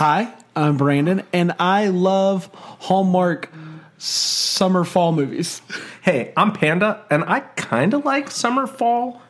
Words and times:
Hi, 0.00 0.32
I'm 0.56 0.78
Brandon, 0.78 1.24
and 1.30 1.52
I 1.58 1.88
love 1.88 2.48
Hallmark 2.54 3.50
summer 3.98 4.82
fall 4.84 5.12
movies. 5.12 5.60
Hey, 6.00 6.32
I'm 6.38 6.54
Panda, 6.54 7.04
and 7.10 7.22
I 7.24 7.40
kind 7.40 7.92
of 7.92 8.06
like 8.06 8.30
summer 8.30 8.66
fall 8.66 9.20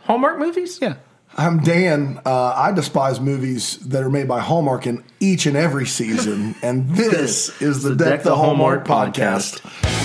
Hallmark 0.00 0.40
movies. 0.40 0.80
Yeah. 0.82 0.96
I'm 1.36 1.60
Dan. 1.60 2.20
Uh, 2.26 2.54
I 2.56 2.72
despise 2.72 3.20
movies 3.20 3.76
that 3.86 4.02
are 4.02 4.10
made 4.10 4.26
by 4.26 4.40
Hallmark 4.40 4.88
in 4.88 5.04
each 5.20 5.46
and 5.46 5.56
every 5.56 5.86
season, 5.86 6.56
and 6.60 6.90
this 6.90 7.62
is 7.62 7.84
the 7.84 7.94
Deck 7.94 8.24
the 8.24 8.34
Hallmark 8.34 8.84
podcast. 8.84 9.99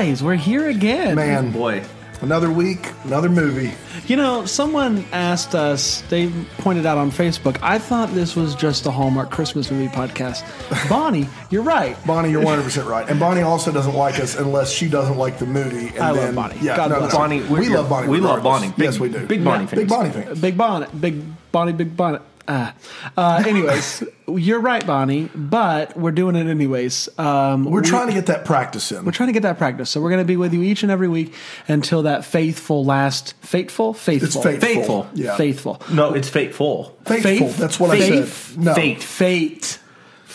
Guys, 0.00 0.22
we're 0.22 0.34
here 0.34 0.70
again. 0.70 1.14
Man, 1.14 1.52
Boy, 1.52 1.84
another 2.22 2.50
week, 2.50 2.90
another 3.04 3.28
movie. 3.28 3.70
You 4.06 4.16
know, 4.16 4.46
someone 4.46 5.04
asked 5.12 5.54
us, 5.54 6.00
they 6.08 6.30
pointed 6.56 6.86
out 6.86 6.96
on 6.96 7.10
Facebook, 7.10 7.58
I 7.60 7.78
thought 7.78 8.08
this 8.14 8.34
was 8.34 8.54
just 8.54 8.86
a 8.86 8.90
Hallmark 8.90 9.30
Christmas 9.30 9.70
movie 9.70 9.88
podcast. 9.88 10.42
Bonnie, 10.88 11.28
you're 11.50 11.62
right. 11.62 11.98
Bonnie, 12.06 12.30
you're 12.30 12.42
100 12.42 12.62
percent 12.62 12.88
right, 12.88 13.06
and 13.10 13.20
Bonnie 13.20 13.42
also 13.42 13.70
doesn't 13.70 13.94
like 13.94 14.18
us 14.18 14.36
unless 14.36 14.72
she 14.72 14.88
doesn't 14.88 15.18
like 15.18 15.38
the 15.38 15.44
movie. 15.44 15.88
And 15.88 15.98
I 15.98 16.12
love 16.12 16.34
Bonnie. 16.34 16.56
Yeah, 16.62 16.78
God 16.78 16.92
no, 16.92 16.98
bless 17.00 17.12
no. 17.12 17.18
Bonnie, 17.18 17.42
we 17.42 17.68
love 17.68 17.90
Bonnie. 17.90 18.08
we 18.08 18.20
love. 18.20 18.42
Bonnie. 18.42 18.68
Big- 18.68 18.78
yes, 18.78 18.98
we 18.98 19.10
do. 19.10 19.26
big 19.26 19.44
Bonnie 19.44 19.66
Big 19.66 19.80
fans. 19.80 19.90
Bonnie 19.90 20.10
fans. 20.12 20.40
Big 20.40 20.56
Bonnet, 20.56 20.98
Big 20.98 21.22
Bonnie, 21.52 21.74
Big 21.74 21.94
Bonnet. 21.94 22.22
Ah. 22.48 22.74
Uh, 23.16 23.42
anyways, 23.46 24.02
you're 24.28 24.60
right, 24.60 24.84
Bonnie, 24.86 25.28
but 25.34 25.96
we're 25.96 26.10
doing 26.12 26.36
it 26.36 26.46
anyways. 26.46 27.08
Um, 27.18 27.64
We're 27.64 27.82
trying 27.82 28.08
to 28.08 28.12
get 28.12 28.26
that 28.26 28.44
practice 28.44 28.90
in. 28.92 29.04
We're 29.04 29.12
trying 29.12 29.28
to 29.28 29.32
get 29.32 29.42
that 29.42 29.58
practice. 29.58 29.90
So 29.90 30.00
we're 30.00 30.10
going 30.10 30.20
to 30.22 30.24
be 30.26 30.36
with 30.36 30.52
you 30.54 30.62
each 30.62 30.82
and 30.82 30.90
every 30.90 31.08
week 31.08 31.34
until 31.68 32.02
that 32.02 32.24
faithful 32.24 32.84
last 32.84 33.34
faithful 33.42 33.94
faithful 33.94 34.26
It's 34.26 34.36
faithful. 34.36 34.68
Faithful. 34.74 35.08
Yeah. 35.14 35.36
faithful 35.36 35.82
no, 35.92 36.14
it's 36.14 36.28
fateful. 36.28 36.96
Faithful. 37.06 37.48
Faith- 37.48 37.56
That's 37.56 37.80
what 37.80 37.90
I 37.90 37.98
faith- 37.98 38.52
said. 38.54 38.58
No. 38.64 38.74
Fate. 38.74 39.02
Fate. 39.02 39.78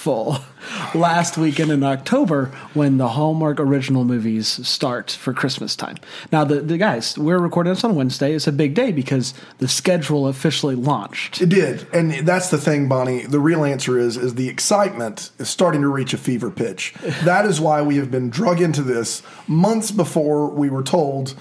Fateful 0.06 0.38
last 0.94 1.36
weekend 1.36 1.72
in 1.72 1.84
October 1.84 2.46
when 2.76 2.98
the 2.98 3.08
Hallmark 3.10 3.60
original 3.60 4.06
movies 4.06 4.48
start 4.68 5.10
for 5.10 5.34
Christmas 5.34 5.76
time. 5.76 5.96
Now 6.32 6.44
the, 6.44 6.62
the 6.62 6.78
guys, 6.78 7.18
we're 7.18 7.40
recording 7.40 7.74
this 7.74 7.84
on 7.84 7.96
Wednesday. 7.96 8.34
It's 8.34 8.46
a 8.46 8.52
big 8.52 8.76
day 8.76 8.92
because 8.92 9.34
the 9.58 9.68
schedule 9.68 10.28
officially 10.28 10.76
launched. 10.76 11.42
It 11.42 11.50
did, 11.50 11.88
and 11.92 12.12
that's 12.28 12.50
the 12.50 12.60
thing, 12.60 12.88
Bonnie. 12.88 13.26
The 13.26 13.40
real 13.40 13.66
answer 13.66 13.98
is 13.98 14.16
is 14.16 14.36
the 14.36 14.48
excitement 14.48 15.32
is 15.40 15.50
starting 15.50 15.82
to 15.82 15.88
reach 15.88 16.14
a 16.14 16.20
fever 16.20 16.52
pitch. 16.52 16.94
That 17.24 17.48
is 17.48 17.60
why 17.60 17.82
we 17.82 17.98
have 17.98 18.12
been 18.12 18.30
drug 18.30 18.62
into 18.62 18.84
this 18.84 19.24
months 19.48 19.90
before 19.90 20.50
we 20.50 20.70
were 20.70 20.84
told 20.84 21.34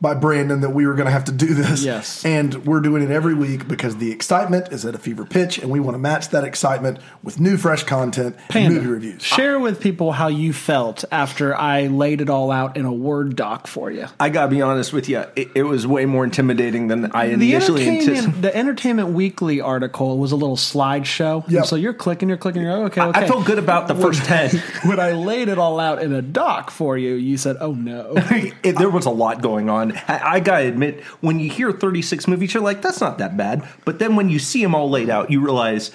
by 0.00 0.14
Brandon 0.14 0.60
that 0.60 0.70
we 0.70 0.86
were 0.86 0.94
going 0.94 1.06
to 1.06 1.12
have 1.12 1.24
to 1.24 1.32
do 1.32 1.54
this. 1.54 1.84
Yes. 1.84 2.24
and 2.24 2.66
we're 2.66 2.80
doing 2.80 3.02
it 3.02 3.10
every 3.10 3.34
week 3.34 3.68
because 3.68 3.96
the 3.96 4.10
excitement 4.10 4.72
is 4.72 4.84
at 4.84 4.94
a 4.94 4.98
fever 4.98 5.24
pitch, 5.24 5.58
and 5.58 5.70
we 5.70 5.80
want 5.80 5.94
to 5.94 5.98
match 5.98 6.28
that 6.30 6.44
excitement 6.44 6.98
with 7.22 7.38
new, 7.40 7.56
fresh 7.56 7.84
content 7.84 8.36
and 8.36 8.48
Panda, 8.48 8.74
movie 8.74 8.86
reviews. 8.86 9.22
Share 9.22 9.58
with 9.58 9.80
people 9.80 10.12
how 10.12 10.28
you 10.28 10.52
felt 10.52 11.04
after 11.10 11.54
I 11.54 11.86
laid 11.86 12.20
it 12.20 12.30
all 12.30 12.50
out 12.50 12.76
in 12.76 12.84
a 12.84 12.92
Word 12.92 13.36
doc 13.36 13.66
for 13.66 13.90
you. 13.90 14.06
I 14.18 14.28
gotta 14.28 14.48
be 14.48 14.62
honest 14.62 14.92
with 14.92 15.08
you, 15.08 15.24
it, 15.36 15.48
it 15.54 15.62
was 15.64 15.86
way 15.86 16.06
more 16.06 16.24
intimidating 16.24 16.88
than 16.88 17.12
I 17.12 17.34
The 17.34 17.54
initially 17.54 17.88
anticipated. 17.88 18.42
the 18.42 18.56
Entertainment 18.56 19.10
Weekly 19.10 19.60
article 19.60 20.18
was 20.18 20.32
a 20.32 20.36
little 20.36 20.56
slideshow. 20.56 21.44
And 21.44 21.58
Yep. 21.58 21.66
So 21.66 21.76
you're 21.76 21.94
clicking, 21.94 22.28
you're 22.28 22.38
clicking, 22.38 22.62
you're 22.62 22.76
like, 22.78 22.96
okay, 22.98 23.08
okay. 23.08 23.20
I 23.20 23.26
felt 23.26 23.44
good 23.44 23.58
about 23.58 23.88
the 23.88 23.94
first 23.94 24.24
ten. 24.24 24.50
when 24.84 25.00
I 25.00 25.12
laid 25.12 25.48
it 25.48 25.58
all 25.58 25.80
out 25.80 26.02
in 26.02 26.12
a 26.12 26.22
doc 26.22 26.70
for 26.70 26.96
you, 26.96 27.14
you 27.14 27.36
said, 27.36 27.56
"Oh 27.60 27.72
no." 27.72 28.12
it, 28.62 28.76
there 28.76 28.90
was 28.90 29.06
a 29.06 29.10
lot 29.10 29.42
going 29.42 29.68
on. 29.68 29.87
I, 30.08 30.20
I 30.34 30.40
gotta 30.40 30.66
admit, 30.66 31.02
when 31.20 31.40
you 31.40 31.50
hear 31.50 31.72
36 31.72 32.28
movies, 32.28 32.54
you're 32.54 32.62
like, 32.62 32.82
that's 32.82 33.00
not 33.00 33.18
that 33.18 33.36
bad. 33.36 33.66
But 33.84 33.98
then 33.98 34.16
when 34.16 34.28
you 34.28 34.38
see 34.38 34.62
them 34.62 34.74
all 34.74 34.90
laid 34.90 35.10
out, 35.10 35.30
you 35.30 35.40
realize 35.40 35.90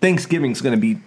Thanksgiving's 0.00 0.60
gonna 0.60 0.76
be 0.76 0.98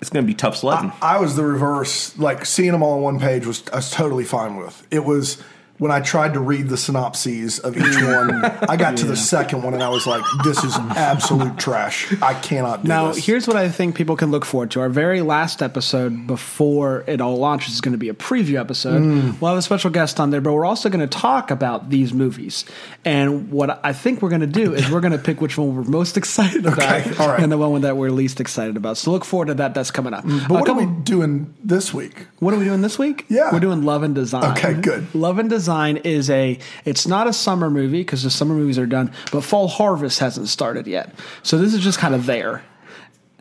it's 0.00 0.10
gonna 0.10 0.26
be 0.26 0.34
tough 0.34 0.56
sledding. 0.56 0.92
I 1.02 1.18
was 1.18 1.36
the 1.36 1.44
reverse. 1.44 2.16
Like 2.18 2.46
seeing 2.46 2.72
them 2.72 2.82
all 2.82 2.96
on 2.96 3.02
one 3.02 3.20
page 3.20 3.46
was 3.46 3.64
I 3.72 3.76
was 3.76 3.90
totally 3.90 4.24
fine 4.24 4.56
with. 4.56 4.86
It 4.90 5.04
was 5.04 5.42
when 5.78 5.90
I 5.90 6.00
tried 6.00 6.34
to 6.34 6.40
read 6.40 6.68
the 6.68 6.76
synopses 6.76 7.58
of 7.58 7.76
each 7.76 7.96
one. 8.02 8.44
I 8.44 8.76
got 8.76 8.96
to 8.98 9.06
the 9.06 9.16
second 9.16 9.62
one 9.62 9.74
and 9.74 9.82
I 9.82 9.88
was 9.88 10.06
like, 10.06 10.22
"This 10.44 10.62
is 10.62 10.76
absolute 10.76 11.58
trash. 11.58 12.14
I 12.22 12.34
cannot 12.34 12.76
do 12.76 12.82
this. 12.82 12.88
Now, 12.88 13.08
this." 13.08 13.26
here's 13.26 13.48
what 13.48 13.56
I 13.56 13.68
think 13.68 13.96
people 13.96 14.14
can 14.16 14.30
look 14.30 14.44
forward 14.44 14.70
to. 14.72 14.80
Our 14.80 14.88
very 14.88 15.20
last 15.20 15.62
episode 15.62 16.26
before 16.28 17.02
it 17.08 17.20
all 17.20 17.36
launches 17.38 17.74
is 17.74 17.80
going 17.80 17.92
to 17.92 17.98
be 17.98 18.08
a 18.08 18.14
preview 18.14 18.58
episode. 18.60 19.02
Mm. 19.02 19.40
We'll 19.40 19.50
have 19.50 19.58
a 19.58 19.62
special 19.62 19.90
guest 19.90 20.20
on 20.20 20.30
there, 20.30 20.40
but 20.40 20.52
we're 20.52 20.64
also 20.64 20.88
going 20.88 21.06
to 21.06 21.18
talk 21.18 21.50
about 21.50 21.90
these 21.90 22.12
movies. 22.14 22.64
And 23.04 23.50
what 23.50 23.80
I 23.84 23.92
think 23.92 24.22
we're 24.22 24.28
going 24.28 24.42
to 24.42 24.46
do 24.46 24.74
is 24.74 24.88
we're 24.90 25.00
going 25.00 25.12
to 25.12 25.18
pick 25.18 25.40
which 25.40 25.58
one 25.58 25.74
we're 25.74 25.82
most 25.82 26.16
excited 26.22 26.66
about 26.66 26.78
Okay, 26.78 27.10
right. 27.18 27.40
and 27.42 27.50
the 27.50 27.58
one 27.58 27.80
that 27.82 27.96
we're 27.96 28.10
least 28.10 28.40
excited 28.40 28.76
about. 28.76 28.96
So 28.96 29.10
look 29.10 29.24
forward 29.24 29.46
to 29.46 29.54
that. 29.54 29.74
That's 29.74 29.90
coming 29.90 30.14
up. 30.14 30.24
but 30.24 30.50
A 30.50 30.52
what 30.60 30.68
are 30.68 30.74
we 30.74 30.86
doing 30.86 31.52
this 31.64 31.92
week? 31.92 32.26
What 32.38 32.54
are 32.54 32.58
we 32.58 32.64
doing 32.64 32.80
this 32.82 32.96
week? 32.96 33.26
Yeah. 33.28 33.50
We're 33.52 33.58
doing 33.60 33.82
Love 33.82 34.04
and 34.04 34.14
Design. 34.14 34.44
Okay, 34.56 34.74
good. 34.74 35.12
Love 35.14 35.40
and 35.40 35.50
Design 35.50 35.63
is 35.68 36.30
a 36.30 36.58
it's 36.84 37.06
not 37.06 37.26
a 37.26 37.32
summer 37.32 37.70
movie 37.70 38.00
because 38.00 38.22
the 38.22 38.30
summer 38.30 38.54
movies 38.54 38.78
are 38.78 38.86
done, 38.86 39.12
but 39.32 39.42
fall 39.42 39.68
harvest 39.68 40.18
hasn't 40.18 40.48
started 40.48 40.86
yet. 40.86 41.14
So 41.42 41.58
this 41.58 41.74
is 41.74 41.80
just 41.80 41.98
kind 41.98 42.14
of 42.14 42.26
there. 42.26 42.62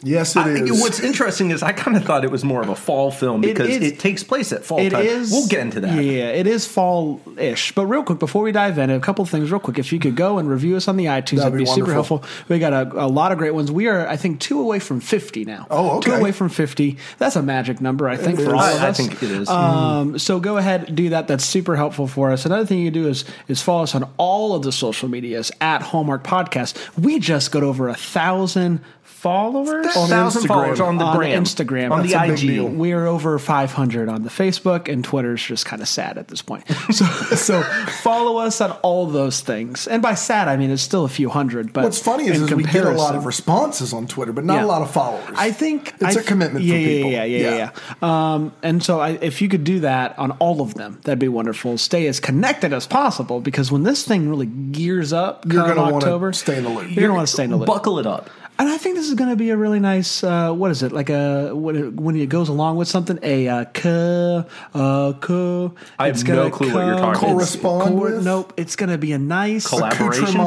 Yes, 0.03 0.35
it 0.35 0.39
I 0.41 0.53
think 0.53 0.69
is. 0.69 0.81
what's 0.81 0.99
interesting 0.99 1.51
is 1.51 1.63
I 1.63 1.71
kind 1.71 1.95
of 1.97 2.03
thought 2.03 2.23
it 2.23 2.31
was 2.31 2.43
more 2.43 2.61
of 2.61 2.69
a 2.69 2.75
fall 2.75 3.09
film 3.11 3.41
because 3.41 3.69
is- 3.69 3.81
it, 3.83 3.99
takes 3.99 4.23
place 4.23 4.51
at 4.51 4.65
fall 4.65 4.79
It 4.79 4.89
time. 4.91 5.05
is. 5.05 5.31
We'll 5.31 5.47
get 5.47 5.61
into 5.61 5.79
that. 5.81 6.03
Yeah, 6.03 6.25
it 6.29 6.45
is 6.47 6.67
fall-ish. 6.67 7.71
But 7.73 7.85
real 7.85 8.03
quick, 8.03 8.19
before 8.19 8.43
we 8.43 8.51
dive 8.51 8.77
in, 8.77 8.89
a 8.89 8.99
couple 8.99 9.23
things 9.25 9.51
real 9.51 9.59
quick. 9.59 9.79
If 9.79 9.93
you 9.93 9.99
could 9.99 10.15
go 10.15 10.37
and 10.39 10.49
review 10.49 10.75
us 10.75 10.87
on 10.87 10.97
the 10.97 11.05
iTunes, 11.05 11.37
that'd, 11.37 11.53
That'd 11.53 11.57
be, 11.57 11.63
be 11.65 11.69
super 11.71 11.93
helpful. 11.93 12.23
We 12.49 12.59
got 12.59 12.73
a, 12.73 13.05
a 13.05 13.07
lot 13.07 13.31
of 13.31 13.37
great 13.37 13.53
ones. 13.53 13.71
We 13.71 13.87
are, 13.87 14.07
I 14.07 14.17
think, 14.17 14.39
two 14.39 14.59
away 14.59 14.79
from 14.79 14.99
fifty 14.99 15.45
now. 15.45 15.67
Oh, 15.69 16.01
Two 16.01 16.11
okay. 16.11 16.19
away 16.19 16.31
from 16.31 16.49
fifty. 16.49 16.97
That's 17.17 17.35
a 17.35 17.41
magic 17.41 17.79
number, 17.81 18.09
I 18.09 18.17
think, 18.17 18.39
It 18.39 18.43
for 18.45 18.55
is. 18.55 18.61
all 18.61 18.75
of 18.75 18.81
I 18.81 18.91
think 18.93 19.21
it 19.23 19.31
is. 19.31 19.49
Um, 19.49 20.19
so 20.19 20.39
go 20.39 20.57
ahead 20.57 20.93
do 20.95 21.09
that. 21.09 21.27
That's 21.27 21.45
super 21.45 21.75
helpful 21.75 22.07
for 22.07 22.31
us. 22.31 22.45
Another 22.45 22.65
thing 22.65 22.79
you 22.79 22.91
can 22.91 23.01
do 23.03 23.07
is 23.07 23.25
is 23.47 23.61
follow 23.61 23.83
us 23.83 23.95
on 23.95 24.09
all 24.17 24.53
of 24.55 24.63
the 24.63 24.71
social 24.71 25.07
medias 25.07 25.51
at 25.61 25.81
Hallmark 25.81 26.23
Podcast. 26.23 26.75
We 26.97 27.19
just 27.19 27.51
got 27.51 27.63
over 27.63 27.87
a 27.89 27.95
thousand 27.95 28.81
followers 29.23 29.95
On 29.95 30.09
thousand 30.09 30.43
Instagram. 30.43 30.47
followers 30.47 30.79
on 30.81 30.97
the 30.97 31.05
on 31.05 31.17
gram, 31.17 31.43
Instagram. 31.43 31.91
on 31.91 32.05
That's 32.05 32.13
the 32.13 32.33
IG. 32.33 32.39
deal. 32.39 32.67
We're 32.67 33.07
over 33.07 33.39
500 33.39 34.09
on 34.09 34.23
the 34.23 34.29
Facebook, 34.29 34.91
and 34.91 35.01
Twitter's 35.03 35.41
just 35.41 35.65
kind 35.65 35.81
of 35.81 35.87
sad 35.87 36.17
at 36.17 36.27
this 36.27 36.41
point. 36.41 36.65
So, 36.93 37.05
so 37.05 37.63
follow 38.03 38.37
us 38.37 38.59
on 38.61 38.71
all 38.83 39.07
those 39.07 39.39
things. 39.39 39.87
And 39.87 40.01
by 40.01 40.13
sad, 40.13 40.47
I 40.47 40.57
mean 40.57 40.69
it's 40.69 40.81
still 40.83 41.05
a 41.05 41.09
few 41.09 41.29
hundred. 41.29 41.71
But 41.73 41.85
What's 41.85 41.97
funny 41.97 42.27
is, 42.27 42.39
is 42.41 42.53
we 42.53 42.63
get 42.65 42.85
a 42.85 42.91
lot 42.91 43.15
of 43.15 43.25
responses 43.25 43.93
on 43.93 44.05
Twitter, 44.05 44.33
but 44.33 44.43
not 44.43 44.55
Yeah. 44.55 44.65
a 44.65 44.67
lot 44.67 44.81
of 44.83 44.91
followers. 44.91 45.33
I 45.35 45.51
think 45.51 45.93
it's 46.01 46.17
a 46.17 46.19
a 46.19 46.23
commitment 46.23 46.65
yeah, 46.65 46.73
for 46.75 46.79
yeah, 46.79 46.87
people. 46.87 47.11
Yeah, 47.11 47.23
yeah, 47.23 47.49
yeah, 47.49 47.71
yeah. 48.01 48.33
Um, 48.33 48.53
and 48.61 48.83
so, 48.83 48.99
I, 48.99 49.11
if 49.21 49.41
you 49.41 49.47
could 49.49 49.63
do 49.63 49.79
that 49.79 50.19
on 50.19 50.31
all 50.33 50.61
of 50.61 50.73
them, 50.75 50.99
that'd 51.05 51.17
be 51.19 51.29
wonderful. 51.29 51.77
Stay 51.77 52.05
as 52.07 52.19
connected 52.19 52.73
as 52.73 52.85
possible 52.85 53.39
because 53.39 53.71
when 53.71 53.83
this 53.83 54.03
thing 54.05 54.29
really 54.29 54.45
gears 54.47 55.13
up, 55.13 55.45
You're 55.51 55.63
gonna 55.65 55.81
wanna 55.81 55.95
October, 55.95 56.33
stay 56.33 56.57
in 56.57 56.63
the 56.65 56.69
loop. 56.69 56.91
You're, 56.91 57.03
gonna 57.07 57.15
want 57.15 57.27
to 57.27 57.33
stay 57.33 57.45
in 57.45 57.49
the 57.51 57.57
loop. 57.57 57.67
Buckle 57.67 57.97
it 57.99 58.05
up. 58.05 58.29
And 58.63 58.71
I 58.71 58.77
think 58.77 58.95
this 58.95 59.09
is 59.09 59.15
going 59.15 59.29
to 59.29 59.35
be 59.35 59.49
a 59.49 59.57
really 59.57 59.81
nice. 59.81 60.23
Uh, 60.23 60.53
what 60.53 60.71
is 60.71 60.83
it 60.83 60.93
like 60.93 61.09
a 61.09 61.53
what, 61.53 61.75
when 61.95 62.15
it 62.15 62.29
goes 62.29 62.47
along 62.47 62.77
with 62.77 62.87
something? 62.87 63.19
A 63.21 63.45
uh, 63.49 63.65
co, 63.65 64.45
uh, 64.73 65.11
co. 65.19 65.75
I 65.99 66.07
have 66.07 66.25
no 66.25 66.35
gonna 66.35 66.49
clue 66.49 66.73
what 66.73 66.85
you're 66.85 66.95
talking 66.95 67.23
about. 67.23 67.33
Correspond 67.33 67.99
with? 67.99 68.23
Nope. 68.23 68.53
It's 68.55 68.77
going 68.77 68.89
to 68.89 68.97
be 68.97 69.11
a 69.11 69.19
nice. 69.19 69.67
Collaboration? 69.67 70.39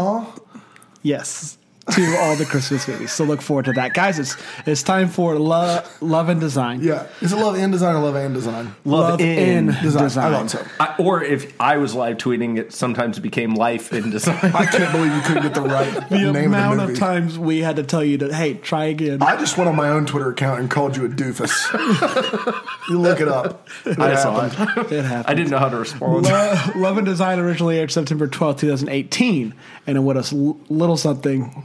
Yes. 1.03 1.59
To 1.93 2.17
all 2.19 2.35
the 2.35 2.45
Christmas 2.45 2.89
movies. 2.89 3.13
So 3.13 3.23
look 3.23 3.41
forward 3.41 3.67
to 3.67 3.73
that, 3.75 3.95
guys. 3.95 4.19
It's 4.19 4.37
it's 4.67 4.83
time 4.83 5.07
for 5.09 5.39
lo- 5.39 5.83
love 6.01 6.29
and 6.29 6.41
design. 6.41 6.83
Yeah, 6.83 7.07
is 7.21 7.33
it 7.33 7.37
love 7.37 7.55
in 7.55 7.71
design 7.71 7.95
or 7.95 8.01
love 8.01 8.17
and 8.17 8.35
design? 8.35 8.75
Love, 8.85 9.21
in, 9.21 9.67
Design. 9.67 10.03
Design. 10.03 10.35
I 10.35 10.37
thought 10.37 10.51
so. 10.51 10.67
I, 10.81 10.97
or 10.99 11.23
if 11.23 11.55
I 11.61 11.77
was 11.77 11.95
live 11.95 12.17
tweeting, 12.17 12.59
it 12.59 12.73
sometimes 12.73 13.21
became 13.21 13.55
life 13.55 13.93
in 13.93 14.11
design. 14.11 14.37
I 14.53 14.67
can't 14.67 14.91
believe 14.91 15.15
you 15.15 15.21
couldn't 15.23 15.45
get 15.45 15.55
the 15.55 15.61
right 15.63 16.09
The 16.11 16.33
name 16.33 16.47
amount 16.53 16.81
of 16.81 16.89
the 16.89 16.93
of, 16.95 16.99
times 16.99 17.39
we 17.39 17.61
had 17.61 17.77
to 17.77 17.85
tell 17.85 18.03
you 18.03 18.19
to 18.19 18.35
hey 18.35 18.55
try 18.55 18.87
again. 18.87 19.23
I 19.23 19.37
just 19.37 19.57
went 19.57 19.69
on 19.71 19.77
my 19.77 19.89
own 19.89 20.07
Twitter 20.07 20.31
account 20.31 20.59
and 20.59 20.69
called 20.69 20.97
you 20.97 21.05
a 21.05 21.09
doofus. 21.09 21.73
you 22.89 22.99
look 22.99 23.21
it 23.21 23.29
up. 23.29 23.69
It 23.85 23.99
I 24.01 24.17
saw 24.17 24.41
happened. 24.49 24.87
it. 24.87 24.93
it 24.93 25.05
happened. 25.05 25.27
I 25.31 25.35
didn't 25.35 25.51
know 25.51 25.59
how 25.59 25.69
to 25.69 25.77
respond. 25.77 26.25
Lo- 26.25 26.55
Love 26.75 26.97
and 26.99 27.07
Design 27.07 27.39
originally 27.39 27.79
aired 27.79 27.93
September 27.93 28.27
twelfth, 28.27 28.61
2018, 28.61 29.55
and 29.87 29.97
it 29.97 30.01
was 30.01 30.33
a 30.33 30.37
little 30.37 30.97
something 30.97 31.65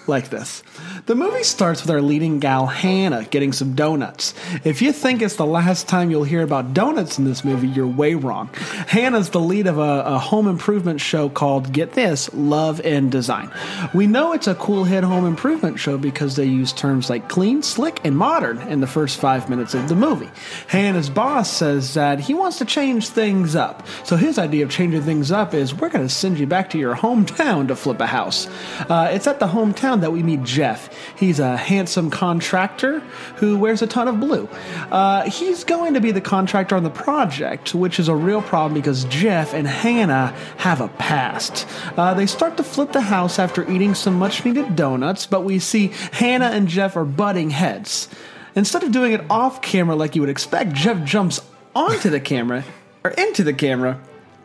like 0.11 0.29
this. 0.29 0.61
The 1.07 1.15
movie 1.15 1.43
starts 1.43 1.81
with 1.81 1.89
our 1.89 2.01
leading 2.01 2.39
gal, 2.39 2.67
Hannah, 2.67 3.23
getting 3.23 3.53
some 3.53 3.73
donuts. 3.73 4.35
If 4.63 4.83
you 4.83 4.93
think 4.93 5.23
it's 5.23 5.37
the 5.37 5.45
last 5.47 5.87
time 5.87 6.11
you'll 6.11 6.25
hear 6.25 6.43
about 6.43 6.75
donuts 6.75 7.17
in 7.17 7.25
this 7.25 7.43
movie, 7.43 7.67
you're 7.67 7.87
way 7.87 8.13
wrong. 8.13 8.49
Hannah's 8.87 9.31
the 9.31 9.39
lead 9.39 9.65
of 9.65 9.79
a, 9.79 10.03
a 10.05 10.19
home 10.19 10.47
improvement 10.47 11.01
show 11.01 11.29
called, 11.29 11.73
get 11.73 11.93
this, 11.93 12.31
Love 12.33 12.81
and 12.81 13.11
Design. 13.11 13.49
We 13.93 14.05
know 14.05 14.33
it's 14.33 14.47
a 14.47 14.55
cool 14.55 14.83
hit 14.83 15.03
home 15.03 15.25
improvement 15.25 15.79
show 15.79 15.97
because 15.97 16.35
they 16.35 16.45
use 16.45 16.73
terms 16.73 17.09
like 17.09 17.29
clean, 17.29 17.63
slick, 17.63 18.01
and 18.03 18.17
modern 18.17 18.59
in 18.67 18.81
the 18.81 18.87
first 18.87 19.17
five 19.17 19.49
minutes 19.49 19.73
of 19.73 19.87
the 19.87 19.95
movie. 19.95 20.29
Hannah's 20.67 21.09
boss 21.09 21.49
says 21.49 21.93
that 21.93 22.19
he 22.19 22.33
wants 22.33 22.57
to 22.57 22.65
change 22.65 23.07
things 23.07 23.55
up. 23.55 23.87
So 24.03 24.17
his 24.17 24.37
idea 24.37 24.65
of 24.65 24.71
changing 24.71 25.03
things 25.03 25.31
up 25.31 25.53
is 25.53 25.73
we're 25.73 25.89
going 25.89 26.05
to 26.05 26.13
send 26.13 26.37
you 26.37 26.47
back 26.47 26.69
to 26.71 26.77
your 26.77 26.95
hometown 26.95 27.69
to 27.69 27.75
flip 27.77 28.01
a 28.01 28.07
house. 28.07 28.47
Uh, 28.89 29.09
it's 29.11 29.27
at 29.27 29.39
the 29.39 29.47
hometown 29.47 30.00
that 30.01 30.11
we 30.11 30.23
meet 30.23 30.43
Jeff. 30.43 30.89
He's 31.17 31.39
a 31.39 31.57
handsome 31.57 32.09
contractor 32.09 32.99
who 33.37 33.57
wears 33.57 33.81
a 33.81 33.87
ton 33.87 34.07
of 34.07 34.19
blue. 34.19 34.47
Uh, 34.91 35.29
he's 35.29 35.63
going 35.63 35.93
to 35.93 36.01
be 36.01 36.11
the 36.11 36.21
contractor 36.21 36.75
on 36.75 36.83
the 36.83 36.89
project, 36.89 37.73
which 37.73 37.99
is 37.99 38.07
a 38.07 38.15
real 38.15 38.41
problem 38.41 38.73
because 38.73 39.05
Jeff 39.05 39.53
and 39.53 39.67
Hannah 39.67 40.35
have 40.57 40.81
a 40.81 40.87
past. 40.87 41.67
Uh, 41.97 42.13
they 42.13 42.25
start 42.25 42.57
to 42.57 42.63
flip 42.63 42.91
the 42.91 43.01
house 43.01 43.39
after 43.39 43.69
eating 43.71 43.95
some 43.95 44.15
much 44.15 44.45
needed 44.45 44.75
donuts, 44.75 45.25
but 45.25 45.43
we 45.43 45.59
see 45.59 45.87
Hannah 46.11 46.51
and 46.51 46.67
Jeff 46.67 46.95
are 46.95 47.05
butting 47.05 47.49
heads. 47.49 48.09
Instead 48.55 48.83
of 48.83 48.91
doing 48.91 49.13
it 49.13 49.21
off 49.29 49.61
camera 49.61 49.95
like 49.95 50.15
you 50.15 50.21
would 50.21 50.29
expect, 50.29 50.73
Jeff 50.73 51.03
jumps 51.05 51.39
onto 51.73 52.09
the 52.09 52.19
camera 52.19 52.63
or 53.03 53.11
into 53.11 53.43
the 53.43 53.53
camera 53.53 53.99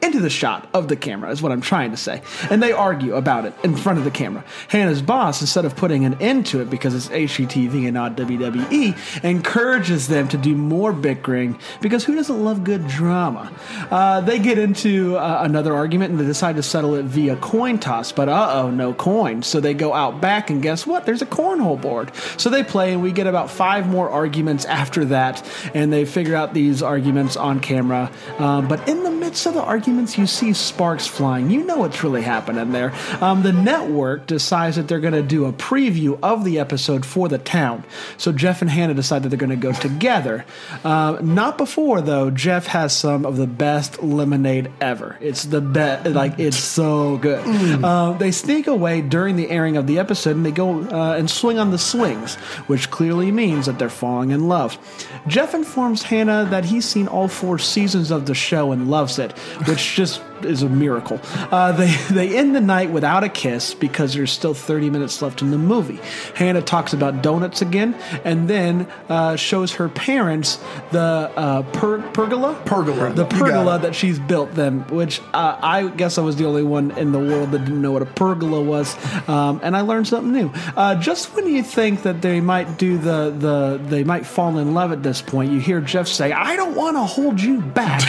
into 0.06 0.20
the 0.20 0.30
shot 0.30 0.68
of 0.72 0.88
the 0.88 0.96
camera 0.96 1.30
is 1.30 1.42
what 1.42 1.52
I'm 1.52 1.60
trying 1.60 1.90
to 1.90 1.96
say. 1.96 2.22
And 2.48 2.62
they 2.62 2.72
argue 2.72 3.14
about 3.14 3.44
it 3.44 3.52
in 3.62 3.76
front 3.76 3.98
of 3.98 4.04
the 4.04 4.10
camera. 4.10 4.44
Hannah's 4.68 5.02
boss, 5.02 5.40
instead 5.40 5.64
of 5.64 5.76
putting 5.76 6.04
an 6.04 6.14
end 6.22 6.46
to 6.46 6.60
it 6.60 6.70
because 6.70 6.94
it's 6.94 7.08
HGTV 7.08 7.84
and 7.84 7.94
not 7.94 8.16
WWE, 8.16 9.24
encourages 9.24 10.08
them 10.08 10.28
to 10.28 10.38
do 10.38 10.54
more 10.54 10.92
bickering 10.92 11.58
because 11.80 12.04
who 12.04 12.14
doesn't 12.14 12.42
love 12.42 12.64
good 12.64 12.86
drama? 12.86 13.52
Uh, 13.90 14.20
they 14.20 14.38
get 14.38 14.58
into 14.58 15.16
uh, 15.16 15.40
another 15.42 15.74
argument 15.74 16.12
and 16.12 16.20
they 16.20 16.24
decide 16.24 16.56
to 16.56 16.62
settle 16.62 16.94
it 16.94 17.04
via 17.04 17.36
coin 17.36 17.78
toss, 17.78 18.12
but 18.12 18.28
uh 18.28 18.50
oh, 18.52 18.70
no 18.70 18.94
coin. 18.94 19.42
So 19.42 19.60
they 19.60 19.74
go 19.74 19.92
out 19.92 20.20
back 20.20 20.50
and 20.50 20.62
guess 20.62 20.86
what? 20.86 21.04
There's 21.04 21.22
a 21.22 21.26
cornhole 21.26 21.80
board. 21.80 22.14
So 22.36 22.48
they 22.48 22.62
play 22.62 22.92
and 22.92 23.02
we 23.02 23.12
get 23.12 23.26
about 23.26 23.50
five 23.50 23.88
more 23.88 24.08
arguments 24.08 24.64
after 24.64 25.04
that 25.06 25.44
and 25.74 25.92
they 25.92 26.04
figure 26.04 26.36
out 26.36 26.54
these 26.54 26.82
arguments 26.82 27.36
on 27.36 27.60
camera. 27.60 28.10
Um, 28.38 28.68
but 28.68 28.88
in 28.88 29.02
the 29.02 29.10
midst 29.10 29.46
of 29.46 29.54
the 29.54 29.62
argument, 29.62 29.95
you 29.96 30.26
see 30.26 30.52
sparks 30.52 31.06
flying. 31.06 31.50
You 31.50 31.64
know 31.64 31.78
what's 31.78 32.02
really 32.02 32.22
happening 32.22 32.72
there. 32.72 32.92
Um, 33.20 33.42
the 33.42 33.52
network 33.52 34.26
decides 34.26 34.76
that 34.76 34.88
they're 34.88 35.00
going 35.00 35.14
to 35.14 35.22
do 35.22 35.46
a 35.46 35.52
preview 35.52 36.18
of 36.22 36.44
the 36.44 36.58
episode 36.58 37.04
for 37.04 37.28
the 37.28 37.38
town. 37.38 37.84
So 38.18 38.32
Jeff 38.32 38.60
and 38.60 38.70
Hannah 38.70 38.94
decide 38.94 39.22
that 39.22 39.30
they're 39.30 39.38
going 39.38 39.50
to 39.50 39.56
go 39.56 39.72
together. 39.72 40.44
Uh, 40.84 41.18
not 41.22 41.58
before 41.58 42.00
though. 42.00 42.30
Jeff 42.30 42.66
has 42.66 42.94
some 42.94 43.24
of 43.24 43.36
the 43.36 43.46
best 43.46 44.02
lemonade 44.02 44.70
ever. 44.80 45.16
It's 45.20 45.44
the 45.44 45.60
best. 45.60 46.08
Like 46.08 46.38
it's 46.38 46.58
so 46.58 47.18
good. 47.18 47.44
Uh, 47.86 48.12
they 48.12 48.30
sneak 48.32 48.66
away 48.66 49.00
during 49.00 49.36
the 49.36 49.50
airing 49.50 49.76
of 49.76 49.86
the 49.86 49.98
episode 49.98 50.36
and 50.36 50.44
they 50.44 50.50
go 50.50 50.82
uh, 50.82 51.16
and 51.16 51.30
swing 51.30 51.58
on 51.58 51.70
the 51.70 51.78
swings, 51.78 52.34
which 52.66 52.90
clearly 52.90 53.30
means 53.32 53.66
that 53.66 53.78
they're 53.78 53.88
falling 53.88 54.30
in 54.30 54.48
love. 54.48 54.78
Jeff 55.26 55.54
informs 55.54 56.02
Hannah 56.02 56.46
that 56.50 56.64
he's 56.64 56.84
seen 56.84 57.08
all 57.08 57.28
four 57.28 57.58
seasons 57.58 58.10
of 58.10 58.26
the 58.26 58.34
show 58.34 58.72
and 58.72 58.90
loves 58.90 59.18
it, 59.18 59.32
which 59.66 59.75
just 59.84 60.22
is 60.44 60.62
a 60.62 60.68
miracle. 60.68 61.20
Uh, 61.24 61.72
they 61.72 61.94
they 62.10 62.36
end 62.36 62.54
the 62.54 62.60
night 62.60 62.90
without 62.90 63.24
a 63.24 63.28
kiss 63.28 63.74
because 63.74 64.14
there's 64.14 64.32
still 64.32 64.54
30 64.54 64.90
minutes 64.90 65.22
left 65.22 65.42
in 65.42 65.50
the 65.50 65.58
movie. 65.58 66.00
Hannah 66.34 66.62
talks 66.62 66.92
about 66.92 67.22
donuts 67.22 67.62
again, 67.62 67.94
and 68.24 68.48
then 68.48 68.88
uh, 69.08 69.36
shows 69.36 69.72
her 69.74 69.88
parents 69.88 70.58
the 70.90 71.00
uh, 71.00 71.62
per- 71.72 72.02
pergola, 72.12 72.54
Pergola. 72.64 73.12
the 73.12 73.24
pergola 73.24 73.78
that 73.78 73.94
she's 73.94 74.18
built 74.18 74.54
them. 74.54 74.86
Which 74.88 75.20
uh, 75.32 75.58
I 75.62 75.88
guess 75.88 76.18
I 76.18 76.22
was 76.22 76.36
the 76.36 76.44
only 76.46 76.62
one 76.62 76.90
in 76.92 77.12
the 77.12 77.18
world 77.18 77.52
that 77.52 77.60
didn't 77.60 77.80
know 77.82 77.92
what 77.92 78.02
a 78.02 78.06
pergola 78.06 78.60
was, 78.60 78.96
um, 79.28 79.60
and 79.62 79.76
I 79.76 79.80
learned 79.82 80.08
something 80.08 80.32
new. 80.32 80.50
Uh, 80.76 80.94
just 80.96 81.34
when 81.34 81.46
you 81.46 81.62
think 81.62 82.02
that 82.02 82.22
they 82.22 82.40
might 82.40 82.78
do 82.78 82.98
the 82.98 83.30
the 83.36 83.80
they 83.88 84.04
might 84.04 84.26
fall 84.26 84.58
in 84.58 84.74
love 84.74 84.92
at 84.92 85.02
this 85.02 85.22
point, 85.22 85.52
you 85.52 85.60
hear 85.60 85.80
Jeff 85.80 86.08
say, 86.08 86.32
"I 86.32 86.56
don't 86.56 86.74
want 86.74 86.96
to 86.96 87.02
hold 87.04 87.40
you 87.40 87.60
back," 87.60 88.02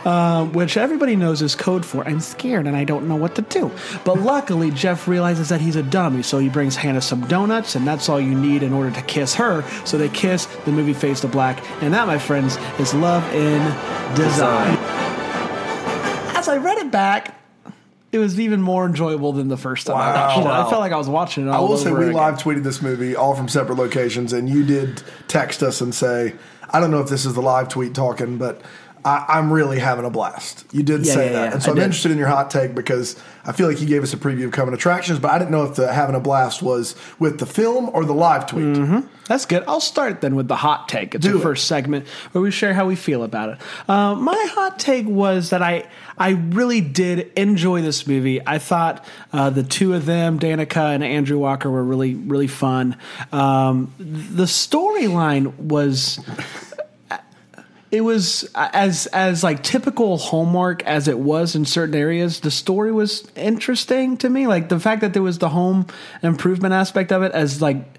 uh, 0.06 0.44
which 0.46 0.76
everybody 0.76 1.16
knows 1.16 1.42
is 1.42 1.54
code 1.54 1.69
for 1.84 2.06
"I'm 2.06 2.20
scared 2.20 2.66
and 2.66 2.76
I 2.76 2.84
don't 2.84 3.06
know 3.08 3.16
what 3.16 3.34
to 3.36 3.42
do." 3.42 3.70
But 4.04 4.20
luckily, 4.20 4.70
Jeff 4.70 5.06
realizes 5.06 5.48
that 5.48 5.60
he's 5.60 5.76
a 5.76 5.82
dummy, 5.82 6.22
so 6.22 6.38
he 6.38 6.48
brings 6.48 6.76
Hannah 6.76 7.00
some 7.00 7.20
donuts, 7.28 7.74
and 7.74 7.86
that's 7.86 8.08
all 8.08 8.20
you 8.20 8.34
need 8.34 8.62
in 8.62 8.72
order 8.72 8.90
to 8.90 9.02
kiss 9.02 9.34
her. 9.34 9.64
So 9.84 9.96
they 9.98 10.08
kiss. 10.08 10.46
The 10.64 10.72
movie 10.72 10.94
fades 10.94 11.20
to 11.20 11.28
black, 11.28 11.62
and 11.82 11.94
that, 11.94 12.06
my 12.06 12.18
friends, 12.18 12.58
is 12.78 12.94
love 12.94 13.24
in 13.34 13.60
design. 14.14 14.76
As 16.36 16.48
I 16.48 16.56
read 16.56 16.78
it 16.78 16.90
back. 16.90 17.36
It 18.12 18.18
was 18.18 18.40
even 18.40 18.60
more 18.60 18.86
enjoyable 18.86 19.32
than 19.32 19.46
the 19.46 19.56
first 19.56 19.86
time 19.86 19.94
I 19.96 20.12
watched 20.12 20.40
it. 20.40 20.46
I 20.46 20.68
felt 20.68 20.80
like 20.80 20.90
I 20.90 20.96
was 20.96 21.08
watching 21.08 21.46
it 21.46 21.50
I 21.52 21.60
will 21.60 21.76
say 21.76 21.92
we 21.92 22.06
again. 22.06 22.14
live 22.14 22.38
tweeted 22.42 22.64
this 22.64 22.82
movie 22.82 23.14
all 23.14 23.36
from 23.36 23.46
separate 23.46 23.78
locations, 23.78 24.32
and 24.32 24.48
you 24.48 24.64
did 24.66 25.00
text 25.28 25.62
us 25.62 25.80
and 25.80 25.94
say, 25.94 26.34
"I 26.70 26.80
don't 26.80 26.90
know 26.90 26.98
if 26.98 27.08
this 27.08 27.24
is 27.24 27.34
the 27.34 27.40
live 27.40 27.68
tweet 27.68 27.94
talking, 27.94 28.36
but 28.36 28.62
I, 29.04 29.24
I'm 29.28 29.52
really 29.52 29.78
having 29.78 30.04
a 30.04 30.10
blast." 30.10 30.64
You 30.72 30.82
did 30.82 31.06
Yeah, 31.06 31.14
say 31.14 31.26
yeah, 31.26 31.32
that, 31.32 31.44
yeah, 31.48 31.52
and 31.54 31.62
so 31.62 31.68
I 31.68 31.72
I'm 31.72 31.76
did. 31.76 31.84
interested 31.84 32.12
in 32.12 32.18
your 32.18 32.28
hot 32.28 32.50
take 32.50 32.74
because 32.74 33.16
I 33.44 33.52
feel 33.52 33.66
like 33.68 33.80
you 33.80 33.86
gave 33.86 34.02
us 34.02 34.12
a 34.12 34.16
preview 34.16 34.44
of 34.46 34.52
coming 34.52 34.74
attractions, 34.74 35.18
but 35.18 35.30
I 35.30 35.38
didn't 35.38 35.50
know 35.50 35.64
if 35.64 35.76
the 35.76 35.92
having 35.92 36.14
a 36.14 36.20
blast 36.20 36.62
was 36.62 36.94
with 37.18 37.38
the 37.38 37.46
film 37.46 37.90
or 37.92 38.04
the 38.04 38.12
live 38.14 38.46
tweet. 38.46 38.64
Mm-hmm. 38.64 39.00
That's 39.26 39.46
good. 39.46 39.62
I'll 39.68 39.80
start 39.80 40.20
then 40.20 40.34
with 40.34 40.48
the 40.48 40.56
hot 40.56 40.88
take. 40.88 41.14
It's 41.14 41.24
Do 41.24 41.32
the 41.34 41.38
it. 41.38 41.42
first 41.42 41.66
segment 41.68 42.06
where 42.32 42.42
we 42.42 42.50
share 42.50 42.74
how 42.74 42.86
we 42.86 42.96
feel 42.96 43.22
about 43.22 43.50
it. 43.50 43.58
Uh, 43.88 44.14
my 44.16 44.46
hot 44.50 44.78
take 44.78 45.06
was 45.06 45.50
that 45.50 45.62
I 45.62 45.88
I 46.18 46.30
really 46.30 46.80
did 46.80 47.30
enjoy 47.36 47.80
this 47.80 48.06
movie. 48.08 48.40
I 48.46 48.58
thought 48.58 49.04
uh, 49.32 49.48
the 49.50 49.62
two 49.62 49.94
of 49.94 50.04
them, 50.04 50.38
Danica 50.40 50.94
and 50.94 51.02
Andrew 51.04 51.38
Walker, 51.38 51.70
were 51.70 51.84
really 51.84 52.14
really 52.16 52.48
fun. 52.48 52.96
Um, 53.32 53.94
the 53.98 54.44
storyline 54.46 55.56
was 55.56 56.18
it 57.92 58.02
was 58.02 58.48
as 58.54 59.06
as 59.06 59.42
like 59.42 59.64
typical 59.64 60.16
Hallmark 60.16 60.84
as 60.84 61.08
it 61.08 61.18
was 61.18 61.56
in 61.56 61.64
certain 61.64 61.96
areas. 61.96 62.40
The 62.40 62.50
story 62.50 62.92
was 62.92 63.26
interesting 63.34 64.16
to 64.18 64.30
me. 64.30 64.46
Like 64.46 64.68
the 64.68 64.78
fact 64.78 65.00
that 65.00 65.12
there 65.12 65.22
was 65.22 65.38
the 65.38 65.48
home 65.48 65.86
improvement 66.22 66.72
aspect 66.72 67.10
of 67.10 67.22
it, 67.22 67.32
as 67.32 67.60
like 67.60 67.98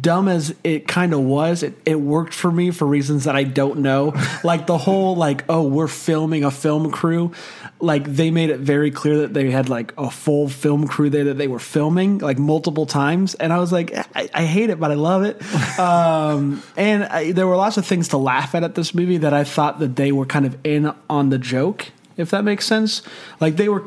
dumb 0.00 0.28
as 0.28 0.54
it 0.62 0.86
kind 0.86 1.12
of 1.12 1.20
was, 1.20 1.64
it, 1.64 1.74
it 1.84 2.00
worked 2.00 2.34
for 2.34 2.52
me 2.52 2.70
for 2.70 2.86
reasons 2.86 3.24
that 3.24 3.34
I 3.34 3.42
don't 3.42 3.80
know. 3.80 4.14
like 4.44 4.66
the 4.66 4.78
whole 4.78 5.16
like 5.16 5.44
oh 5.48 5.64
we're 5.64 5.88
filming 5.88 6.44
a 6.44 6.50
film 6.50 6.92
crew. 6.92 7.32
Like 7.82 8.04
they 8.04 8.30
made 8.30 8.50
it 8.50 8.60
very 8.60 8.92
clear 8.92 9.18
that 9.18 9.34
they 9.34 9.50
had 9.50 9.68
like 9.68 9.92
a 9.98 10.08
full 10.08 10.48
film 10.48 10.86
crew 10.86 11.10
there 11.10 11.24
that 11.24 11.36
they 11.36 11.48
were 11.48 11.58
filming 11.58 12.18
like 12.18 12.38
multiple 12.38 12.86
times, 12.86 13.34
and 13.34 13.52
I 13.52 13.58
was 13.58 13.72
like 13.72 13.92
I, 14.14 14.30
I 14.32 14.44
hate 14.44 14.70
it, 14.70 14.78
but 14.78 14.90
I 14.90 14.94
love 14.94 15.24
it. 15.24 15.42
Um, 15.82 16.62
and 16.76 17.04
I, 17.04 17.32
there 17.32 17.46
were 17.46 17.56
lots 17.56 17.76
of 17.76 17.86
things 17.86 18.08
to 18.08 18.16
laugh 18.18 18.54
at 18.54 18.62
at 18.62 18.74
this 18.74 18.94
movie 18.94 19.16
that 19.18 19.32
I 19.34 19.42
thought 19.42 19.80
that 19.80 19.96
they 19.96 20.12
were 20.12 20.26
kind 20.26 20.46
of 20.46 20.56
in 20.64 20.92
on 21.10 21.30
the 21.30 21.38
joke, 21.38 21.90
if 22.22 22.30
that 22.30 22.44
makes 22.44 22.64
sense. 22.64 23.02
Like 23.40 23.56
they 23.56 23.68
were, 23.68 23.84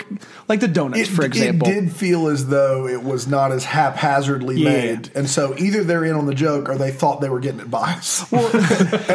like 0.47 0.59
the 0.59 0.67
donuts, 0.67 1.01
It, 1.01 1.07
for 1.07 1.25
example. 1.25 1.67
it 1.67 1.73
did 1.73 1.91
feel 1.91 2.27
as 2.27 2.47
though 2.47 2.87
it 2.87 3.01
was 3.01 3.27
not 3.27 3.51
as 3.51 3.65
haphazardly 3.65 4.57
Yeah. 4.61 4.69
made, 4.69 5.11
and 5.15 5.27
so 5.29 5.55
either 5.57 5.83
they're 5.83 6.05
in 6.05 6.13
on 6.13 6.27
the 6.27 6.35
joke 6.35 6.69
or 6.69 6.77
they 6.77 6.91
thought 6.91 7.21
they 7.21 7.29
were 7.29 7.39
getting 7.39 7.61
it 7.61 7.71
by 7.71 7.93
us. 7.93 8.31
and 8.31 8.41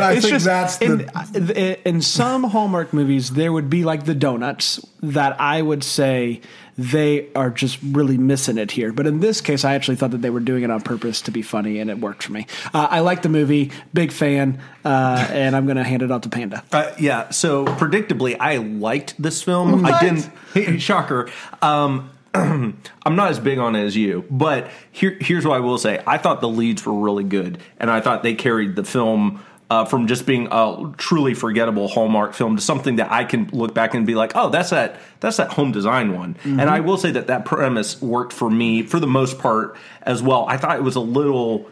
I 0.03 0.15
think 0.19 0.27
just- 0.27 0.45
that's 0.45 0.79
the 0.79 1.09
uh, 1.15 1.25
in, 1.35 1.51
in, 1.51 1.77
in 1.85 2.03
some 2.03 2.45
Hallmark 2.45 2.93
movies, 2.93 3.31
there 3.31 3.53
would 3.53 3.71
be 3.71 3.85
like 3.85 4.05
the 4.07 4.15
donuts 4.15 4.81
that 5.03 5.41
I 5.41 5.63
would 5.63 5.85
say 5.85 6.41
they 6.81 7.31
are 7.35 7.51
just 7.51 7.79
really 7.83 8.17
missing 8.17 8.57
it 8.57 8.71
here. 8.71 8.91
But 8.91 9.07
in 9.07 9.21
this 9.21 9.43
case, 9.43 9.67
I 9.67 9.75
actually 9.75 9.97
thought 9.97 10.13
that 10.13 10.23
they 10.23 10.31
were 10.31 10.41
doing 10.41 10.63
it 10.63 10.71
on 10.71 10.81
purpose 10.81 11.21
to 11.23 11.31
be 11.31 11.43
funny, 11.43 11.79
and 11.79 11.91
it 11.91 11.99
worked 11.99 12.23
for 12.23 12.33
me. 12.33 12.47
Uh, 12.73 12.89
I 12.91 13.01
like 13.01 13.21
the 13.21 13.29
movie, 13.29 13.71
big 13.93 14.13
fan, 14.13 14.59
uh, 14.83 15.29
and 15.31 15.55
I'm 15.55 15.67
going 15.67 15.77
to 15.77 15.85
hand 15.85 16.01
it 16.01 16.11
off 16.11 16.23
to 16.23 16.31
Panda. 16.31 16.65
Uh, 16.73 16.91
yeah, 16.99 17.29
so 17.29 17.67
predictably, 17.67 18.35
I 18.41 18.57
liked 18.57 19.21
this 19.21 19.43
film. 19.43 19.85
I 19.85 20.01
didn't. 20.01 20.79
Shocker. 20.81 21.31
Um, 21.61 22.11
I'm 22.35 23.17
not 23.17 23.31
as 23.31 23.39
big 23.39 23.59
on 23.59 23.77
it 23.77 23.85
as 23.85 23.95
you, 23.95 24.25
but 24.31 24.71
here, 24.91 25.19
here's 25.21 25.45
what 25.45 25.57
I 25.57 25.61
will 25.61 25.79
say: 25.79 26.03
I 26.07 26.17
thought 26.17 26.41
the 26.41 26.49
leads 26.49 26.87
were 26.87 26.95
really 26.95 27.25
good, 27.25 27.59
and 27.79 27.91
I 27.91 28.01
thought 28.01 28.23
they 28.23 28.35
carried 28.35 28.77
the 28.77 28.85
film. 28.85 29.45
Uh, 29.71 29.85
from 29.85 30.09
just 30.09 30.27
being 30.27 30.49
a 30.51 30.93
truly 30.99 31.33
forgettable 31.33 31.87
Hallmark 31.87 32.35
film 32.35 32.57
to 32.57 32.61
something 32.63 32.97
that 32.97 33.13
I 33.13 33.23
can 33.23 33.49
look 33.53 33.73
back 33.73 33.95
and 33.95 34.05
be 34.05 34.17
like, 34.17 34.33
oh, 34.35 34.51
that's 34.51 34.71
that 34.71 34.97
that's 35.21 35.37
that 35.37 35.53
home 35.53 35.71
design 35.71 36.13
one. 36.13 36.37
And 36.43 36.63
I 36.63 36.81
will 36.81 36.97
say 36.97 37.13
that 37.13 37.29
that 37.29 37.45
premise 37.45 38.03
worked 38.03 38.33
for 38.33 38.51
me 38.51 38.83
for 38.83 38.99
the 38.99 39.07
most 39.07 39.39
part 39.39 39.77
as 40.03 40.25
well. 40.25 40.45
I 40.49 40.57
thought 40.57 40.77
it 40.77 40.83
was 40.83 40.97
a 40.97 41.01
little 41.01 41.71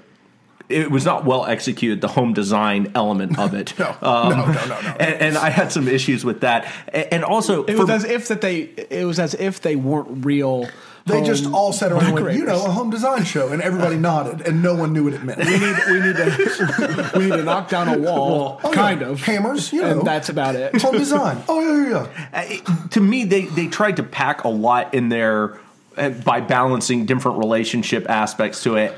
it 0.69 0.93
was 0.93 1.05
not 1.05 1.25
well 1.25 1.45
executed 1.47 2.01
the 2.01 2.07
home 2.09 2.35
design 2.35 2.93
element 2.95 3.39
of 3.39 3.55
it 3.55 3.77
No, 3.79 3.89
um, 4.03 4.29
no, 4.31 4.45
no, 4.47 4.53
no, 4.53 4.67
no. 4.69 4.97
And, 5.01 5.15
and 5.23 5.39
i 5.39 5.49
had 5.49 5.73
some 5.73 5.89
issues 5.89 6.25
with 6.27 6.43
that 6.43 6.71
A- 6.93 7.13
and 7.13 7.25
also 7.25 7.65
It 7.65 7.73
for- 7.75 7.87
was 7.87 7.91
as 7.91 8.05
if 8.05 8.29
that 8.29 8.43
they. 8.43 8.61
It 8.91 9.07
was 9.07 9.19
as 9.19 9.35
if 9.35 9.61
they 9.61 9.75
weren't 9.77 10.25
real 10.25 10.69
They 11.09 11.23
just 11.23 11.47
all 11.53 11.73
sat 11.73 11.91
around 11.93 12.05
and 12.07 12.15
went, 12.25 12.37
you 12.39 12.45
know, 12.45 12.65
a 12.67 12.71
home 12.71 12.91
design 12.91 13.25
show, 13.25 13.49
and 13.49 13.61
everybody 13.63 13.97
nodded, 14.11 14.47
and 14.47 14.63
no 14.63 14.75
one 14.75 14.93
knew 14.93 15.05
what 15.05 15.15
it 15.15 15.23
meant. 15.25 15.39
we 15.39 15.59
need 15.59 15.77
we 15.91 16.01
need 16.01 16.17
to 16.17 17.11
we 17.17 17.25
need 17.25 17.37
to 17.37 17.43
knock 17.45 17.69
down 17.69 17.89
a 17.89 17.99
wall, 17.99 18.61
Oh, 18.63 18.69
yeah. 18.71 18.75
kind 18.75 19.03
of 19.03 19.21
hammers, 19.23 19.73
you 19.73 19.83
know, 19.83 19.99
and 20.01 20.07
that's 20.07 20.29
about 20.29 20.55
it. 20.57 20.81
home 20.81 20.97
design. 20.99 21.43
Oh 21.49 21.61
yeah, 21.61 21.91
yeah, 21.91 22.09
yeah. 22.33 22.59
Uh, 22.81 22.89
to 22.91 23.01
me, 23.01 23.25
they 23.25 23.43
they 23.47 23.67
tried 23.69 23.97
to 23.97 24.03
pack 24.03 24.45
a 24.45 24.49
lot 24.49 24.95
in 24.95 25.09
there 25.09 25.59
uh, 25.97 26.11
by 26.11 26.41
balancing 26.41 27.07
different 27.07 27.39
relationship 27.39 28.09
aspects 28.09 28.63
to 28.65 28.77
it. 28.77 28.95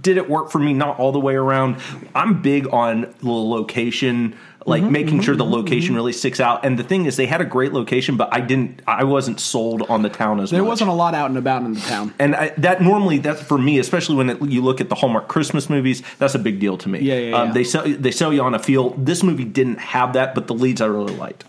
Did 0.00 0.16
it 0.16 0.28
work 0.30 0.50
for 0.50 0.58
me? 0.58 0.72
Not 0.74 0.98
all 0.98 1.10
the 1.12 1.20
way 1.20 1.34
around. 1.34 1.76
I'm 2.14 2.40
big 2.42 2.68
on 2.72 3.12
the 3.20 3.30
location. 3.30 4.36
Like 4.64 4.82
Mm-hmm, 4.82 4.92
making 4.92 5.20
sure 5.22 5.34
the 5.36 5.44
location 5.44 5.94
really 5.94 6.12
sticks 6.12 6.40
out, 6.40 6.64
and 6.64 6.78
the 6.78 6.84
thing 6.84 7.06
is, 7.06 7.16
they 7.16 7.26
had 7.26 7.40
a 7.40 7.44
great 7.44 7.72
location, 7.72 8.16
but 8.16 8.28
I 8.32 8.40
didn't. 8.40 8.80
I 8.86 9.04
wasn't 9.04 9.40
sold 9.40 9.82
on 9.88 10.02
the 10.02 10.08
town 10.08 10.38
as 10.40 10.44
much. 10.44 10.50
There 10.50 10.62
much. 10.62 10.68
wasn't 10.68 10.90
a 10.90 10.94
lot 10.94 11.14
out 11.14 11.28
and 11.30 11.38
about 11.38 11.62
in 11.62 11.72
the 11.74 11.80
town. 11.80 12.14
and 12.18 12.34
I, 12.36 12.48
that 12.58 12.80
normally 12.82 13.18
that's 13.18 13.42
for 13.42 13.58
me, 13.58 13.78
especially 13.78 14.16
when 14.16 14.30
it, 14.30 14.42
you 14.42 14.62
look 14.62 14.80
at 14.80 14.88
the 14.88 14.94
Hallmark 14.94 15.28
Christmas 15.28 15.68
movies. 15.68 16.02
That's 16.18 16.34
a 16.34 16.38
big 16.38 16.60
deal 16.60 16.76
to 16.78 16.88
me. 16.88 17.00
Yeah, 17.00 17.18
yeah, 17.18 17.36
Um, 17.36 17.48
yeah. 17.48 17.54
They 17.54 17.64
sell 17.64 17.84
they 17.84 18.10
sell 18.10 18.32
you 18.32 18.42
on 18.42 18.54
a 18.54 18.58
feel. 18.58 18.90
This 18.90 19.22
movie 19.22 19.44
didn't 19.44 19.78
have 19.78 20.12
that, 20.12 20.34
but 20.34 20.46
the 20.46 20.54
leads 20.54 20.80
I 20.80 20.86
really 20.86 21.14
liked. 21.16 21.44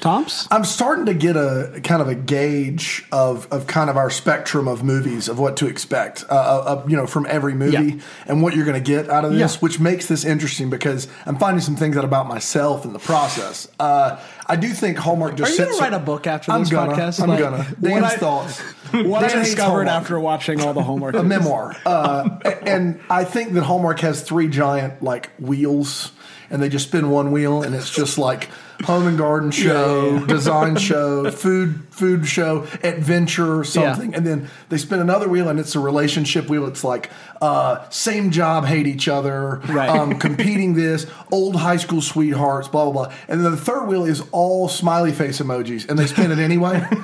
Tom's? 0.00 0.48
I'm 0.50 0.64
starting 0.64 1.04
to 1.06 1.14
get 1.14 1.36
a 1.36 1.80
kind 1.84 2.00
of 2.00 2.08
a 2.08 2.14
gauge 2.14 3.04
of, 3.12 3.46
of 3.52 3.66
kind 3.66 3.90
of 3.90 3.96
our 3.98 4.08
spectrum 4.08 4.66
of 4.68 4.82
movies 4.82 5.28
of 5.28 5.38
what 5.38 5.58
to 5.58 5.66
expect, 5.66 6.24
uh, 6.30 6.34
uh, 6.34 6.36
uh, 6.82 6.86
you 6.88 6.96
know, 6.96 7.06
from 7.06 7.26
every 7.28 7.52
movie 7.54 7.72
Yeah. 7.96 8.02
and 8.26 8.42
what 8.42 8.56
you're 8.56 8.64
going 8.64 8.82
to 8.82 8.86
get 8.86 9.10
out 9.10 9.24
of 9.26 9.32
this, 9.32 9.54
Yeah. 9.54 9.58
which 9.60 9.78
makes 9.78 10.06
this 10.06 10.24
interesting 10.24 10.70
because 10.70 11.08
I'm 11.26 11.36
finding 11.36 11.60
some 11.60 11.76
things 11.76 11.96
out 11.96 12.04
about 12.04 12.26
myself 12.26 12.86
in 12.86 12.94
the 12.94 12.98
process. 12.98 13.68
Uh, 13.78 14.18
I 14.46 14.56
do 14.56 14.68
think 14.68 14.98
Hallmark 14.98 15.36
just 15.36 15.50
Are 15.58 15.62
you 15.62 15.68
going 15.68 15.76
to 15.78 15.82
write 15.82 15.92
a 15.94 15.98
book 15.98 16.26
after 16.26 16.52
I'm 16.52 16.60
this 16.60 16.70
gonna, 16.70 16.92
podcast? 16.92 17.22
I'm 17.22 17.28
Like, 17.30 17.38
gonna. 17.38 17.62
what 17.64 17.80
Dan's 17.80 18.04
I- 18.04 18.16
thoughts. 18.16 18.62
What 18.94 19.22
Dan 19.28 19.38
I 19.40 19.42
discovered 19.42 19.88
after 19.88 20.20
watching 20.20 20.60
all 20.60 20.72
the 20.72 20.82
Hallmark, 20.82 21.16
a 21.16 21.24
memoir. 21.24 21.74
Uh, 21.84 22.38
and 22.62 23.00
I 23.10 23.24
think 23.24 23.54
that 23.54 23.64
Hallmark 23.64 23.98
has 24.00 24.22
three 24.22 24.46
giant 24.46 25.02
like 25.02 25.30
wheels, 25.40 26.12
and 26.48 26.62
they 26.62 26.68
just 26.68 26.86
spin 26.88 27.10
one 27.10 27.32
wheel, 27.32 27.64
and 27.64 27.74
it's 27.74 27.90
just 27.90 28.18
like 28.18 28.50
home 28.84 29.08
and 29.08 29.18
garden 29.18 29.50
show, 29.50 30.10
Yeah, 30.12 30.20
yeah. 30.20 30.26
design 30.26 30.76
show, 30.90 31.28
food 31.32 31.82
food 31.94 32.26
show, 32.26 32.66
adventure 32.82 33.56
or 33.58 33.64
something, 33.64 34.10
Yeah. 34.10 34.16
and 34.18 34.26
then 34.26 34.50
they 34.68 34.78
spin 34.78 34.98
another 35.00 35.28
wheel, 35.28 35.48
and 35.48 35.60
it's 35.60 35.74
a 35.76 35.80
relationship 35.80 36.48
wheel. 36.48 36.66
It's 36.66 36.82
like 36.84 37.08
uh, 37.40 37.88
same 37.90 38.30
job, 38.30 38.64
hate 38.64 38.86
each 38.86 39.06
other, 39.08 39.60
Right. 39.68 39.88
um, 39.88 40.18
competing 40.26 40.74
this, 40.74 41.06
old 41.30 41.56
high 41.56 41.76
school 41.76 42.02
sweethearts, 42.02 42.68
blah 42.68 42.84
blah 42.90 43.06
blah, 43.06 43.14
and 43.28 43.44
then 43.44 43.50
the 43.52 43.56
third 43.56 43.86
wheel 43.86 44.04
is 44.04 44.22
all 44.32 44.68
smiley 44.68 45.12
face 45.12 45.40
emojis, 45.40 45.88
and 45.88 45.98
they 45.98 46.06
spin 46.06 46.30
it 46.32 46.38
anyway. 46.38 46.84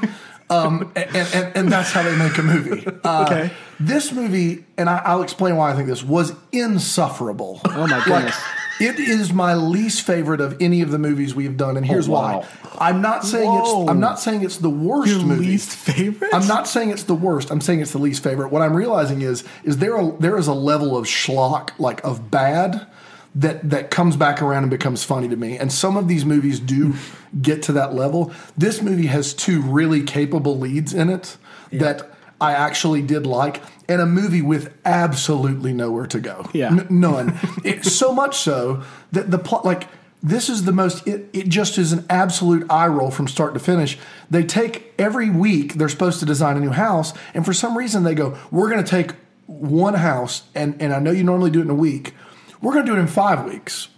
Um, 0.53 0.91
and, 0.97 1.17
and, 1.17 1.57
and 1.57 1.73
that's 1.73 1.93
how 1.93 2.03
they 2.03 2.17
make 2.17 2.37
a 2.37 2.43
movie. 2.43 2.85
Uh, 3.05 3.23
Okay. 3.25 3.53
This 3.79 4.11
movie, 4.11 4.65
and 4.77 4.91
I, 4.91 4.97
I'll 5.05 5.23
explain 5.23 5.55
why 5.55 5.71
I 5.71 5.77
think 5.77 5.87
this 5.87 6.03
was 6.03 6.33
insufferable. 6.51 7.61
Oh, 7.67 7.87
my 7.87 8.03
goodness. 8.05 8.37
It 8.81 8.99
is 8.99 9.33
my 9.33 9.55
least 9.55 10.03
favorite 10.03 10.41
of 10.41 10.57
any 10.61 10.81
of 10.83 10.91
the 10.91 10.99
movies 10.99 11.35
we've 11.35 11.57
done, 11.57 11.77
and 11.77 11.85
oh, 11.87 11.89
here's 11.89 12.09
Oh, 12.09 12.13
wow. 12.13 12.41
why. 12.41 12.47
I'm 12.79 13.03
not 13.03 13.25
saying 13.25 13.49
Whoa. 13.51 13.83
it's. 13.83 13.91
I'm 13.91 14.01
not 14.01 14.19
saying 14.19 14.43
it's 14.43 14.57
the 14.57 14.71
worst 14.71 15.13
Your 15.13 15.23
movie. 15.25 15.47
least 15.47 15.71
favorite? 15.71 16.33
I'm 16.35 16.47
not 16.49 16.67
saying 16.67 16.91
it's 16.91 17.03
the 17.03 17.15
worst. 17.15 17.51
I'm 17.51 17.61
saying 17.61 17.81
it's 17.81 17.93
the 17.93 17.99
least 17.99 18.23
favorite. 18.23 18.49
What 18.51 18.63
I'm 18.63 18.75
realizing 18.75 19.23
is, 19.23 19.45
is 19.65 19.79
there 19.79 19.97
a, 19.97 20.13
there 20.19 20.39
is 20.39 20.47
a 20.47 20.55
level 20.55 20.97
of 20.97 21.05
schlock, 21.07 21.71
like 21.79 22.03
of 22.05 22.31
bad, 22.31 22.87
that 23.35 23.69
that 23.71 23.91
comes 23.91 24.17
back 24.17 24.41
around 24.43 24.65
and 24.65 24.71
becomes 24.71 25.05
funny 25.05 25.29
to 25.29 25.37
me. 25.37 25.57
And 25.59 25.73
some 25.73 25.97
of 25.97 26.09
these 26.09 26.25
movies 26.25 26.59
do 26.59 26.95
get 27.41 27.63
to 27.65 27.73
that 27.73 27.95
level. 27.95 28.33
This 28.57 28.83
movie 28.83 29.07
has 29.07 29.35
two 29.35 29.61
really 29.63 30.03
capable 30.03 30.59
leads 30.59 30.93
in 30.95 31.11
it 31.11 31.37
that 31.73 32.11
I 32.41 32.53
actually 32.53 33.03
did 33.03 33.27
like, 33.27 33.63
and 33.89 34.01
a 34.01 34.07
movie 34.07 34.43
with 34.43 34.73
absolutely 34.85 35.73
nowhere 35.73 36.07
to 36.07 36.21
go. 36.21 36.49
Yeah. 36.53 36.69
N- 36.69 36.87
none. 36.91 37.39
it, 37.65 37.85
so 37.85 38.13
much 38.13 38.37
so 38.39 38.83
that 39.13 39.31
the 39.31 39.39
plot, 39.39 39.65
like. 39.65 39.89
This 40.23 40.51
is 40.51 40.65
the 40.67 40.73
most, 40.73 41.09
it, 41.09 41.31
it 41.33 41.49
just 41.49 41.79
is 41.79 41.93
an 41.93 42.05
absolute 42.11 42.71
eye 42.71 42.89
roll 42.89 43.11
from 43.11 43.27
start 43.27 43.55
to 43.55 43.59
finish. 43.59 43.97
They 44.29 44.45
take 44.45 44.93
every 44.99 45.31
week, 45.31 45.73
they're 45.73 45.89
supposed 45.89 46.21
to 46.21 46.27
design 46.27 46.59
a 46.59 46.61
new 46.61 46.73
house, 46.73 47.15
and 47.33 47.43
for 47.43 47.55
some 47.55 47.75
reason 47.75 48.03
they 48.03 48.15
go, 48.15 48.37
We're 48.51 48.69
going 48.69 48.85
to 48.85 48.91
take 48.91 49.13
one 49.47 49.95
house, 49.95 50.43
and, 50.55 50.81
and 50.81 50.93
I 50.93 50.99
know 51.01 51.11
you 51.11 51.25
normally 51.25 51.51
do 51.51 51.61
it 51.61 51.63
in 51.63 51.71
a 51.71 51.75
week, 51.75 52.15
we're 52.63 52.73
going 52.73 52.85
to 52.87 52.93
do 52.93 52.97
it 52.99 53.01
in 53.01 53.07
five 53.07 53.45
weeks. 53.45 53.89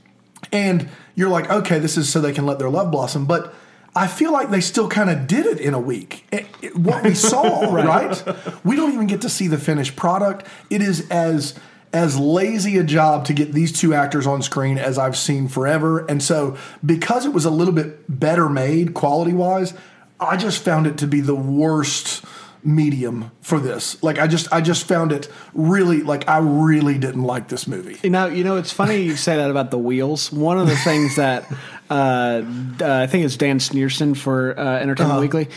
And 0.50 0.88
you're 1.14 1.28
like, 1.28 1.50
okay, 1.50 1.78
this 1.78 1.96
is 1.96 2.08
so 2.08 2.20
they 2.20 2.32
can 2.32 2.46
let 2.46 2.58
their 2.58 2.70
love 2.70 2.90
blossom. 2.90 3.26
But 3.26 3.54
I 3.94 4.06
feel 4.06 4.32
like 4.32 4.50
they 4.50 4.60
still 4.60 4.88
kind 4.88 5.10
of 5.10 5.26
did 5.26 5.44
it 5.46 5.60
in 5.60 5.74
a 5.74 5.80
week. 5.80 6.24
It- 6.32 6.46
it- 6.62 6.76
what 6.76 7.04
we 7.04 7.14
saw, 7.14 7.72
right. 7.74 8.22
We 8.64 8.76
don't 8.76 8.92
even 8.94 9.06
get 9.06 9.20
to 9.22 9.28
see 9.28 9.48
the 9.48 9.58
finished 9.58 9.96
product. 9.96 10.46
It 10.70 10.80
is 10.82 11.08
as 11.10 11.54
as 11.94 12.18
lazy 12.18 12.78
a 12.78 12.82
job 12.82 13.26
to 13.26 13.34
get 13.34 13.52
these 13.52 13.70
two 13.70 13.92
actors 13.92 14.26
on 14.26 14.40
screen 14.40 14.78
as 14.78 14.96
I've 14.96 15.14
seen 15.16 15.46
forever. 15.46 16.06
And 16.06 16.22
so, 16.22 16.56
because 16.84 17.26
it 17.26 17.34
was 17.34 17.44
a 17.44 17.50
little 17.50 17.74
bit 17.74 18.04
better 18.18 18.48
made 18.48 18.94
quality 18.94 19.34
wise, 19.34 19.74
I 20.18 20.38
just 20.38 20.62
found 20.64 20.86
it 20.86 20.96
to 20.98 21.06
be 21.06 21.20
the 21.20 21.34
worst 21.34 22.24
medium 22.64 23.30
for 23.42 23.58
this. 23.60 24.02
Like 24.02 24.18
I 24.18 24.26
just 24.26 24.50
I 24.52 24.60
just 24.62 24.86
found 24.86 25.12
it 25.12 25.28
really 25.52 26.02
like 26.02 26.28
I 26.28 26.38
really 26.38 26.96
didn't 26.96 27.24
like 27.24 27.48
this 27.48 27.66
movie. 27.66 27.98
You 28.02 28.10
know, 28.10 28.26
you 28.26 28.44
know, 28.44 28.56
it's 28.56 28.72
funny 28.72 29.02
you 29.02 29.16
say 29.16 29.36
that 29.36 29.50
about 29.50 29.70
the 29.70 29.78
wheels. 29.78 30.32
One 30.32 30.58
of 30.58 30.68
the 30.68 30.76
things 30.76 31.16
that 31.16 31.44
uh, 31.92 32.42
uh, 32.80 33.02
I 33.02 33.06
think 33.06 33.26
it's 33.26 33.36
Dan 33.36 33.58
Snierson 33.58 34.16
for 34.16 34.58
uh, 34.58 34.78
Entertainment 34.78 35.20
Weekly. 35.20 35.48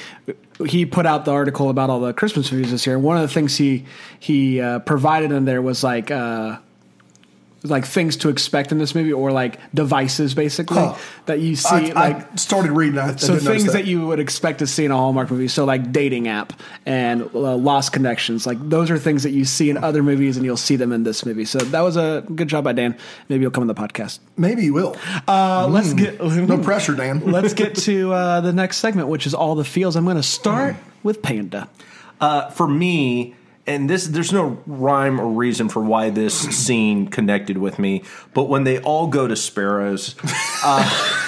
He 0.67 0.85
put 0.85 1.05
out 1.05 1.23
the 1.23 1.31
article 1.31 1.69
about 1.69 1.89
all 1.89 2.01
the 2.01 2.13
Christmas 2.13 2.51
movies 2.51 2.71
this 2.71 2.85
year. 2.85 2.99
One 2.99 3.15
of 3.15 3.21
the 3.21 3.33
things 3.33 3.55
he 3.55 3.85
he 4.19 4.59
uh, 4.59 4.79
provided 4.79 5.31
in 5.31 5.45
there 5.45 5.61
was 5.61 5.81
like 5.81 6.11
uh, 6.11 6.57
like 7.65 7.85
things 7.85 8.17
to 8.17 8.29
expect 8.29 8.71
in 8.71 8.77
this 8.77 8.95
movie, 8.95 9.13
or 9.13 9.31
like 9.31 9.59
devices 9.73 10.33
basically 10.33 10.77
Huh. 10.77 10.95
that 11.25 11.39
you 11.39 11.55
see. 11.55 11.91
I, 11.91 12.09
like 12.09 12.31
I 12.33 12.35
started 12.35 12.71
reading. 12.71 12.97
I, 12.99 13.13
I 13.13 13.15
so 13.15 13.37
things 13.37 13.71
that. 13.73 13.85
you 13.85 14.07
would 14.07 14.19
expect 14.19 14.59
to 14.59 14.67
see 14.67 14.85
in 14.85 14.91
a 14.91 14.95
Hallmark 14.95 15.29
movie. 15.31 15.47
So 15.47 15.65
like 15.65 15.91
dating 15.91 16.27
app 16.27 16.53
and 16.85 17.23
uh, 17.33 17.55
lost 17.55 17.93
connections. 17.93 18.45
Like 18.47 18.57
those 18.69 18.89
are 18.91 18.97
things 18.97 19.23
that 19.23 19.31
you 19.31 19.45
see 19.45 19.69
in 19.69 19.77
other 19.77 20.03
movies, 20.03 20.37
and 20.37 20.45
you'll 20.45 20.57
see 20.57 20.75
them 20.75 20.91
in 20.91 21.03
this 21.03 21.25
movie. 21.25 21.45
So 21.45 21.59
that 21.59 21.81
was 21.81 21.97
a 21.97 22.23
good 22.35 22.47
job 22.47 22.63
by 22.63 22.73
Dan. 22.73 22.97
Maybe 23.29 23.41
you'll 23.41 23.51
come 23.51 23.61
on 23.63 23.67
the 23.67 23.75
podcast. 23.75 24.19
maybe 24.37 24.63
you 24.63 24.73
will. 24.73 24.95
Uh, 25.27 25.67
let's 25.69 25.93
get 25.93 26.21
No 26.21 26.57
pressure, 26.57 26.93
Dan. 26.95 27.19
Let's 27.31 27.53
get 27.53 27.75
to 27.75 28.13
uh, 28.13 28.41
the 28.41 28.53
next 28.53 28.77
segment, 28.77 29.07
which 29.09 29.25
is 29.27 29.33
all 29.33 29.55
the 29.55 29.63
feels. 29.65 29.95
I'm 29.95 30.03
going 30.05 30.15
to 30.17 30.23
start 30.23 30.75
with 31.03 31.21
Panda. 31.21 31.67
Uh, 32.21 32.49
for 32.51 32.67
me, 32.67 33.35
and 33.67 33.89
this 33.89 34.07
there's 34.07 34.31
no 34.31 34.61
rhyme 34.65 35.19
or 35.19 35.27
reason 35.27 35.69
for 35.69 35.81
why 35.81 36.09
this 36.09 36.37
scene 36.37 37.07
connected 37.07 37.57
with 37.57 37.79
me, 37.79 38.03
but 38.33 38.43
when 38.43 38.63
they 38.63 38.79
all 38.79 39.07
go 39.07 39.27
to 39.27 39.35
Sparrows, 39.35 40.15
uh, 40.63 41.23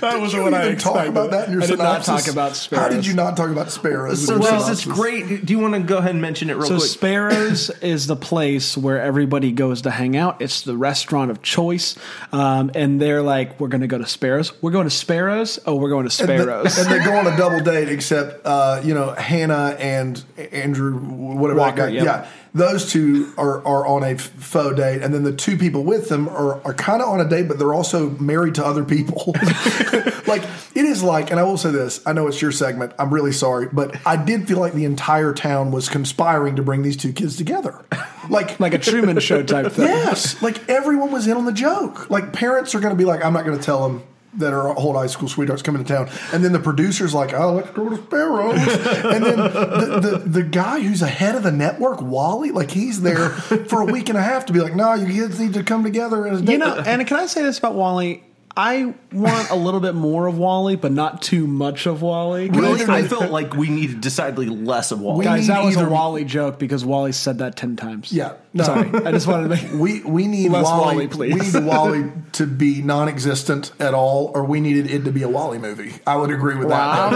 That 0.00 0.20
was 0.20 0.32
Did 0.32 0.38
you 0.40 0.48
even 0.48 0.78
talk 0.78 1.06
about 1.06 1.30
that 1.32 1.46
in 1.48 1.52
your 1.54 1.62
I 1.62 1.66
did 1.66 1.78
not 1.78 2.02
talk 2.04 2.26
about 2.28 2.56
sparrows. 2.56 2.82
How 2.84 2.88
did 2.94 3.06
you 3.06 3.14
not 3.14 3.36
talk 3.36 3.50
about 3.50 3.70
sparrows? 3.70 4.26
so 4.26 4.36
in 4.36 4.42
your 4.42 4.50
this 4.52 4.68
is 4.68 4.84
great. 4.84 5.44
Do 5.44 5.52
you 5.52 5.58
want 5.58 5.74
to 5.74 5.80
go 5.80 5.98
ahead 5.98 6.10
and 6.12 6.20
mention 6.22 6.50
it 6.50 6.54
real 6.54 6.62
So 6.66 6.76
quick? 6.76 6.80
So 6.82 6.86
sparrows 6.86 7.70
is 7.82 8.06
the 8.06 8.16
place 8.16 8.76
where 8.76 9.00
everybody 9.00 9.52
goes 9.52 9.82
to 9.82 9.90
hang 9.90 10.16
out. 10.16 10.40
It's 10.42 10.62
the 10.62 10.76
restaurant 10.76 11.30
of 11.30 11.42
choice, 11.42 11.96
um, 12.32 12.70
and 12.74 13.00
they're 13.00 13.22
like, 13.22 13.60
"We're 13.60 13.68
going 13.68 13.80
to 13.82 13.86
go 13.86 13.98
to 13.98 14.06
Sparrows. 14.06 14.52
We're 14.62 14.70
going 14.70 14.86
to 14.86 14.94
Sparrows. 14.94 15.58
Oh, 15.66 15.76
we're 15.76 15.90
going 15.90 16.08
to 16.08 16.22
And, 16.22 16.30
the- 16.30 16.42
Sparrows." 16.42 16.78
and 16.78 16.90
they 16.90 17.04
go 17.04 17.14
on 17.16 17.26
a 17.26 17.36
double 17.36 17.60
date, 17.60 17.88
except 17.88 18.44
uh, 18.46 18.80
you 18.84 18.94
know 18.94 19.12
Hannah 19.12 19.76
and 19.78 20.22
Andrew, 20.52 20.98
whatever 20.98 21.58
that 21.60 21.66
Walker, 21.66 21.76
guy. 21.86 21.88
yep. 21.88 22.04
Yeah, 22.04 22.28
those 22.52 22.90
two 22.90 23.32
are, 23.36 23.64
are 23.64 23.86
on 23.86 24.02
a 24.02 24.18
faux 24.18 24.76
date, 24.76 25.02
and 25.02 25.14
then 25.14 25.22
the 25.22 25.32
two 25.32 25.56
people 25.56 25.84
with 25.84 26.08
them 26.08 26.28
are, 26.28 26.60
are 26.66 26.74
kind 26.74 27.00
of 27.00 27.08
on 27.08 27.20
a 27.20 27.28
date, 27.28 27.46
but 27.46 27.58
they're 27.58 27.74
also 27.74 28.10
married 28.10 28.56
to 28.56 28.66
other 28.66 28.84
people. 28.84 29.34
like 30.26 30.42
it 30.74 30.84
is 30.84 31.02
like, 31.02 31.30
and 31.30 31.38
I 31.38 31.44
will 31.44 31.56
say 31.56 31.70
this: 31.70 32.00
I 32.06 32.12
know 32.12 32.26
it's 32.26 32.42
your 32.42 32.52
segment. 32.52 32.92
I'm 32.98 33.12
really 33.12 33.32
sorry, 33.32 33.68
but 33.72 34.04
I 34.06 34.16
did 34.16 34.48
feel 34.48 34.58
like 34.58 34.72
the 34.72 34.84
entire 34.84 35.32
town 35.32 35.70
was 35.70 35.88
conspiring 35.88 36.56
to 36.56 36.62
bring 36.62 36.82
these 36.82 36.96
two 36.96 37.12
kids 37.12 37.36
together. 37.36 37.84
Like, 38.28 38.60
like 38.60 38.74
a 38.74 38.78
Truman 38.78 39.18
Show 39.20 39.42
type 39.42 39.72
thing. 39.72 39.86
Yes, 39.86 40.40
like 40.42 40.68
everyone 40.68 41.10
was 41.10 41.26
in 41.26 41.36
on 41.36 41.46
the 41.46 41.52
joke. 41.52 42.10
Like 42.10 42.32
parents 42.32 42.74
are 42.74 42.80
going 42.80 42.94
to 42.94 42.98
be 42.98 43.04
like, 43.04 43.24
I'm 43.24 43.32
not 43.32 43.44
going 43.44 43.58
to 43.58 43.64
tell 43.64 43.88
them 43.88 44.02
that 44.34 44.52
are 44.52 44.76
old 44.76 44.96
high 44.96 45.06
school 45.06 45.28
sweethearts 45.28 45.62
coming 45.62 45.82
to 45.84 45.88
town, 45.92 46.08
and 46.32 46.44
then 46.44 46.52
the 46.52 46.60
producer's 46.60 47.14
like, 47.14 47.32
oh, 47.32 47.54
let's 47.54 47.70
go 47.70 47.88
to 47.88 47.96
Sparrows, 47.96 48.56
and 48.56 49.24
then 49.24 49.36
the, 49.36 50.00
the 50.00 50.28
the 50.28 50.42
guy 50.42 50.80
who's 50.80 51.02
ahead 51.02 51.34
of 51.34 51.42
the 51.42 51.52
network, 51.52 52.00
Wally, 52.00 52.50
like 52.50 52.70
he's 52.70 53.02
there 53.02 53.30
for 53.30 53.82
a 53.82 53.84
week 53.84 54.08
and 54.08 54.16
a 54.16 54.22
half 54.22 54.46
to 54.46 54.52
be 54.52 54.60
like, 54.60 54.74
no, 54.74 54.94
you 54.94 55.06
kids 55.06 55.38
need 55.40 55.54
to 55.54 55.62
come 55.62 55.82
together 55.84 56.26
as 56.26 56.42
You 56.42 56.58
know, 56.58 56.76
and 56.76 57.06
can 57.06 57.18
I 57.18 57.26
say 57.26 57.42
this 57.42 57.58
about 57.58 57.74
Wally? 57.74 58.24
I 58.62 58.94
want 59.10 59.48
a 59.48 59.54
little 59.54 59.80
bit 59.80 59.94
more 59.94 60.26
of 60.26 60.36
Wally, 60.36 60.76
but 60.76 60.92
not 60.92 61.22
too 61.22 61.46
much 61.46 61.86
of 61.86 62.02
Wally. 62.02 62.50
Really, 62.50 62.84
Neither 62.84 62.92
I 62.92 63.02
felt 63.04 63.30
like 63.30 63.54
we 63.54 63.70
needed 63.70 64.02
decidedly 64.02 64.48
less 64.48 64.92
of 64.92 65.00
Wally. 65.00 65.24
Guys, 65.24 65.46
that 65.46 65.64
was 65.64 65.76
a 65.76 65.88
Wally 65.88 66.26
joke 66.26 66.58
because 66.58 66.84
Wally 66.84 67.12
said 67.12 67.38
that 67.38 67.56
ten 67.56 67.76
times. 67.76 68.12
Yeah, 68.12 68.34
no. 68.52 68.64
Sorry, 68.64 68.90
I 69.06 69.12
just 69.12 69.26
wanted 69.26 69.44
to 69.44 69.48
make. 69.48 69.72
We 69.72 70.02
we 70.02 70.26
need 70.26 70.50
Less 70.50 70.64
Wally, 70.66 70.96
Wally, 70.96 71.08
please. 71.08 71.54
We 71.54 71.60
need 71.60 71.66
Wally 71.66 72.12
to 72.32 72.46
be 72.46 72.82
non-existent 72.82 73.72
at 73.80 73.94
all, 73.94 74.30
or 74.34 74.44
we 74.44 74.60
needed 74.60 74.90
it 74.90 75.04
to 75.04 75.10
be 75.10 75.22
a 75.22 75.28
Wally 75.28 75.56
movie. 75.56 75.94
I 76.06 76.16
would 76.16 76.30
agree 76.30 76.56
with 76.56 76.68
that. 76.68 77.12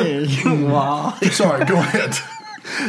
Wally. 0.46 1.28
Sorry, 1.30 1.66
go 1.66 1.76
ahead. 1.76 2.16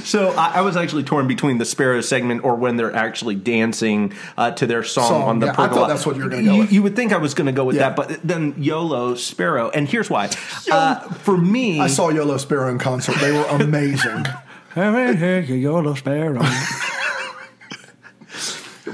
So 0.03 0.29
I, 0.31 0.55
I 0.55 0.61
was 0.61 0.77
actually 0.77 1.03
torn 1.03 1.27
between 1.27 1.57
the 1.57 1.65
Sparrow 1.65 1.99
segment 2.01 2.43
or 2.45 2.55
when 2.55 2.77
they're 2.77 2.95
actually 2.95 3.35
dancing 3.35 4.13
uh, 4.37 4.51
to 4.51 4.65
their 4.65 4.83
song, 4.83 5.09
Song, 5.09 5.23
on 5.23 5.39
the 5.39 5.47
yeah, 5.47 5.51
I 5.51 5.55
thought 5.55 5.69
pergola. 5.69 5.87
that's 5.89 6.05
what 6.05 6.15
you 6.15 6.23
were 6.23 6.29
gonna 6.29 6.43
go 6.43 6.53
You, 6.53 6.59
with. 6.61 6.71
you 6.71 6.83
would 6.83 6.95
think 6.95 7.11
I 7.11 7.17
was 7.17 7.33
going 7.33 7.47
to 7.47 7.51
go 7.51 7.65
with 7.65 7.75
Yeah. 7.75 7.89
that, 7.89 7.95
but 7.97 8.19
then 8.23 8.55
YOLO 8.57 9.15
Sparrow, 9.15 9.69
and 9.69 9.87
here's 9.87 10.09
why. 10.09 10.29
Uh, 10.71 10.99
for 11.15 11.37
me, 11.37 11.79
I 11.81 11.87
saw 11.87 12.09
Yolo 12.09 12.37
Sparrow 12.37 12.69
in 12.71 12.77
concert. 12.79 13.15
They 13.19 13.31
were 13.31 13.45
amazing. 13.49 14.25
Hey, 14.73 15.15
hey, 15.15 15.41
you're 15.55 15.95
sparrow. 15.95 16.41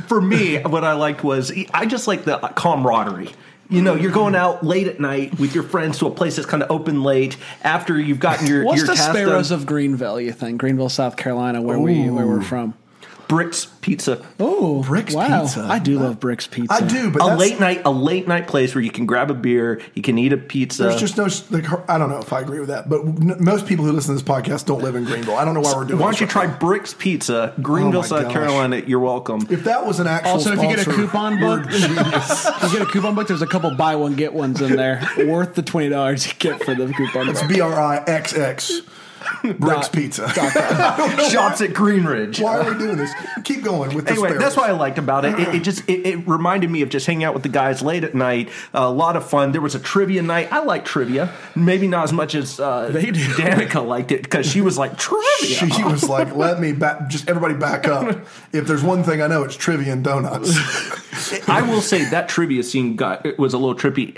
for 0.08 0.22
me, 0.22 0.60
what 0.62 0.84
I 0.84 0.94
liked 0.94 1.24
was 1.24 1.52
I 1.74 1.86
just 1.86 2.08
like 2.08 2.24
the 2.26 2.38
camaraderie. 2.56 3.32
You 3.72 3.82
know, 3.82 3.96
you're 3.96 4.12
going 4.12 4.36
out 4.36 4.66
late 4.66 4.88
at 4.88 5.00
night 5.00 5.40
with 5.40 5.56
your 5.56 5.64
friends 5.64 5.98
to 6.00 6.06
a 6.08 6.12
place 6.12 6.36
that's 6.36 6.46
kind 6.46 6.62
of 6.62 6.70
open 6.70 7.04
late 7.04 7.38
after 7.64 7.98
you've 7.98 8.20
gotten 8.20 8.46
your 8.46 8.66
What's 8.66 8.80
your 8.80 8.88
the 8.88 8.98
Sparrows 8.98 9.48
done. 9.50 9.60
of 9.60 9.66
Greenville? 9.66 10.20
You 10.20 10.34
think 10.34 10.60
Greenville, 10.60 10.90
South 10.90 11.16
Carolina, 11.16 11.62
where 11.62 11.80
we 11.80 12.10
where 12.10 12.28
we're 12.28 12.42
from? 12.42 12.74
Brixx 13.32 13.68
Pizza. 13.80 14.22
Oh, 14.42 14.84
Brixx 14.86 15.16
wow. 15.16 15.44
Pizza. 15.44 15.62
I 15.62 15.80
do 15.80 15.98
love 16.00 16.20
Brixx 16.20 16.52
Pizza. 16.52 16.74
I 16.74 16.82
do, 16.82 17.10
but 17.10 17.24
a 17.24 17.28
that's, 17.28 17.40
late 17.40 17.62
night, 17.62 17.82
a 17.86 17.90
late 17.90 18.28
night 18.28 18.46
place 18.46 18.76
where 18.76 18.84
you 18.84 18.92
can 18.92 19.06
grab 19.06 19.32
a 19.32 19.34
beer, 19.34 19.82
you 19.94 20.02
can 20.02 20.18
eat 20.18 20.34
a 20.34 20.38
pizza. 20.38 20.84
There's 20.84 21.00
just 21.00 21.18
no. 21.18 21.30
Like, 21.58 21.90
I 21.90 21.98
don't 21.98 22.10
know 22.10 22.20
if 22.20 22.34
I 22.34 22.42
agree 22.42 22.60
with 22.60 22.68
that, 22.68 22.90
but 22.90 23.00
n- 23.06 23.38
most 23.40 23.66
people 23.68 23.86
who 23.86 23.94
listen 23.94 24.18
to 24.18 24.22
this 24.22 24.30
podcast 24.30 24.66
don't 24.66 24.84
live 24.84 24.96
in 24.96 25.06
Greenville. 25.06 25.38
I 25.38 25.46
don't 25.46 25.54
know 25.54 25.62
why 25.62 25.72
we're 25.72 25.86
doing. 25.86 25.98
This. 25.98 26.00
Why 26.00 26.08
don't 26.08 26.12
this 26.12 26.20
you 26.20 26.26
right 26.26 26.32
try 26.32 26.46
now. 26.48 26.58
Brixx 26.60 26.98
Pizza, 26.98 27.54
Greenville, 27.62 28.02
Oh 28.02 28.04
South 28.04 28.24
gosh. 28.24 28.34
Carolina? 28.34 28.84
You're 28.86 29.00
welcome. 29.00 29.48
If 29.50 29.64
that 29.64 29.86
was 29.86 30.02
an 30.02 30.08
actual 30.08 30.32
Also, 30.34 30.52
if 30.52 30.62
you 30.62 30.68
get 30.68 30.86
a 30.86 30.92
coupon 30.92 31.40
book, 31.40 31.68
a 31.68 31.70
if 31.74 32.74
you 32.74 32.80
get 32.80 32.82
a 32.82 32.92
coupon 32.92 33.16
book. 33.16 33.30
There's 33.30 33.42
a 33.42 33.48
couple 33.48 33.72
buy 33.72 33.96
one 33.96 34.16
get 34.16 34.34
ones 34.34 34.60
in 34.60 34.76
there, 34.76 35.08
worth 35.26 35.56
the 35.56 35.62
twenty 35.62 35.88
dollars 35.88 36.28
you 36.28 36.34
get 36.38 36.62
for 36.66 36.76
the 36.76 36.92
coupon 36.92 37.28
book. 37.28 37.30
It's 37.30 37.40
book. 37.40 37.50
B 37.50 37.62
R 37.62 37.80
I 37.80 38.04
X 38.06 38.36
X 38.36 38.82
Brixx 39.42 39.60
Dot- 39.60 39.92
Pizza. 39.94 40.30
Shots 41.30 41.62
at 41.62 41.72
Greenridge. 41.72 42.42
Why 42.42 42.60
are 42.60 42.72
we 42.74 42.78
doing 42.78 42.98
this? 42.98 43.12
Keep 43.44 43.64
going 43.64 43.96
with 43.96 44.06
the 44.06 44.12
Anyway, 44.12 44.30
sparrows. 44.30 44.44
that's 44.44 44.58
what 44.58 44.70
I 44.70 44.74
liked 44.74 44.98
about 44.98 45.26
it. 45.26 45.40
It, 45.40 45.56
it 45.56 45.64
just 45.64 45.88
it, 45.90 46.06
it 46.08 46.28
reminded 46.28 46.70
me 46.70 46.82
of 46.82 46.90
just 46.90 47.06
hanging 47.08 47.24
out 47.24 47.34
with 47.34 47.44
the 47.44 47.50
guys 47.50 47.82
late 47.82 48.04
at 48.04 48.14
night. 48.16 48.50
a 48.74 48.90
lot 48.90 49.16
of 49.16 49.28
fun. 49.28 49.52
There 49.52 49.62
was 49.62 49.76
a 49.76 49.80
trivia 49.80 50.22
night. 50.22 50.52
I 50.52 50.60
like 50.64 50.86
trivia, 50.86 51.34
maybe 51.56 51.88
not 51.88 52.04
as 52.04 52.14
much 52.14 52.36
as 52.36 52.60
uh, 52.60 52.90
They 52.90 53.12
do. 53.12 53.20
Danica 53.20 53.86
liked 53.86 54.12
it 54.12 54.24
because 54.24 54.46
she 54.46 54.62
was 54.62 54.78
like 54.78 54.98
trivia. 54.98 55.70
She 55.72 55.84
was 55.84 56.08
like, 56.08 56.36
"Let 56.36 56.60
me 56.60 56.72
back, 56.74 57.10
just 57.10 57.28
everybody 57.30 57.56
back 57.56 57.88
up. 57.88 58.26
If 58.54 58.68
there's 58.68 58.84
one 58.84 59.04
thing 59.04 59.22
I 59.22 59.28
know, 59.28 59.44
it's 59.44 59.56
trivia 59.56 59.94
and 59.94 60.04
donuts." 60.04 60.56
I 61.48 61.62
will 61.62 61.82
say 61.82 62.06
that 62.10 62.30
trivia 62.30 62.64
scene 62.64 62.96
got 62.96 63.26
it 63.26 63.38
was 63.40 63.54
a 63.54 63.58
little 63.58 63.76
trippy. 63.76 64.16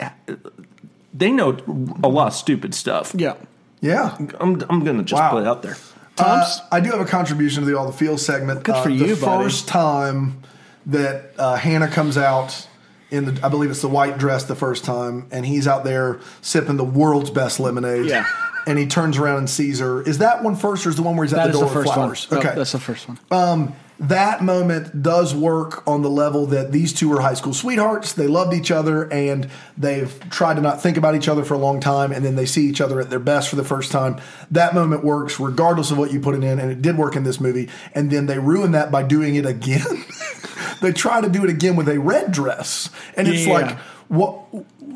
They 1.14 1.32
know 1.32 1.58
a 2.04 2.08
lot 2.10 2.28
of 2.28 2.34
stupid 2.34 2.74
stuff. 2.74 3.14
Yeah. 3.16 3.36
Yeah, 3.84 4.16
I'm 4.40 4.64
I'm 4.70 4.84
gonna 4.86 5.04
just 5.04 5.22
Wow. 5.22 5.32
put 5.32 5.42
it 5.44 5.48
out 5.48 5.62
there. 5.62 5.76
Uh, 6.18 6.48
I 6.72 6.80
do 6.80 6.90
have 6.92 7.02
a 7.02 7.06
contribution 7.06 7.64
to 7.64 7.70
the 7.70 7.78
All 7.78 7.86
the 7.86 7.92
Feels 7.92 8.26
segment. 8.26 8.64
Good 8.64 8.76
Uh, 8.76 8.82
for 8.84 8.90
the 8.90 8.96
you, 8.96 9.16
buddy. 9.16 9.44
first 9.44 9.68
time 9.68 10.38
that 10.86 11.32
uh, 11.38 11.56
Hannah 11.56 11.88
comes 11.90 12.18
out 12.18 12.68
in 13.12 13.26
the, 13.26 13.46
I 13.46 13.50
believe 13.50 13.70
it's 13.72 13.82
the 13.82 13.88
white 13.90 14.18
dress 14.18 14.44
the 14.46 14.56
first 14.56 14.86
time, 14.86 15.26
and 15.32 15.46
he's 15.46 15.68
out 15.68 15.84
there 15.84 16.20
sipping 16.42 16.78
the 16.78 16.84
world's 16.86 17.30
best 17.30 17.60
lemonade. 17.60 18.06
Yeah. 18.06 18.26
And 18.66 18.80
he 18.80 18.86
turns 18.88 19.18
around 19.18 19.40
and 19.40 19.50
sees 19.50 19.80
her. 19.80 20.02
Is 20.04 20.20
that 20.20 20.44
one 20.44 20.56
first, 20.56 20.86
or 20.86 20.90
is 20.90 20.96
the 20.96 21.02
one 21.04 21.18
where 21.18 21.26
he's 21.26 21.34
at 21.34 21.38
That 21.38 21.44
the 21.48 21.50
is 21.54 21.60
door 21.60 21.68
the 21.68 21.74
first 21.74 21.88
one. 21.90 21.96
flowers? 21.96 22.28
Nope, 22.32 22.46
okay, 22.46 22.56
that's 22.56 22.72
the 22.72 22.80
first 22.80 23.08
one. 23.10 23.74
That 24.10 24.44
moment 24.44 25.02
does 25.02 25.34
work 25.34 25.86
on 25.88 26.02
the 26.02 26.10
level 26.10 26.46
that 26.48 26.72
these 26.72 26.94
two 26.94 27.12
are 27.14 27.22
high 27.22 27.34
school 27.34 27.54
sweethearts. 27.54 28.14
They 28.14 28.28
loved 28.28 28.54
each 28.54 28.72
other 28.72 29.12
and 29.12 29.50
they've 29.78 30.14
tried 30.30 30.56
to 30.56 30.62
not 30.62 30.82
think 30.82 30.98
about 30.98 31.16
each 31.16 31.28
other 31.28 31.44
for 31.44 31.54
a 31.54 31.58
long 31.58 31.80
time, 31.80 32.12
and 32.12 32.24
then 32.26 32.36
they 32.36 32.46
see 32.46 32.68
each 32.68 32.82
other 32.82 33.00
at 33.00 33.10
their 33.10 33.20
best 33.20 33.50
for 33.50 33.56
the 33.56 33.64
first 33.64 33.92
time. 33.92 34.20
That 34.52 34.74
moment 34.74 35.04
works 35.04 35.40
regardless 35.40 35.92
of 35.92 35.98
what 35.98 36.12
you 36.12 36.20
put 36.20 36.36
it 36.36 36.44
in, 36.44 36.60
and 36.60 36.72
it 36.72 36.82
did 36.82 36.98
work 36.98 37.16
in 37.16 37.24
this 37.24 37.40
movie. 37.40 37.70
And 37.94 38.12
then 38.12 38.26
they 38.26 38.40
ruin 38.40 38.72
that 38.72 38.92
by 38.92 39.04
doing 39.04 39.36
it 39.36 39.46
again. 39.46 39.86
they 40.82 40.92
try 40.92 41.22
to 41.22 41.30
do 41.30 41.44
it 41.44 41.50
again 41.50 41.76
with 41.76 41.88
a 41.88 42.00
red 42.00 42.32
dress, 42.32 42.90
and 43.16 43.28
it's 43.28 43.46
Yeah. 43.46 43.54
like 43.54 43.78
what? 44.10 44.44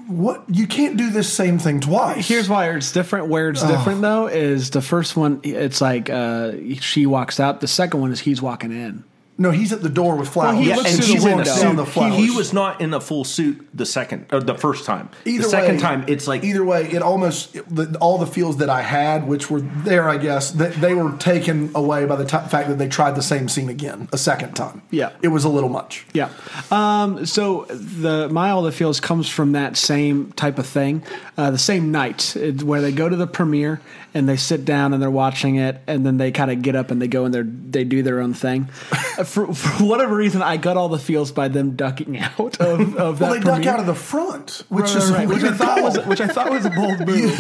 What? 0.08 0.44
You 0.48 0.68
can't 0.68 0.98
do 0.98 1.10
this 1.10 1.32
same 1.32 1.60
thing 1.60 1.82
twice. 1.82 2.28
Here's 2.28 2.50
why 2.50 2.70
it's 2.72 2.92
different. 2.92 3.28
Where 3.28 3.50
it's 3.50 3.62
different 3.62 4.02
though 4.02 4.28
is 4.28 4.70
the 4.70 4.82
first 4.82 5.16
one. 5.16 5.42
It's 5.44 5.82
like 5.82 6.10
uh, 6.10 6.54
she 6.80 7.06
walks 7.06 7.40
out. 7.40 7.60
The 7.60 7.68
second 7.68 8.00
one 8.02 8.12
is 8.12 8.20
he's 8.22 8.42
walking 8.42 8.72
in. 8.72 9.04
No, 9.38 9.52
he's 9.52 9.72
at 9.72 9.82
the 9.84 9.90
door 9.90 10.16
with 10.16 10.30
flowers. 10.30 10.58
he 10.60 10.70
Yeah, 10.70 10.78
looks 10.78 10.94
and 10.96 11.04
through 11.04 11.16
the 11.16 11.22
in 11.28 11.34
a 11.34 11.36
window. 11.38 11.44
Down 11.44 11.58
suit. 11.58 11.76
the 11.78 11.86
He, 11.86 11.92
flowers. 11.92 12.16
he 12.16 12.30
was 12.32 12.54
not 12.54 12.82
in 12.82 12.94
a 12.94 13.00
full 13.02 13.24
suit 13.24 13.68
the 13.74 13.86
second 13.86 14.26
or 14.32 14.40
the 14.40 14.56
first 14.56 14.86
time. 14.86 15.10
Either 15.26 15.44
the 15.44 15.50
second 15.50 15.76
way, 15.76 15.82
time, 15.82 16.06
it's 16.08 16.28
like 16.28 16.44
either 16.44 16.64
way, 16.66 16.90
it 16.90 17.02
almost 17.02 17.54
the, 17.74 17.96
all 18.02 18.18
the 18.18 18.26
feels 18.28 18.58
that 18.58 18.70
I 18.70 18.82
had, 18.82 19.28
which 19.28 19.50
were 19.52 19.62
there, 19.62 20.10
I 20.10 20.18
guess, 20.18 20.52
they, 20.52 20.70
they 20.70 20.94
were 20.94 21.16
taken 21.18 21.72
away 21.76 22.06
by 22.06 22.16
the 22.16 22.26
t- 22.26 22.38
fact 22.50 22.70
that 22.70 22.78
they 22.78 22.88
tried 22.88 23.16
the 23.16 23.22
same 23.22 23.48
scene 23.50 23.70
again 23.70 24.10
a 24.12 24.18
second 24.18 24.54
time. 24.56 24.82
Yeah. 24.92 25.12
it 25.22 25.28
was 25.30 25.44
a 25.44 25.50
little 25.50 25.70
much. 25.70 26.06
Yeah. 26.14 26.30
Um, 26.72 27.26
so 27.26 27.66
the 27.70 28.30
My 28.30 28.50
All 28.52 28.64
the 28.64 28.72
Feels 28.72 29.00
comes 29.00 29.30
from 29.30 29.52
that 29.54 29.78
same 29.78 30.32
type 30.34 30.58
of 30.60 30.66
thing, 30.68 31.04
uh, 31.38 31.52
the 31.52 31.58
same 31.58 31.92
night 31.92 32.36
it, 32.36 32.64
where 32.64 32.82
they 32.82 32.92
go 32.92 33.08
to 33.10 33.16
the 33.16 33.28
premiere 33.28 33.82
and 34.18 34.28
they 34.28 34.36
sit 34.38 34.66
down 34.66 34.94
and 34.94 35.02
they're 35.02 35.12
watching 35.12 35.56
it, 35.56 35.80
and 35.88 36.06
then 36.06 36.18
they 36.18 36.32
kind 36.32 36.52
of 36.52 36.62
get 36.62 36.76
up 36.76 36.92
and 36.92 37.02
they 37.02 37.08
go 37.08 37.26
and 37.26 37.34
they 37.34 37.44
they 37.80 37.84
do 37.84 38.02
their 38.04 38.20
own 38.20 38.34
thing. 38.34 38.66
For, 39.26 39.52
for 39.52 39.84
whatever 39.84 40.16
reason, 40.16 40.44
I 40.44 40.58
got 40.58 40.78
all 40.78 40.90
the 40.90 41.00
feels 41.00 41.32
by 41.32 41.48
them 41.48 41.76
ducking 41.76 42.20
out 42.20 42.60
of, 42.60 42.96
of 42.98 43.18
that 43.18 43.26
Well, 43.32 43.34
they 43.34 43.40
duck 43.40 43.66
out 43.66 43.80
of 43.80 43.88
the 43.88 43.96
front, 43.96 44.64
which 44.70 44.84
Right, 44.86 44.96
is 44.96 45.10
right, 45.12 45.18
right. 45.20 45.28
which 45.28 45.44
I 45.44 45.54
thought 45.58 45.82
was 45.82 45.98
which 46.06 46.22
I 46.22 46.28
thought 46.28 46.52
was 46.52 46.66
a 46.66 46.70
bold 46.70 47.00
move. 47.08 47.40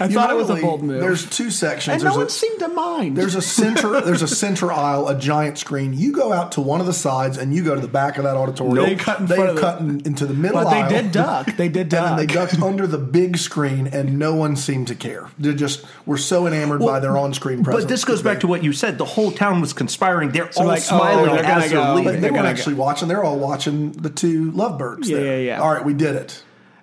I 0.00 0.06
You 0.06 0.14
thought 0.14 0.30
it 0.30 0.36
was 0.36 0.48
a 0.48 0.54
bold 0.56 0.82
move. 0.82 0.98
There's 1.02 1.28
two 1.28 1.50
sections. 1.50 1.92
and 1.92 2.00
there's 2.00 2.14
no 2.14 2.20
a, 2.20 2.24
one 2.24 2.30
seemed 2.30 2.58
to 2.60 2.68
mind. 2.68 3.18
There's 3.18 3.34
a 3.34 3.42
center. 3.42 4.00
there's 4.04 4.22
a 4.22 4.28
center 4.28 4.72
aisle, 4.72 5.08
a 5.08 5.18
giant 5.18 5.58
screen. 5.58 5.92
You 5.92 6.12
go 6.12 6.32
out 6.32 6.52
to 6.52 6.62
one 6.62 6.80
of 6.80 6.86
the 6.86 6.94
sides, 6.94 7.36
and 7.36 7.52
you 7.54 7.62
go 7.64 7.74
to 7.74 7.80
the 7.82 7.88
back 7.88 8.16
of 8.16 8.24
that 8.24 8.36
auditorium. 8.38 8.76
They 8.86 8.96
cut 8.96 9.20
in 9.20 9.26
They 9.26 9.36
front 9.36 9.58
cut 9.58 9.80
in- 9.80 10.00
into 10.06 10.24
the 10.24 10.32
middle 10.34 10.62
but 10.64 10.70
they 10.88 10.88
did 11.02 11.12
duck. 11.12 11.54
They 11.56 11.68
did 11.68 11.90
duck. 11.90 12.12
And 12.12 12.18
then 12.18 12.26
they 12.26 12.32
ducked 12.34 12.60
under 12.62 12.86
the 12.86 12.96
big 12.98 13.36
screen, 13.36 13.88
and 13.88 14.18
no 14.18 14.34
one 14.34 14.56
seemed 14.56 14.88
to 14.88 14.94
care. 14.94 15.28
They 15.38 15.52
just 15.54 15.84
were 16.10 16.18
so 16.18 16.48
enamored 16.48 16.80
by 16.80 16.98
their 16.98 17.16
on-screen 17.16 17.62
presence. 17.62 17.84
But 17.84 17.88
this 17.88 18.04
goes 18.04 18.20
back 18.20 18.40
to 18.40 18.48
what 18.48 18.64
you 18.64 18.72
said. 18.72 18.98
The 18.98 19.04
whole 19.04 19.30
town 19.30 19.60
was 19.60 19.72
conspiring. 19.72 20.32
They're 20.32 20.50
all 20.56 20.66
like, 20.66 20.80
oh, 20.80 20.98
smiling 20.98 21.26
they're 21.36 21.44
as 21.44 21.70
they're 21.70 21.80
go. 21.80 21.94
leaving. 21.94 22.04
But 22.04 22.10
they 22.14 22.20
They're 22.20 22.32
weren't 22.32 22.42
gonna 22.42 22.48
actually 22.48 22.74
watching. 22.74 23.06
They're 23.06 23.22
all 23.22 23.38
watching 23.38 23.92
the 23.92 24.10
two 24.10 24.50
lovebirds. 24.50 25.08
Yeah, 25.08 25.18
there. 25.18 25.38
yeah, 25.40 25.46
yeah. 25.54 25.60
All 25.60 25.72
right, 25.72 25.84
we 25.84 25.94
did 25.94 26.16
it. 26.16 26.42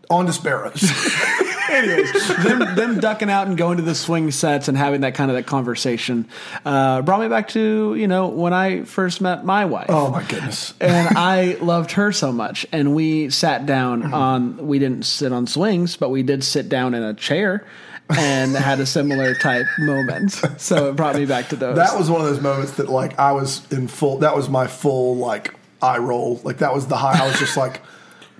On 0.10 0.26
to 0.28 0.32
sparrows. 0.32 0.82
Anyways, 1.70 2.38
them, 2.38 2.60
them 2.76 3.00
ducking 3.02 3.30
out 3.30 3.48
and 3.48 3.58
going 3.58 3.76
to 3.76 3.84
the 3.84 3.94
swing 3.96 4.32
sets 4.32 4.70
and 4.70 4.78
having 4.78 5.02
that 5.02 5.16
kind 5.16 5.30
of 5.30 5.36
that 5.36 5.46
conversation 5.46 6.26
uh, 6.63 7.02
brought 7.02 7.20
me 7.20 7.28
back 7.28 7.50
to 7.50 7.94
you 7.96 8.08
know 8.08 8.28
when 8.30 8.54
I 8.54 8.84
first 8.86 9.20
met 9.20 9.44
my 9.44 9.66
wife. 9.66 9.88
oh 9.90 10.10
my 10.10 10.24
goodness. 10.24 10.74
and 10.80 11.18
I 11.18 11.58
loved 11.60 11.92
her 11.92 12.13
so 12.13 12.32
much. 12.32 12.66
And 12.72 12.96
we 12.96 13.30
sat 13.30 13.66
down 13.66 14.13
on, 14.13 14.66
we 14.66 14.80
didn't 14.80 15.04
sit 15.04 15.34
on 15.34 15.46
swings, 15.48 15.98
but 15.98 16.10
we 16.10 16.24
did 16.24 16.46
sit 16.46 16.70
down 16.70 16.94
in 16.94 17.04
a 17.04 17.13
chair 17.13 17.66
and 18.10 18.56
had 18.56 18.80
a 18.80 18.86
similar 18.86 19.36
type 19.36 19.65
moment. 19.80 20.32
So 20.58 20.89
it 20.89 20.96
brought 20.96 21.15
me 21.15 21.26
back 21.26 21.50
to 21.50 21.56
those. 21.56 21.76
That 21.76 21.98
was 21.98 22.10
one 22.10 22.22
of 22.22 22.28
those 22.28 22.41
moments 22.41 22.74
that 22.74 22.89
like 22.89 23.17
I 23.20 23.32
was 23.34 23.62
in 23.72 23.88
full. 23.88 24.20
That 24.20 24.36
was 24.36 24.50
my 24.50 24.67
full 24.67 25.17
like 25.17 25.54
eye 25.82 25.98
roll. 25.98 26.39
Like 26.43 26.60
that 26.60 26.74
was 26.74 26.88
the 26.88 26.98
high. 26.98 27.24
I 27.24 27.28
was 27.28 27.39
just 27.39 27.58
like, 27.58 27.82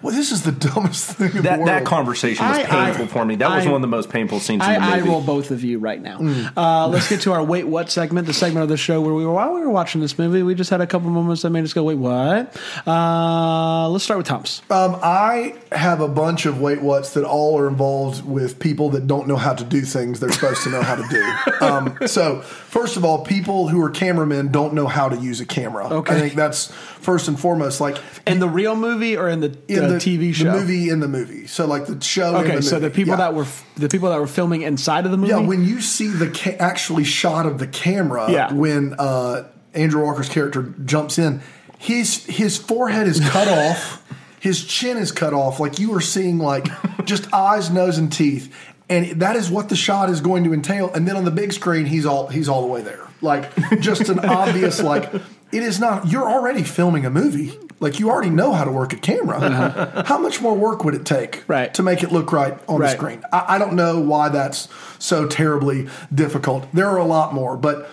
well, 0.02 0.16
this 0.16 0.32
is 0.32 0.44
the 0.44 0.52
dumbest 0.68 1.12
thing 1.14 1.32
in 1.38 1.44
that 1.44 1.44
the 1.44 1.58
world. 1.58 1.68
that 1.70 1.86
conversation 1.86 2.46
was 2.48 2.58
I- 2.60 2.64
painful 2.66 3.06
I- 3.06 3.08
for 3.08 3.26
me. 3.26 3.36
That 3.36 3.56
was 3.56 3.66
one 3.66 3.76
of 3.76 3.82
the 3.82 3.88
most 3.88 4.10
painful 4.10 4.40
scenes 4.40 4.64
in 4.66 4.74
the 4.74 4.80
movie. 4.80 4.92
I 4.94 5.00
roll 5.02 5.22
both 5.22 5.52
of 5.52 5.64
you 5.64 5.80
right 5.80 6.02
now. 6.02 6.20
Mm. 6.20 6.52
Uh, 6.56 6.88
let's 6.88 7.10
get 7.10 7.22
to 7.22 7.34
our 7.34 7.44
wait 7.44 7.66
what 7.66 7.90
segment, 7.90 8.28
the 8.28 8.34
segment 8.34 8.64
of 8.64 8.70
the 8.70 8.78
show 8.78 9.02
where 9.02 9.14
we 9.14 9.26
were 9.26 9.34
while 9.34 9.54
we 9.54 9.62
were 9.62 9.70
watching 9.70 10.02
this 10.02 10.18
movie, 10.18 10.44
we 10.44 10.56
just 10.56 10.70
had 10.70 10.82
a 10.82 10.88
couple 10.88 11.10
moments 11.10 11.42
that 11.42 11.50
made 11.50 11.64
us 11.64 11.74
go 11.74 11.84
wait 11.84 11.96
what. 11.96 12.56
Uh, 12.86 13.90
let's 13.90 14.04
start 14.04 14.18
with 14.18 14.28
Tom's. 14.28 14.62
Um, 14.70 14.98
I 15.02 15.56
have 15.72 16.02
a 16.02 16.08
bunch 16.08 16.46
of 16.46 16.60
wait 16.62 16.82
whats 16.82 17.14
that 17.14 17.24
all 17.24 17.58
are 17.60 17.68
involved 17.68 18.26
with 18.26 18.60
people 18.60 18.90
that 18.92 19.08
don't 19.08 19.28
know 19.28 19.36
how 19.36 19.54
to 19.54 19.64
do 19.64 19.82
things 19.82 20.20
they're 20.20 20.32
supposed 20.32 20.64
to 20.64 20.70
know 20.70 20.82
how 20.82 20.96
to 20.96 21.08
do. 21.10 21.34
Um, 21.60 21.98
so, 22.06 22.42
first 22.42 22.98
of 22.98 23.04
all, 23.04 23.26
people 23.26 23.68
who 23.68 23.82
are 23.84 23.90
cameramen 23.90 24.52
don't 24.52 24.74
know 24.74 24.86
how 24.86 25.10
to 25.10 25.18
use 25.18 25.42
a 25.42 25.46
camera. 25.46 25.88
Okay. 25.88 26.16
I 26.16 26.20
think 26.20 26.36
that's 26.36 26.68
first 26.72 27.28
and 27.28 27.38
foremost. 27.40 27.82
Like 27.82 27.98
In 28.28 28.40
the 28.40 28.48
real 28.48 28.76
movie 28.76 29.18
or 29.18 29.28
in 29.28 29.40
the, 29.40 29.58
in 29.68 29.87
the, 29.90 29.96
TV 29.98 30.34
show? 30.34 30.52
the 30.52 30.60
movie 30.60 30.90
in 30.90 31.00
the 31.00 31.08
movie. 31.08 31.48
So, 31.48 31.66
like 31.68 31.86
the 31.86 32.00
show. 32.02 32.38
in 32.40 32.46
Okay, 32.46 32.56
the 32.58 32.62
so 32.62 32.80
the 32.80 32.90
people 32.90 33.12
Yeah. 33.12 33.18
that 33.18 33.34
were 33.34 33.46
the 33.76 33.90
people 33.90 34.10
that 34.10 34.20
were 34.20 34.28
filming 34.28 34.62
inside 34.64 35.06
of 35.06 35.12
the 35.12 35.18
movie. 35.18 35.30
Yeah, 35.32 35.40
when 35.40 35.64
you 35.66 35.82
see 35.82 36.08
the 36.08 36.30
ca- 36.30 36.58
actually 36.60 37.04
shot 37.04 37.46
of 37.46 37.58
the 37.60 37.68
camera, 37.68 38.32
Yeah. 38.32 38.54
when 38.54 38.96
uh, 39.00 39.44
Andrew 39.74 40.04
Walker's 40.04 40.30
character 40.30 40.64
jumps 40.86 41.18
in, 41.18 41.42
his 41.78 42.26
his 42.26 42.58
forehead 42.58 43.08
is 43.08 43.20
cut 43.30 43.48
off 43.66 44.04
his 44.40 44.64
chin 44.64 44.98
is 44.98 45.12
cut 45.12 45.34
off. 45.34 45.60
Like 45.60 45.80
you 45.80 45.94
are 45.96 46.02
seeing 46.02 46.38
like 46.38 46.68
just 47.06 47.34
eyes, 47.34 47.70
nose, 47.72 47.98
and 47.98 48.12
teeth, 48.14 48.54
and 48.88 49.20
that 49.22 49.36
is 49.36 49.50
what 49.50 49.68
the 49.70 49.76
shot 49.76 50.10
is 50.12 50.22
going 50.22 50.44
to 50.46 50.54
entail. 50.54 50.94
And 50.94 51.08
then 51.08 51.18
on 51.18 51.26
the 51.26 51.32
big 51.32 51.52
screen, 51.54 51.86
he's 51.88 52.06
all 52.06 52.28
he's 52.28 52.48
all 52.48 52.62
the 52.62 52.68
way 52.68 52.82
there. 52.82 53.02
Like 53.22 53.52
just 53.80 54.10
an 54.10 54.20
obvious 54.24 54.82
like 54.82 55.12
it 55.52 55.64
is 55.64 55.80
not. 55.80 56.10
You're 56.12 56.30
already 56.30 56.64
filming 56.64 57.04
a 57.06 57.10
movie. 57.10 57.58
Like 57.80 58.00
you 58.00 58.10
already 58.10 58.30
know 58.32 58.54
how 58.54 58.64
to 58.64 58.72
work 58.72 58.94
a 58.94 58.98
camera. 58.98 60.04
How 60.06 60.18
much 60.18 60.42
more 60.42 60.56
work 60.56 60.84
would 60.84 60.96
it 60.96 61.06
take 61.06 61.44
Right. 61.48 61.74
to 61.76 61.84
make 61.84 62.02
it 62.04 62.12
look 62.12 62.32
right 62.32 62.58
on 62.68 62.82
the 62.82 62.88
screen? 62.90 63.24
I, 63.32 63.56
I 63.56 63.58
don't 63.58 63.74
know 63.74 64.00
why 64.00 64.30
that's 64.30 64.68
so 65.00 65.28
terribly 65.28 65.88
difficult. 66.14 66.68
There 66.74 66.88
are 66.88 66.98
a 66.98 67.06
lot 67.06 67.34
more, 67.34 67.56
but 67.56 67.90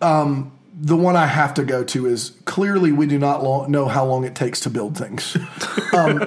um, 0.00 0.52
the 0.80 0.96
one 0.96 1.16
I 1.16 1.26
have 1.26 1.54
to 1.54 1.64
go 1.64 1.84
to 1.84 2.06
is 2.06 2.32
clearly 2.44 2.92
we 2.92 3.06
do 3.06 3.18
not 3.18 3.68
know 3.68 3.86
how 3.86 4.04
long 4.04 4.24
it 4.24 4.34
takes 4.34 4.60
to 4.60 4.70
build 4.70 4.96
things. 4.96 5.36
um, 5.92 6.22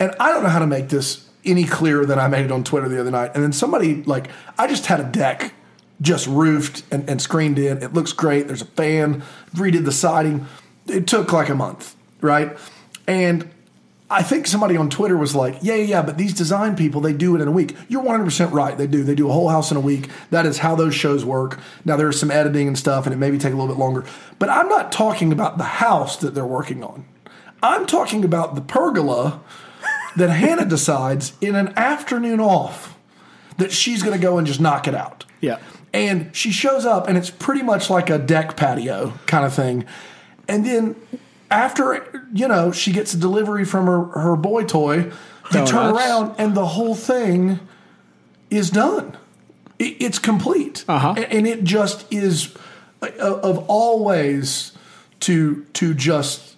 and 0.00 0.14
I 0.20 0.32
don't 0.32 0.42
know 0.42 0.48
how 0.48 0.60
to 0.60 0.66
make 0.66 0.88
this 0.88 1.28
any 1.44 1.64
clearer 1.64 2.06
than 2.06 2.18
I 2.18 2.28
made 2.28 2.44
it 2.44 2.52
on 2.52 2.64
Twitter 2.64 2.88
the 2.88 3.00
other 3.00 3.10
night. 3.10 3.32
And 3.34 3.42
then 3.42 3.52
somebody, 3.52 4.02
like, 4.04 4.28
I 4.58 4.66
just 4.66 4.86
had 4.86 5.00
a 5.00 5.04
deck 5.04 5.52
just 6.00 6.26
roofed 6.26 6.82
and, 6.90 7.08
and 7.08 7.20
screened 7.22 7.58
in. 7.58 7.82
It 7.82 7.94
looks 7.94 8.12
great. 8.12 8.46
There's 8.46 8.62
a 8.62 8.66
fan, 8.66 9.22
redid 9.54 9.84
the 9.84 9.92
siding. 9.92 10.46
It 10.86 11.06
took 11.06 11.32
like 11.32 11.48
a 11.48 11.54
month, 11.54 11.96
right? 12.20 12.56
And 13.06 13.50
I 14.08 14.22
think 14.22 14.46
somebody 14.46 14.76
on 14.76 14.88
Twitter 14.88 15.16
was 15.16 15.34
like, 15.34 15.58
yeah, 15.62 15.74
yeah, 15.74 15.84
yeah, 15.84 16.02
but 16.02 16.16
these 16.16 16.32
design 16.32 16.76
people, 16.76 17.00
they 17.00 17.12
do 17.12 17.34
it 17.34 17.40
in 17.40 17.48
a 17.48 17.52
week. 17.52 17.76
You're 17.88 18.04
100% 18.04 18.52
right. 18.52 18.78
They 18.78 18.86
do. 18.86 19.02
They 19.02 19.16
do 19.16 19.28
a 19.28 19.32
whole 19.32 19.48
house 19.48 19.72
in 19.72 19.76
a 19.76 19.80
week. 19.80 20.08
That 20.30 20.46
is 20.46 20.58
how 20.58 20.76
those 20.76 20.94
shows 20.94 21.24
work. 21.24 21.58
Now, 21.84 21.96
there's 21.96 22.18
some 22.18 22.30
editing 22.30 22.68
and 22.68 22.78
stuff, 22.78 23.06
and 23.06 23.12
it 23.12 23.18
maybe 23.18 23.36
take 23.36 23.52
a 23.52 23.56
little 23.56 23.74
bit 23.74 23.80
longer. 23.80 24.04
But 24.38 24.48
I'm 24.48 24.68
not 24.68 24.92
talking 24.92 25.32
about 25.32 25.58
the 25.58 25.64
house 25.64 26.16
that 26.18 26.34
they're 26.34 26.46
working 26.46 26.84
on. 26.84 27.04
I'm 27.62 27.84
talking 27.84 28.24
about 28.24 28.54
the 28.54 28.60
pergola 28.60 29.40
that 30.14 30.30
Hannah 30.30 30.66
decides 30.66 31.32
in 31.40 31.56
an 31.56 31.76
afternoon 31.76 32.38
off 32.38 32.96
that 33.58 33.72
she's 33.72 34.04
going 34.04 34.16
to 34.16 34.22
go 34.22 34.38
and 34.38 34.46
just 34.46 34.60
knock 34.60 34.86
it 34.86 34.94
out. 34.94 35.24
Yeah. 35.40 35.58
And 35.92 36.34
she 36.36 36.52
shows 36.52 36.86
up, 36.86 37.08
and 37.08 37.18
it's 37.18 37.30
pretty 37.30 37.62
much 37.62 37.90
like 37.90 38.08
a 38.08 38.18
deck 38.18 38.56
patio 38.56 39.14
kind 39.26 39.44
of 39.44 39.52
thing. 39.52 39.84
And 40.46 40.64
then 40.64 40.94
after, 41.50 42.26
you 42.32 42.48
know, 42.48 42.72
she 42.72 42.92
gets 42.92 43.14
a 43.14 43.16
delivery 43.16 43.64
from 43.64 43.86
her, 43.86 44.04
her 44.20 44.36
boy 44.36 44.64
toy, 44.64 44.96
you 44.96 45.12
turn 45.52 45.64
Donuts. 45.66 45.98
around, 45.98 46.34
and 46.38 46.54
the 46.56 46.66
whole 46.66 46.94
thing 46.94 47.60
is 48.50 48.70
done. 48.70 49.16
It, 49.78 49.96
it's 50.00 50.18
complete. 50.18 50.84
Uh-huh. 50.88 51.14
A- 51.16 51.32
And 51.32 51.46
it 51.46 51.62
just 51.64 52.10
is, 52.12 52.54
uh, 53.02 53.06
of 53.18 53.64
all 53.68 54.04
ways 54.04 54.72
to 55.20 55.64
to 55.74 55.94
just 55.94 56.56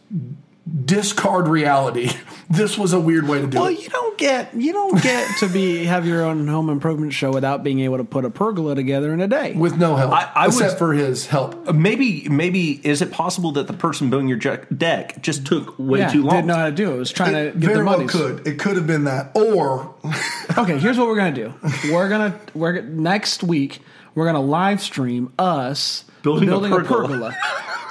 discard 0.85 1.48
reality, 1.48 2.11
this 2.50 2.76
was 2.78 2.92
a 2.92 3.00
weird 3.00 3.28
way 3.28 3.40
to 3.40 3.46
do 3.46 3.59
Well, 3.59 3.68
it. 3.68 3.83
you 3.83 3.88
don't 3.88 4.18
get 4.18 4.54
you 4.54 4.72
don't 4.72 5.02
get 5.02 5.28
to 5.38 5.48
be 5.48 5.85
have 5.85 6.07
your 6.07 6.24
own 6.24 6.46
home 6.48 6.68
improvement 6.70 7.12
show 7.12 7.33
without 7.33 7.62
being 7.62 7.81
able 7.81 7.98
to 7.98 8.04
put 8.04 8.24
a 8.24 8.31
pergola 8.31 8.74
together 8.74 9.12
in 9.12 9.20
a 9.20 9.28
day. 9.28 9.52
With 9.54 9.76
no 9.78 9.96
help, 9.96 10.12
I- 10.12 10.31
I 10.35 10.46
except 10.46 10.72
was- 10.72 10.78
for 10.78 10.92
his 10.92 11.26
help. 11.26 11.68
Uh, 11.68 11.72
maybe, 11.72 12.28
maybe 12.28 12.81
is 12.87 13.02
it 13.02 13.11
possible 13.12 13.52
that 13.52 13.66
the 13.66 13.72
person 13.72 14.11
building 14.11 14.28
your 14.28 14.38
deck 14.38 15.20
just 15.22 15.46
took 15.46 15.78
way 15.78 16.00
yeah, 16.00 16.09
too 16.09 16.22
long? 16.22 16.35
didn't 16.37 16.46
know 16.48 16.57
how 16.57 16.66
to 16.66 16.72
do 16.72 16.92
it. 16.92 16.98
Was 16.98 17.11
trying 17.12 17.35
It 17.35 17.52
to 17.52 17.59
get 17.59 17.66
very 17.66 17.78
the 17.78 17.85
well 17.85 18.09
could. 18.09 18.46
It 18.46 18.59
could 18.59 18.76
have 18.76 18.87
been 18.87 19.04
that, 19.04 19.33
or 19.35 19.94
Okay, 20.59 20.78
here's 20.78 20.98
what 20.98 21.07
we're 21.09 21.16
gonna 21.16 21.33
do. 21.35 21.54
We're 21.92 22.09
gonna 22.09 22.38
we're 22.54 22.81
next 22.83 23.42
week 23.42 23.81
we're 24.14 24.26
gonna 24.26 24.40
live 24.40 24.81
stream 24.81 25.33
us 25.38 26.04
Building 26.22 26.48
a 26.48 26.57
a 26.57 26.61
pergola. 26.61 26.83
pergola. 27.09 27.37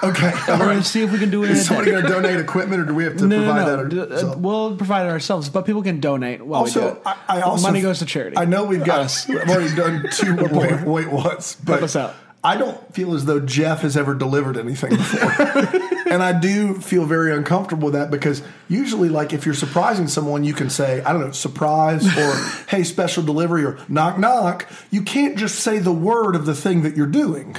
Okay, 0.03 0.31
all 0.49 0.57
gonna 0.59 0.83
see 0.83 1.01
if 1.01 1.11
we 1.11 1.19
can 1.19 1.29
do 1.29 1.43
it 1.45 1.51
a 1.51 1.55
somebody 1.55 1.91
going 1.91 2.03
to 2.03 2.09
donate 2.09 2.39
equipment, 2.39 2.81
or 2.81 2.85
do 2.85 2.93
we 2.95 3.03
have 3.03 3.17
to 3.17 3.27
No, 3.27 3.37
provide 3.37 3.65
no, 3.65 3.83
no. 3.83 4.05
that? 4.05 4.11
Uh, 4.11 4.19
so- 4.21 4.37
We'll 4.37 4.75
provide 4.75 5.05
it 5.05 5.09
ourselves, 5.09 5.49
but 5.49 5.65
people 5.65 5.83
can 5.83 5.99
donate 5.99 6.45
while 6.45 6.63
we 6.63 6.71
do 6.71 6.81
also, 6.81 6.95
it. 6.95 7.01
I, 7.05 7.17
I 7.27 7.41
also 7.41 7.63
money 7.67 7.81
goes 7.81 7.99
to 7.99 8.05
charity. 8.05 8.37
I 8.37 8.45
know 8.45 8.65
we've 8.65 8.83
got. 8.85 8.99
Us. 9.01 9.29
I've 9.29 9.49
already 9.49 9.75
done 9.75 10.05
two 10.11 10.35
wait, 10.51 10.81
wait 10.81 11.07
what's, 11.09 11.55
but 11.55 11.83
us 11.83 11.95
out. 11.95 12.13
I 12.43 12.55
don't 12.55 12.93
feel 12.93 13.13
as 13.15 13.25
though 13.25 13.39
Jeff 13.39 13.81
has 13.81 13.97
ever 13.97 14.13
delivered 14.13 14.57
anything 14.57 14.91
before, 14.91 16.11
and 16.11 16.21
I 16.23 16.39
do 16.39 16.75
feel 16.75 17.05
very 17.05 17.33
uncomfortable 17.35 17.87
with 17.87 17.95
that 17.95 18.11
because 18.11 18.41
usually, 18.69 19.09
like 19.09 19.33
if 19.33 19.45
you're 19.45 19.55
surprising 19.55 20.07
someone, 20.07 20.43
you 20.43 20.53
can 20.53 20.69
say, 20.69 21.01
I 21.01 21.11
don't 21.13 21.21
know, 21.21 21.31
surprise 21.31 22.05
or 22.17 22.35
hey, 22.69 22.83
special 22.83 23.23
delivery 23.23 23.65
or 23.65 23.79
knock 23.89 24.17
knock. 24.19 24.69
You 24.91 25.01
can't 25.01 25.37
just 25.37 25.59
say 25.59 25.79
the 25.79 25.91
word 25.91 26.35
of 26.35 26.45
the 26.45 26.55
thing 26.55 26.83
that 26.83 26.95
you're 26.95 27.07
doing. 27.07 27.57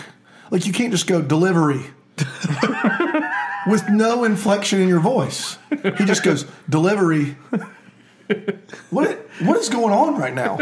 Like 0.50 0.64
you 0.66 0.72
can't 0.72 0.92
just 0.92 1.06
go 1.06 1.20
delivery. 1.20 1.82
with 3.66 3.88
no 3.88 4.24
inflection 4.24 4.80
in 4.80 4.88
your 4.88 5.00
voice. 5.00 5.58
He 5.70 6.04
just 6.04 6.22
goes, 6.22 6.46
delivery. 6.68 7.36
What 8.90 9.16
what 9.40 9.56
is 9.58 9.68
going 9.68 9.92
on 9.94 10.18
right 10.18 10.34
now? 10.34 10.58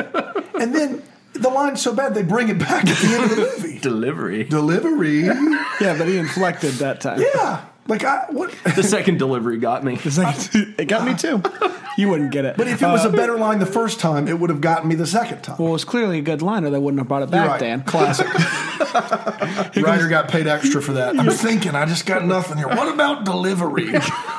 And 0.60 0.74
then 0.74 1.02
the 1.32 1.48
line's 1.50 1.82
so 1.82 1.94
bad 1.94 2.14
they 2.14 2.22
bring 2.22 2.48
it 2.48 2.58
back 2.58 2.86
at 2.86 2.96
the 2.96 3.14
end 3.14 3.24
of 3.24 3.30
the 3.30 3.36
movie. 3.36 3.78
Delivery. 3.78 4.44
Delivery. 4.44 5.20
yeah, 5.20 5.96
but 5.98 6.08
he 6.08 6.16
inflected 6.16 6.74
that 6.74 7.00
time. 7.00 7.20
Yeah. 7.20 7.64
Like 7.88 8.04
I 8.04 8.26
what 8.30 8.52
the 8.74 8.82
second 8.82 9.18
delivery 9.18 9.58
got 9.58 9.84
me. 9.84 9.98
It's 10.04 10.18
like, 10.18 10.36
it 10.54 10.88
got 10.88 11.06
me 11.06 11.14
too. 11.14 11.42
You 11.98 12.10
wouldn't 12.10 12.30
get 12.30 12.44
it. 12.44 12.58
But 12.58 12.68
if 12.68 12.82
it 12.82 12.86
was 12.86 13.06
a 13.06 13.08
uh, 13.08 13.12
better 13.12 13.38
line 13.38 13.58
the 13.58 13.64
first 13.64 14.00
time, 14.00 14.28
it 14.28 14.38
would 14.38 14.50
have 14.50 14.60
gotten 14.60 14.86
me 14.86 14.96
the 14.96 15.06
second 15.06 15.40
time. 15.40 15.56
well, 15.58 15.68
it 15.68 15.72
was 15.72 15.86
clearly 15.86 16.18
a 16.18 16.20
good 16.20 16.42
line, 16.42 16.66
or 16.66 16.68
they 16.68 16.78
wouldn't 16.78 16.98
have 17.00 17.08
brought 17.08 17.22
it 17.22 17.30
back, 17.30 17.44
You're 17.44 17.52
right. 17.52 17.58
Dan. 17.58 17.82
Classic. 17.84 18.26
Writer 19.82 20.06
got 20.06 20.28
paid 20.28 20.46
extra 20.46 20.82
for 20.82 20.92
that. 20.92 21.18
I'm 21.18 21.30
thinking, 21.30 21.74
I 21.74 21.86
just 21.86 22.04
got 22.04 22.22
nothing 22.26 22.58
here. 22.58 22.68
What 22.68 22.92
about 22.92 23.24
delivery? 23.24 23.92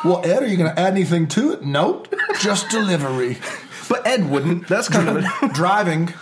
well, 0.06 0.22
Ed, 0.24 0.44
are 0.44 0.48
you 0.48 0.56
going 0.56 0.70
to 0.70 0.80
add 0.80 0.94
anything 0.94 1.28
to 1.30 1.54
it? 1.54 1.64
Nope. 1.64 2.14
Just 2.40 2.70
delivery. 2.70 3.40
But 3.90 4.06
Ed 4.06 4.30
wouldn't. 4.30 4.68
That's 4.68 4.90
kind 4.90 5.10
of 5.10 5.18
a, 5.18 5.48
Driving. 5.54 6.08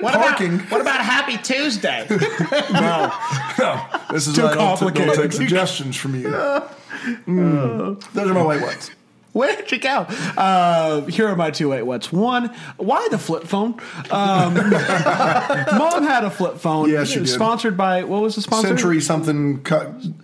What 0.00 0.14
Parking. 0.14 0.54
About, 0.56 0.70
what 0.70 0.80
about 0.80 1.00
Happy 1.00 1.36
Tuesday? 1.38 2.06
No. 2.72 3.12
No. 3.58 3.86
This 4.12 4.26
is 4.26 4.34
Too 4.36 4.42
why 4.42 4.50
I 4.50 4.54
don't, 4.54 4.58
don't 4.58 4.78
complicated. 4.78 5.14
take 5.14 5.32
suggestions 5.32 5.96
from 5.96 6.14
you. 6.14 6.28
Mm. 6.28 8.12
Those 8.12 8.30
are 8.30 8.34
my 8.34 8.44
wait 8.46 8.60
whats. 8.62 8.90
Where'd 9.38 9.70
you 9.70 9.78
go? 9.78 9.98
Uh, 10.36 11.02
here 11.06 11.28
are 11.28 11.36
my 11.36 11.50
two 11.52 11.68
wait 11.68 11.82
whats. 11.82 12.10
One, 12.12 12.52
why 12.76 13.06
the 13.10 13.18
flip 13.18 13.44
phone? 13.44 13.80
Um, 14.10 14.54
Mom 15.78 16.02
had 16.02 16.24
a 16.24 16.30
flip 16.30 16.56
phone. 16.58 16.90
Yes, 16.90 17.08
she 17.10 17.20
did. 17.20 17.28
Sponsored 17.28 17.76
by 17.76 18.04
what 18.04 18.20
was 18.22 18.34
the 18.34 18.42
sponsor? 18.42 18.68
Century 18.68 19.00
something 19.00 19.64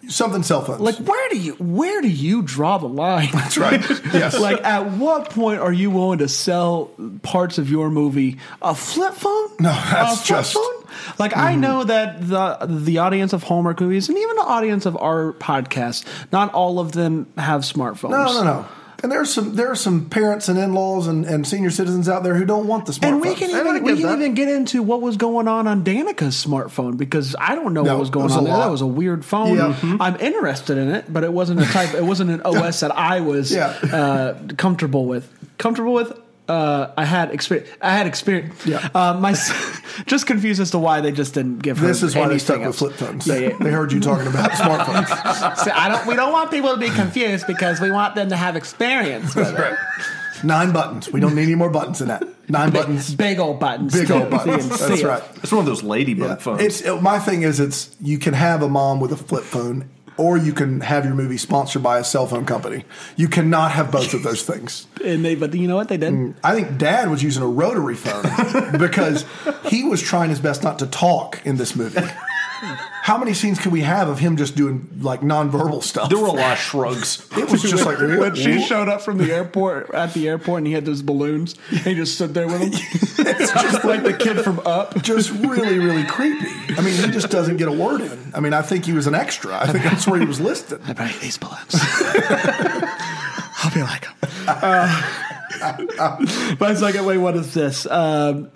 something 0.09 0.43
cell 0.43 0.63
phones. 0.65 0.81
Like 0.81 0.97
where 0.97 1.29
do 1.31 1.39
you 1.39 1.55
where 1.55 2.03
do 2.03 2.09
you 2.09 2.43
draw 2.43 2.79
the 2.79 2.89
line? 2.89 3.29
That's 3.33 3.57
right. 3.59 3.83
Yes. 4.15 4.39
like 4.39 4.63
at 4.63 4.93
what 4.93 5.31
point 5.31 5.61
are 5.61 5.73
you 5.73 5.91
willing 5.91 6.19
to 6.19 6.29
sell 6.29 6.91
parts 7.23 7.59
of 7.59 7.69
your 7.69 7.91
movie 7.91 8.39
a 8.63 8.75
flip 8.75 9.15
phone? 9.15 9.49
No, 9.59 9.71
that's 9.73 10.25
a 10.25 10.27
just- 10.27 10.55
phone? 10.55 10.85
Like 11.19 11.37
I 11.37 11.57
know 11.57 11.83
that 11.85 12.27
the 12.29 12.67
the 12.69 12.99
audience 12.99 13.33
of 13.33 13.43
Hallmark 13.43 13.81
movies 13.81 14.09
and 14.09 14.17
even 14.17 14.37
the 14.37 14.43
audience 14.43 14.87
of 14.87 14.97
our 14.97 15.33
podcast, 15.35 16.05
not 16.33 16.53
all 16.55 16.79
of 16.79 16.93
them 16.93 17.27
have 17.37 17.63
smartphones. 17.63 18.11
no, 18.11 18.33
no, 18.33 18.45
no. 18.45 18.67
And 19.05 19.13
there's 19.13 19.35
some 19.35 19.55
there 19.55 19.71
are 19.71 19.75
some 19.77 20.09
parents 20.09 20.49
and 20.49 20.59
in 20.59 20.73
laws 20.73 21.09
and, 21.09 21.27
and 21.27 21.47
senior 21.47 21.71
citizens 21.71 22.09
out 22.09 22.23
there 22.23 22.35
who 22.35 22.47
don't 22.47 22.67
want 22.67 22.87
the 22.87 22.93
smartphone. 22.93 23.09
And 23.09 23.21
we 23.21 23.35
can 23.35 23.51
even 23.51 23.75
get 23.75 23.83
we 23.83 23.93
can 23.99 24.03
that. 24.07 24.19
even 24.19 24.33
get 24.35 24.49
into 24.49 24.83
what 24.83 25.03
was 25.03 25.19
going 25.19 25.47
on 25.47 25.67
on 25.67 25.85
Danica's 25.85 26.35
smartphone 26.43 26.97
because 26.97 27.37
I 27.39 27.55
don't 27.55 27.75
know 27.75 27.83
No, 27.83 27.93
what 27.93 28.01
was 28.01 28.09
going 28.09 28.25
was 28.25 28.37
on 28.39 28.45
there. 28.45 28.57
That 28.57 28.71
was 28.71 28.81
a 28.81 28.87
weird 28.87 29.23
phone. 29.23 29.59
Yeah. 29.59 29.75
Mhm. 29.79 29.99
I'm 30.01 30.17
interested 30.17 30.79
in 30.79 30.89
it, 30.89 31.13
but 31.13 31.23
it 31.23 31.35
wasn't 31.35 31.61
a 31.61 31.67
type. 31.67 31.93
It 31.93 32.03
wasn't 32.03 32.31
an 32.31 32.41
OS 32.47 32.81
that 32.81 32.97
I 32.97 33.21
was 33.21 33.53
Yeah. 33.53 33.67
uh, 33.93 34.39
comfortable 34.57 35.05
with. 35.05 35.31
Comfortable 35.59 35.93
with. 35.93 36.19
Uh, 36.47 36.93
I 36.99 37.05
had 37.07 37.31
experience. 37.31 37.71
I 37.81 37.93
had 37.95 38.07
experience. 38.07 38.67
Yeah. 38.67 38.87
Uh, 38.95 39.15
my 39.19 39.31
s- 39.31 39.81
just 40.07 40.27
confused 40.27 40.61
as 40.61 40.71
to 40.73 40.79
why 40.79 41.01
they 41.01 41.11
just 41.11 41.33
didn't 41.33 41.61
give 41.61 41.79
her. 41.79 41.87
this 41.87 42.03
is 42.03 42.15
why 42.15 42.29
they 42.29 42.39
stuck 42.39 42.57
anything 42.57 42.69
with 42.69 42.77
flip 42.77 42.93
phones. 42.95 43.27
Yeah, 43.27 43.37
yeah. 43.37 43.57
They 43.61 43.71
heard 43.71 43.93
you 43.93 44.01
talking 44.01 44.27
about 44.27 44.51
smartphones. 44.53 45.57
So 45.65 45.71
I 45.75 45.89
don't. 45.89 46.07
We 46.07 46.15
don't 46.17 46.33
want 46.33 46.51
people 46.51 46.75
to 46.75 46.77
be 46.79 46.91
confused 46.91 47.47
because 47.47 47.81
we 47.81 47.91
want 47.91 48.15
them 48.15 48.29
to 48.29 48.37
have 48.37 48.57
experience 48.57 49.35
with 49.35 49.59
it. 49.59 49.75
Nine 50.45 50.73
buttons. 50.73 51.11
We 51.11 51.21
don't 51.21 51.35
need 51.35 51.45
any 51.45 51.55
more 51.55 51.71
buttons 51.71 52.01
than 52.01 52.09
that. 52.09 52.23
Nine 52.51 52.71
buttons. 52.71 53.15
Big 53.15 53.39
old 53.39 53.59
buttons. 53.59 53.95
Big 53.99 54.11
old 54.11 54.29
buttons. 54.29 54.69
That's 54.69 55.03
right. 55.03 55.23
it's 55.43 55.51
one 55.51 55.61
of 55.61 55.67
those 55.67 55.83
ladybug 55.83 56.29
Yeah. 56.29 56.35
phones. 56.37 56.61
It's 56.61 56.81
it, 56.83 57.01
my 57.01 57.19
thing 57.19 57.41
is 57.43 57.59
it's 57.61 57.97
you 58.03 58.19
can 58.19 58.35
have 58.35 58.63
a 58.63 58.69
mom 58.69 59.01
with 59.01 59.13
a 59.13 59.17
flip 59.17 59.45
phone 59.45 59.89
or 60.17 60.37
you 60.37 60.53
can 60.53 60.81
have 60.81 61.05
your 61.05 61.15
movie 61.15 61.39
sponsored 61.39 61.83
by 61.83 61.99
a 61.99 62.05
cell 62.05 62.27
phone 62.27 62.47
company. 62.47 62.85
You 63.17 63.29
cannot 63.29 63.73
have 63.73 63.91
both 63.91 64.15
of 64.15 64.23
those 64.23 64.43
things. 64.43 64.87
And 65.05 65.23
they, 65.23 65.35
but 65.35 65.53
you 65.53 65.69
know 65.69 65.77
what 65.77 65.89
they 65.89 65.99
did? 65.99 66.15
Mm, 66.15 66.35
I 66.43 66.55
think 66.55 66.79
dad 66.79 67.11
was 67.11 67.23
using 67.23 67.43
a 67.43 67.47
rotary 67.47 67.95
phone 67.95 68.23
because 68.79 69.27
he 69.67 69.85
was 69.85 70.01
trying 70.01 70.31
his 70.31 70.41
best 70.41 70.63
not 70.63 70.79
to 70.79 70.87
talk 70.87 71.43
in 71.45 71.57
this 71.59 71.77
movie. 71.77 72.01
How 73.05 73.19
many 73.19 73.35
scenes 73.35 73.59
could 73.59 73.71
we 73.71 73.83
have 73.83 74.09
of 74.09 74.19
him 74.19 74.39
just 74.39 74.57
doing 74.57 74.89
like 75.03 75.21
nonverbal 75.21 75.83
stuff? 75.83 76.09
there 76.09 76.17
were 76.17 76.29
a 76.29 76.33
lot 76.33 76.53
of 76.53 76.59
shrugs. 76.59 77.29
it 77.37 77.51
was 77.51 77.61
just 77.61 77.85
like 77.85 77.99
when 77.99 78.35
she 78.35 78.63
showed 78.63 78.89
up 78.89 79.03
from 79.03 79.19
the 79.19 79.31
airport 79.31 79.93
at 79.93 80.15
the 80.15 80.27
airport 80.27 80.61
and 80.61 80.67
he 80.67 80.73
had 80.73 80.87
those 80.87 81.03
balloons, 81.03 81.55
he 81.69 81.95
just 81.95 82.15
stood 82.15 82.33
there 82.33 82.47
with 82.47 82.61
them. 82.61 82.71
it's 83.27 83.53
just 83.53 83.85
like 83.85 84.05
the 84.05 84.15
kid 84.15 84.41
from 84.41 84.59
Up. 84.61 85.03
just 85.03 85.33
really, 85.33 85.79
really 85.79 86.05
creepy. 86.05 86.49
I 86.79 86.81
mean, 86.81 86.95
he 86.95 87.11
just 87.11 87.29
doesn't 87.29 87.59
get 87.59 87.69
a 87.69 87.73
word 87.73 88.01
in. 88.01 88.33
I 88.35 88.41
mean, 88.41 88.55
I 88.55 88.63
think 88.63 88.87
he 88.87 88.95
was 88.95 89.07
an 89.07 89.15
extra. 89.15 89.55
I 89.55 89.71
think 89.71 89.85
that's 89.85 90.07
where 90.07 90.19
he 90.19 90.25
was 90.25 90.41
listed. 90.41 90.81
I 90.87 90.95
buy 90.95 91.15
these 91.21 91.37
balloons. 91.37 91.75
I'll 93.63 93.75
be 93.75 93.83
like 93.83 94.07
him. 94.07 94.15
My 96.61 96.75
second 96.75 97.05
way, 97.07 97.19
what 97.19 97.37
is 97.37 97.55
this? 97.55 97.87
Um, 97.87 98.51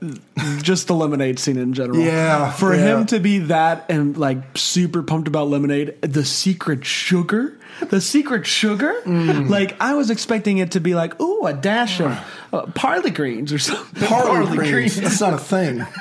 just 0.62 0.87
the 0.87 0.94
lemonade 0.94 1.38
scene 1.38 1.57
in 1.57 1.73
general. 1.75 1.99
Yeah, 1.99 2.51
For 2.53 2.75
yeah. 2.75 2.99
him 2.99 3.07
to 3.07 3.21
be 3.21 3.38
that 3.38 3.87
and 3.88 4.16
like 4.16 4.38
super 4.57 5.03
pumped 5.03 5.29
about 5.29 5.49
lemonade, 5.49 6.01
the 6.03 6.25
secret 6.25 6.85
sugar, 6.85 7.59
the 7.81 8.01
secret 8.01 8.47
sugar. 8.47 8.94
Mm. 9.05 9.49
Like 9.49 9.81
I 9.81 9.94
was 9.94 10.11
expecting 10.11 10.59
it 10.59 10.73
to 10.73 10.81
be 10.81 10.94
like, 10.94 11.21
ooh, 11.21 11.47
a 11.47 11.53
dash 11.53 12.01
of 12.01 12.18
uh, 12.53 12.66
parley 12.75 13.11
greens 13.11 13.53
or 13.53 13.59
something. 13.59 14.07
Parley 14.09 14.57
greens. 14.57 15.01
That's 15.01 15.21
not 15.21 15.35
a 15.35 15.38
thing. 15.38 15.87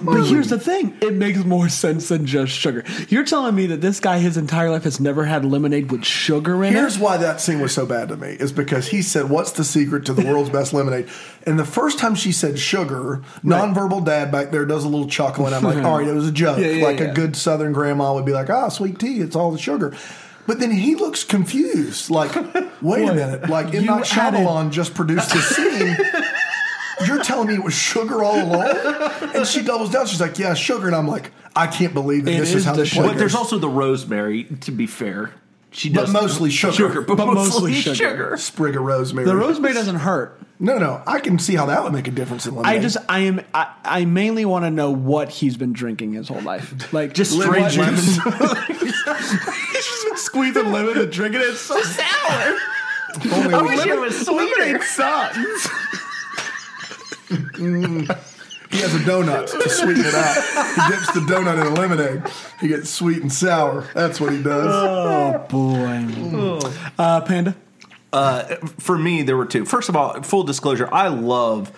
But 0.00 0.24
here's 0.24 0.48
the 0.48 0.58
thing: 0.58 0.96
it 1.00 1.14
makes 1.14 1.44
more 1.44 1.68
sense 1.68 2.08
than 2.08 2.26
just 2.26 2.52
sugar. 2.52 2.84
You're 3.08 3.24
telling 3.24 3.54
me 3.54 3.66
that 3.66 3.80
this 3.80 4.00
guy, 4.00 4.18
his 4.18 4.36
entire 4.36 4.70
life, 4.70 4.84
has 4.84 4.98
never 4.98 5.24
had 5.24 5.44
lemonade 5.44 5.92
with 5.92 6.04
sugar 6.04 6.64
in 6.64 6.72
it? 6.72 6.78
Here's 6.78 6.96
it. 6.96 7.02
why 7.02 7.18
that 7.18 7.40
scene 7.40 7.60
was 7.60 7.72
so 7.72 7.86
bad 7.86 8.08
to 8.08 8.16
me 8.16 8.30
is 8.30 8.52
because 8.52 8.88
he 8.88 9.02
said, 9.02 9.28
"What's 9.28 9.52
the 9.52 9.64
secret 9.64 10.06
to 10.06 10.14
the 10.14 10.24
world's 10.24 10.50
best 10.50 10.72
lemonade?" 10.72 11.08
And 11.46 11.58
the 11.58 11.64
first 11.64 11.98
time 11.98 12.14
she 12.14 12.32
said 12.32 12.58
sugar, 12.58 13.22
nonverbal 13.44 14.04
dad 14.04 14.32
back 14.32 14.50
there 14.50 14.64
does 14.64 14.84
a 14.84 14.88
little 14.88 15.08
chuckle, 15.08 15.46
and 15.46 15.54
I'm 15.54 15.62
like, 15.62 15.76
"All 15.84 15.98
right, 15.98 16.08
it 16.08 16.14
was 16.14 16.28
a 16.28 16.32
joke." 16.32 16.58
Yeah, 16.58 16.68
yeah, 16.68 16.84
like 16.84 16.98
yeah. 16.98 17.10
a 17.10 17.14
good 17.14 17.36
Southern 17.36 17.72
grandma 17.72 18.14
would 18.14 18.24
be 18.26 18.32
like, 18.32 18.50
"Ah, 18.50 18.68
sweet 18.70 18.98
tea, 18.98 19.20
it's 19.20 19.36
all 19.36 19.50
the 19.52 19.58
sugar." 19.58 19.94
But 20.44 20.58
then 20.58 20.72
he 20.72 20.96
looks 20.96 21.22
confused, 21.22 22.10
like, 22.10 22.34
"Wait 22.82 23.08
a 23.08 23.14
minute!" 23.14 23.48
Like 23.48 23.68
M 23.68 23.84
You 23.84 23.90
Night 23.90 24.16
added- 24.16 24.72
just 24.72 24.94
produced 24.94 25.32
this 25.32 25.46
scene. 25.56 25.96
You're 27.06 27.22
telling 27.22 27.48
me 27.48 27.54
it 27.54 27.64
was 27.64 27.74
sugar 27.74 28.22
all 28.24 28.40
along? 28.42 28.76
And 29.34 29.46
she 29.46 29.62
doubles 29.62 29.90
down. 29.90 30.06
She's 30.06 30.20
like, 30.20 30.38
"Yeah, 30.38 30.54
sugar." 30.54 30.86
And 30.86 30.96
I'm 30.96 31.08
like, 31.08 31.30
"I 31.56 31.66
can't 31.66 31.94
believe 31.94 32.24
that 32.26 32.32
It 32.34 32.40
this 32.40 32.50
is 32.50 32.54
is 32.56 32.64
how 32.64 32.72
the 32.72 32.82
they 32.82 32.88
sugar. 32.88 33.08
But 33.08 33.18
there's 33.18 33.34
also 33.34 33.58
the 33.58 33.68
rosemary. 33.68 34.44
To 34.62 34.70
be 34.72 34.86
fair, 34.86 35.32
she 35.70 35.88
But 35.90 36.02
does 36.02 36.12
mostly 36.12 36.50
sugar. 36.50 37.00
but, 37.02 37.16
But 37.16 37.26
mostly 37.26 37.34
mostly 37.34 37.72
sugar. 37.74 37.94
sugar. 37.94 38.36
sprig 38.36 38.76
of 38.76 38.82
rosemary. 38.82 39.26
The 39.26 39.36
rosemary 39.36 39.74
doesn't 39.74 39.96
hurt. 39.96 40.38
No, 40.60 40.78
no, 40.78 41.02
I 41.08 41.18
can 41.18 41.40
see 41.40 41.56
how 41.56 41.66
that 41.66 41.82
would 41.82 41.92
make 41.92 42.06
a 42.06 42.12
difference 42.12 42.46
in 42.46 42.54
lemonade. 42.54 42.78
I 42.78 42.80
just, 42.80 42.96
I 43.08 43.18
am, 43.20 43.40
I, 43.52 43.66
I 43.84 44.04
mainly 44.04 44.44
want 44.44 44.64
to 44.64 44.70
know 44.70 44.92
what 44.92 45.28
he's 45.28 45.56
been 45.56 45.72
drinking 45.72 46.12
his 46.12 46.28
whole 46.28 46.40
life. 46.42 46.92
Like 46.92 47.14
Just 47.14 47.32
lemon 47.34 47.68
straight 47.68 47.88
juice. 47.88 48.16
he's 48.68 49.04
just 49.04 50.06
been 50.06 50.16
squeezing 50.18 50.70
lemon 50.70 50.98
and 50.98 51.10
drinking 51.10 51.40
it. 51.40 51.48
It's 51.48 51.58
so 51.60 51.80
sour. 51.82 52.58
Only 53.32 53.54
I 53.54 53.62
we- 53.62 53.68
wish 53.76 53.86
it 53.86 53.98
was 54.00 54.24
sweeter. 54.24 54.60
Lemonade 54.60 54.82
sucks. 54.84 55.68
He 58.70 58.78
has 58.80 58.94
a 58.94 58.98
donut 59.00 59.50
to 59.50 59.68
sweeten 59.68 60.04
it 60.04 60.14
out. 60.14 60.34
He 60.74 60.94
dips 60.94 61.12
the 61.12 61.20
donut 61.20 61.60
in 61.60 61.66
a 61.66 61.74
lemonade. 61.74 62.22
He 62.60 62.68
gets 62.68 62.90
sweet 62.90 63.20
and 63.22 63.32
sour. 63.32 63.88
That's 63.94 64.20
what 64.20 64.32
he 64.32 64.42
does. 64.42 64.66
Oh 64.68 65.46
boy. 65.48 66.70
Uh, 66.98 67.20
Panda. 67.22 67.54
For 68.78 68.98
me, 68.98 69.22
there 69.22 69.36
were 69.36 69.46
two. 69.46 69.64
First 69.64 69.88
of 69.88 69.96
all, 69.96 70.22
full 70.22 70.44
disclosure, 70.44 70.88
I 70.92 71.08
love 71.08 71.70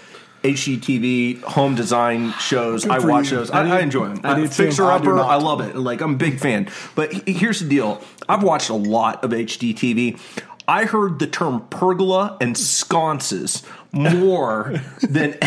HGTV 0.45 1.43
home 1.43 1.75
design 1.75 2.33
shows. 2.35 2.87
I 2.87 2.99
watch 2.99 3.31
you. 3.31 3.39
those. 3.39 3.51
I 3.51 3.67
I, 3.67 3.79
I 3.79 3.81
enjoy 3.81 4.09
them. 4.09 4.21
I 4.23 4.35
do 4.35 4.43
too. 4.43 4.53
Fixer 4.53 4.85
I 4.85 4.97
Upper, 4.97 5.15
not. 5.15 5.31
I 5.31 5.37
love 5.37 5.63
it. 5.63 5.75
Like 5.75 6.03
I'm 6.03 6.15
a 6.15 6.19
big 6.19 6.39
fan. 6.39 6.69
But 6.95 7.13
here's 7.27 7.61
the 7.61 7.69
deal: 7.69 8.03
I've 8.29 8.43
watched 8.43 8.69
a 8.69 8.75
lot 8.75 9.25
of 9.25 9.31
HGTV. 9.31 10.21
I 10.67 10.85
heard 10.85 11.19
the 11.19 11.27
term 11.27 11.67
pergola 11.69 12.39
and 12.41 12.57
sconces 12.57 13.63
more 13.93 14.81
than 15.03 15.35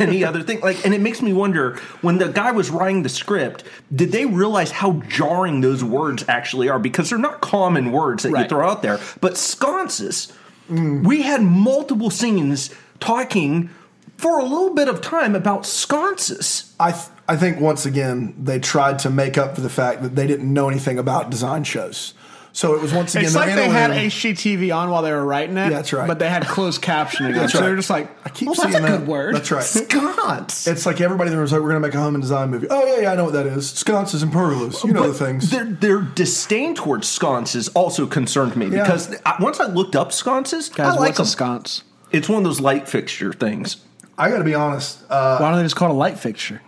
any 0.00 0.24
other 0.24 0.42
thing. 0.42 0.60
Like, 0.60 0.84
and 0.84 0.92
it 0.94 1.00
makes 1.00 1.22
me 1.22 1.32
wonder 1.32 1.76
when 2.00 2.18
the 2.18 2.28
guy 2.28 2.52
was 2.52 2.70
writing 2.70 3.02
the 3.02 3.08
script, 3.08 3.64
did 3.94 4.12
they 4.12 4.26
realize 4.26 4.70
how 4.70 5.02
jarring 5.08 5.60
those 5.60 5.84
words 5.84 6.24
actually 6.28 6.68
are? 6.68 6.78
Because 6.78 7.10
they're 7.10 7.18
not 7.18 7.40
common 7.40 7.92
words 7.92 8.24
that 8.24 8.30
you 8.30 8.48
throw 8.48 8.68
out 8.68 8.82
there. 8.82 8.98
But 9.20 9.36
sconces, 9.36 10.32
we 10.68 11.22
had 11.22 11.42
multiple 11.42 12.10
scenes 12.10 12.74
talking 12.98 13.70
for 14.16 14.38
a 14.38 14.44
little 14.44 14.74
bit 14.74 14.88
of 14.88 15.00
time 15.00 15.34
about 15.34 15.66
sconces. 15.66 16.74
I 16.80 16.92
th- 16.92 17.04
I 17.28 17.36
think 17.36 17.60
once 17.60 17.84
again 17.84 18.34
they 18.38 18.60
tried 18.60 19.00
to 19.00 19.10
make 19.10 19.36
up 19.36 19.56
for 19.56 19.60
the 19.60 19.68
fact 19.68 20.02
that 20.02 20.14
they 20.14 20.26
didn't 20.26 20.52
know 20.52 20.68
anything 20.68 20.98
about 20.98 21.30
design 21.30 21.64
shows. 21.64 22.14
So 22.56 22.74
it 22.74 22.80
was 22.80 22.90
once 22.94 23.14
again 23.14 23.24
It's 23.26 23.34
the 23.34 23.40
like 23.40 23.54
they 23.54 23.68
had 23.68 23.90
analytic- 23.90 24.12
HGTV 24.14 24.74
on 24.74 24.88
while 24.88 25.02
they 25.02 25.12
were 25.12 25.22
writing 25.26 25.58
it. 25.58 25.68
That's 25.68 25.92
right. 25.92 26.08
But 26.08 26.18
they 26.18 26.30
had 26.30 26.46
closed 26.46 26.80
captioning. 26.80 27.26
on, 27.26 27.32
That's 27.34 27.52
so 27.52 27.60
they're 27.60 27.76
just 27.76 27.90
like, 27.90 28.08
I 28.24 28.30
keep 28.30 28.46
well, 28.48 28.54
that's 28.54 28.74
a 28.74 28.80
that. 28.80 28.98
good 29.00 29.06
word. 29.06 29.34
That's 29.34 29.50
right. 29.50 29.62
Sconce. 29.62 30.66
It's 30.66 30.86
like 30.86 31.02
everybody 31.02 31.28
in 31.28 31.34
there 31.34 31.42
was 31.42 31.52
like, 31.52 31.60
"We're 31.60 31.68
going 31.68 31.82
to 31.82 31.86
make 31.86 31.94
a 31.94 32.00
home 32.00 32.14
and 32.14 32.22
design 32.22 32.48
movie." 32.50 32.66
Oh 32.70 32.82
yeah, 32.86 33.02
yeah, 33.02 33.12
I 33.12 33.14
know 33.14 33.24
what 33.24 33.34
that 33.34 33.44
is. 33.46 33.68
Sconces 33.68 34.22
and 34.22 34.32
pergolas. 34.32 34.82
You 34.84 34.94
know 34.94 35.02
But 35.02 35.08
the 35.08 35.14
things. 35.26 35.50
Their, 35.50 35.64
their 35.66 36.00
disdain 36.00 36.74
towards 36.74 37.06
sconces 37.06 37.68
also 37.74 38.06
concerned 38.06 38.56
me 38.56 38.68
Yeah. 38.68 38.84
because 38.84 39.14
I, 39.26 39.36
once 39.38 39.60
I 39.60 39.66
looked 39.66 39.94
up 39.94 40.10
sconces, 40.10 40.70
Guys, 40.70 40.86
I 40.86 40.90
like 40.92 41.00
what's 41.00 41.18
a 41.20 41.26
sconce? 41.26 41.82
It's 42.10 42.26
one 42.26 42.38
of 42.38 42.44
those 42.44 42.60
light 42.60 42.88
fixture 42.88 43.34
things. 43.34 43.76
I 44.16 44.30
got 44.30 44.38
to 44.38 44.44
be 44.44 44.54
honest. 44.54 45.02
Uh, 45.10 45.36
Why 45.36 45.50
don't 45.50 45.58
they 45.58 45.64
just 45.64 45.76
call 45.76 45.90
it 45.90 45.92
a 45.92 45.98
light 45.98 46.18
fixture? 46.18 46.62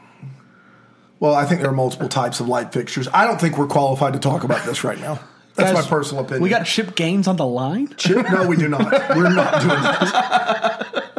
well, 1.18 1.34
I 1.34 1.46
think 1.46 1.62
there 1.62 1.70
are 1.70 1.74
multiple 1.74 2.10
types 2.10 2.40
of 2.40 2.46
light 2.46 2.74
fixtures. 2.74 3.08
I 3.14 3.24
don't 3.26 3.40
think 3.40 3.56
we're 3.56 3.66
qualified 3.68 4.12
to 4.12 4.18
talk 4.18 4.44
about 4.44 4.66
this 4.66 4.84
right 4.84 5.00
now. 5.00 5.18
That's 5.58 5.72
Guys, 5.72 5.84
my 5.84 5.90
personal 5.90 6.24
opinion. 6.24 6.42
We 6.42 6.48
got 6.48 6.64
Chip 6.64 6.94
Gaines 6.94 7.26
on 7.28 7.36
the 7.36 7.46
line. 7.46 7.88
Chip? 7.96 8.30
No, 8.30 8.46
we 8.46 8.56
do 8.56 8.68
not. 8.68 8.90
We're 9.16 9.28
not 9.28 9.60
doing 9.60 9.82
that. 9.82 11.04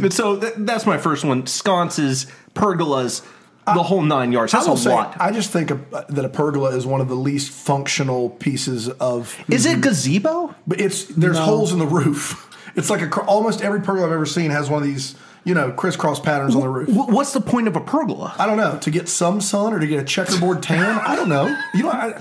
But 0.00 0.12
so 0.12 0.38
th- 0.38 0.54
that's 0.58 0.86
my 0.86 0.98
first 0.98 1.24
one: 1.24 1.46
sconces, 1.46 2.26
pergolas, 2.54 3.24
the 3.64 3.82
whole 3.82 4.02
nine 4.02 4.32
yards. 4.32 4.52
That's 4.52 4.66
I 4.68 4.72
a 4.72 4.76
say, 4.76 4.90
lot. 4.90 5.16
I 5.20 5.30
just 5.30 5.50
think 5.50 5.70
a, 5.70 5.80
uh, 5.92 6.04
that 6.08 6.24
a 6.24 6.28
pergola 6.28 6.76
is 6.76 6.84
one 6.84 7.00
of 7.00 7.08
the 7.08 7.14
least 7.14 7.52
functional 7.52 8.30
pieces 8.30 8.88
of. 8.88 9.34
Is 9.48 9.64
it 9.66 9.78
mhm. 9.78 9.82
gazebo? 9.82 10.54
But 10.66 10.80
it's 10.80 11.04
there's 11.04 11.36
No. 11.38 11.44
holes 11.44 11.72
in 11.72 11.78
the 11.78 11.86
roof. 11.86 12.50
It's 12.76 12.90
like 12.90 13.02
a 13.02 13.06
cr- 13.06 13.20
almost 13.20 13.62
every 13.62 13.80
pergola 13.82 14.06
I've 14.08 14.12
ever 14.12 14.26
seen 14.26 14.50
has 14.50 14.68
one 14.68 14.82
of 14.82 14.88
these, 14.88 15.14
you 15.44 15.54
know, 15.54 15.70
crisscross 15.72 16.20
patterns 16.20 16.54
on 16.54 16.62
the 16.62 16.68
roof. 16.68 16.88
What's 16.88 17.32
the 17.32 17.40
point 17.40 17.68
of 17.68 17.76
a 17.76 17.80
pergola? 17.80 18.34
I 18.38 18.46
don't 18.46 18.56
know 18.56 18.78
to 18.78 18.90
get 18.90 19.08
some 19.08 19.40
sun 19.40 19.74
or 19.74 19.78
to 19.78 19.86
get 19.86 20.00
a 20.00 20.04
checkerboard 20.04 20.62
tan. 20.62 20.98
I 20.98 21.14
don't 21.16 21.28
know. 21.28 21.54
You 21.74 21.82
know, 21.82 21.90
I, 21.90 22.20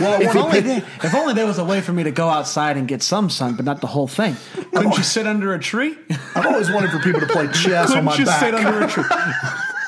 well, 0.00 0.20
If 0.20 0.36
only, 0.36 0.60
they, 0.60 0.76
if 0.76 1.14
only 1.14 1.34
there 1.34 1.46
was 1.46 1.58
a 1.58 1.64
way 1.64 1.80
for 1.80 1.92
me 1.92 2.02
to 2.02 2.10
go 2.10 2.28
outside 2.28 2.76
and 2.76 2.86
get 2.86 3.02
some 3.02 3.30
sun, 3.30 3.54
but 3.56 3.64
not 3.64 3.80
the 3.80 3.86
whole 3.86 4.06
thing. 4.06 4.36
Couldn't 4.74 4.96
you 4.96 5.02
sit 5.02 5.26
under 5.26 5.54
a 5.54 5.58
tree? 5.58 5.96
I've 6.34 6.46
always 6.46 6.70
wanted 6.70 6.90
for 6.90 6.98
people 6.98 7.20
to 7.20 7.26
play 7.26 7.46
chess 7.48 7.90
on 7.90 8.04
Couldn't 8.04 8.04
my 8.04 8.16
you 8.16 8.24
back 8.26 8.40
sit 8.40 8.54
under 8.54 8.84
a 8.84 8.88
tree? 8.88 9.04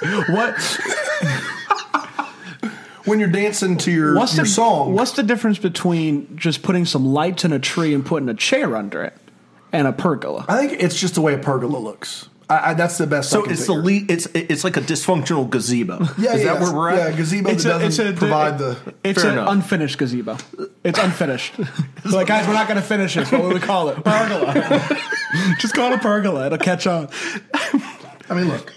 what? 0.35 0.55
when 3.05 3.19
you're 3.19 3.29
dancing 3.29 3.77
to 3.79 3.91
your 3.91 4.15
What's 4.15 4.37
your 4.37 4.45
the 4.45 4.51
song. 4.51 4.95
What's 4.95 5.13
the 5.13 5.23
difference 5.23 5.59
between 5.59 6.37
just 6.37 6.63
putting 6.63 6.85
some 6.85 7.07
lights 7.07 7.45
in 7.45 7.53
a 7.53 7.59
tree 7.59 7.95
and 7.95 8.05
putting 8.05 8.29
a 8.29 8.35
chair 8.35 8.77
under 8.77 9.03
it 9.03 9.15
and 9.73 9.87
a 9.87 9.93
pergola? 9.93 10.45
I 10.49 10.67
think 10.67 10.83
it's 10.83 10.99
just 10.99 11.15
the 11.15 11.21
way 11.21 11.35
a 11.35 11.39
pergola 11.39 11.79
looks. 11.79 12.29
I, 12.51 12.71
I, 12.71 12.75
that's 12.75 12.97
the 12.97 13.07
best. 13.07 13.29
So 13.31 13.43
can 13.43 13.53
it's 13.53 13.63
the 13.67 13.75
figure. 13.75 13.83
lead. 13.83 14.11
It's 14.11 14.27
it's 14.35 14.65
like 14.65 14.77
a 14.77 14.81
dysfunctional 14.81 15.49
gazebo. 15.51 15.99
Yeah, 16.17 16.35
is 16.35 16.43
yeah, 16.45 16.55
that 16.55 16.61
where 16.63 16.73
we're 16.75 16.89
at? 16.91 17.11
Yeah, 17.11 17.17
gazebo 17.17 17.51
that 17.53 17.63
doesn't 17.81 18.17
provide 18.17 18.59
the. 18.59 18.79
It's 19.05 19.23
an 19.23 19.33
enough. 19.35 19.49
unfinished 19.51 19.99
gazebo. 19.99 20.39
It's 20.83 20.99
unfinished. 20.99 21.55
It's 21.59 22.07
like, 22.13 22.27
guys, 22.27 22.47
we're 22.47 22.55
not 22.55 22.67
going 22.67 22.81
to 22.81 22.87
finish 22.87 23.15
this. 23.17 23.31
What 23.31 23.43
would 23.43 23.53
we 23.53 23.61
call 23.61 23.91
it? 23.91 24.03
Pergola. 24.03 24.55
Just 25.61 25.75
call 25.75 25.93
it 25.93 25.97
a 25.97 25.99
pergola. 25.99 26.47
It'll 26.47 26.57
catch 26.59 26.87
on. 26.87 27.09
I 28.31 28.35
mean, 28.35 28.49
look. 28.49 28.73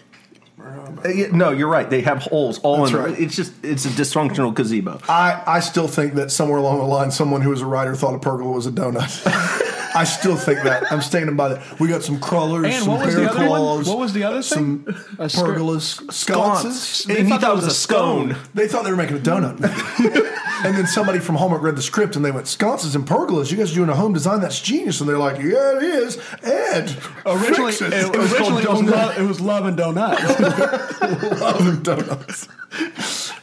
Uh, 0.60 1.10
No, 1.32 1.52
you're 1.52 1.70
right. 1.70 1.90
They 1.90 2.02
have 2.02 2.20
holes 2.24 2.60
all 2.60 2.78
That's 2.80 2.92
in. 2.92 2.98
right. 2.98 3.20
It's 3.20 3.36
just 3.36 3.54
it's 3.64 3.86
a 3.86 3.90
dysfunctional 3.90 4.54
gazebo. 4.54 5.00
I, 5.08 5.42
I 5.48 5.60
still 5.62 5.88
think 5.88 6.16
that 6.16 6.30
somewhere 6.30 6.58
along 6.60 6.78
the 6.80 6.84
line, 6.86 7.10
someone 7.12 7.42
who 7.42 7.50
was 7.50 7.62
a 7.62 7.66
writer 7.66 7.96
thought 7.96 8.16
a 8.16 8.20
pergola 8.20 8.52
was 8.52 8.68
a 8.68 8.72
donut. 8.72 9.08
I 9.96 10.04
still 10.04 10.36
think 10.36 10.64
that. 10.64 10.92
I'm 10.92 11.02
standing 11.02 11.36
by 11.36 11.50
that. 11.50 11.80
We 11.80 11.88
got 11.88 12.04
some 12.04 12.20
crawlers, 12.20 12.66
And 12.66 12.84
some 12.84 12.94
what 12.94 13.06
was 13.06 13.16
bear 13.16 13.24
the 13.26 13.30
other 13.32 13.50
one? 13.50 13.60
claws. 13.60 13.88
What 13.88 13.98
was 13.98 14.14
the 14.14 14.24
other 14.24 14.42
Some 14.42 14.84
thing? 14.84 14.96
A 15.20 15.30
scr- 15.30 15.40
pergolas, 15.42 16.12
sconces. 16.12 16.82
Sconce. 16.82 17.20
And 17.20 17.30
thought 17.30 17.44
it 17.44 17.56
was 17.56 17.66
a 17.66 17.72
scone. 17.72 18.36
They 18.54 18.68
thought 18.68 18.84
they 18.84 18.92
were 18.92 18.98
making 18.98 19.18
a 19.18 19.20
donut. 19.20 19.60
and 20.66 20.78
then 20.78 20.88
somebody 20.88 21.20
from 21.20 21.36
Hallmark 21.36 21.62
read 21.62 21.76
the 21.76 21.82
script 21.82 22.16
and 22.16 22.24
they 22.24 22.32
went, 22.32 22.48
sconces 22.48 22.96
and 22.96 23.06
pergolas, 23.06 23.52
you 23.52 23.58
guys 23.58 23.72
are 23.72 23.76
doing 23.76 23.90
a 23.90 23.96
home 23.96 24.14
design, 24.14 24.42
that's 24.42 24.62
genius. 24.62 25.00
And 25.02 25.10
they're 25.10 25.18
like, 25.18 25.38
yeah, 25.38 25.78
it 25.78 25.84
is. 25.84 26.18
Ed, 26.44 26.96
Originally, 27.26 27.72
fix 27.72 27.82
it, 27.82 27.94
it. 27.94 28.18
was 28.18 28.34
originally 28.34 28.64
it, 28.64 28.70
was 28.70 28.82
donut. 28.82 28.92
love, 28.92 29.18
it 29.18 29.24
was 29.24 29.42
love 29.42 29.66
and 29.66 29.78
donuts. 29.78 30.22
Love 31.42 31.68
and 31.68 31.84
donuts. 31.84 32.48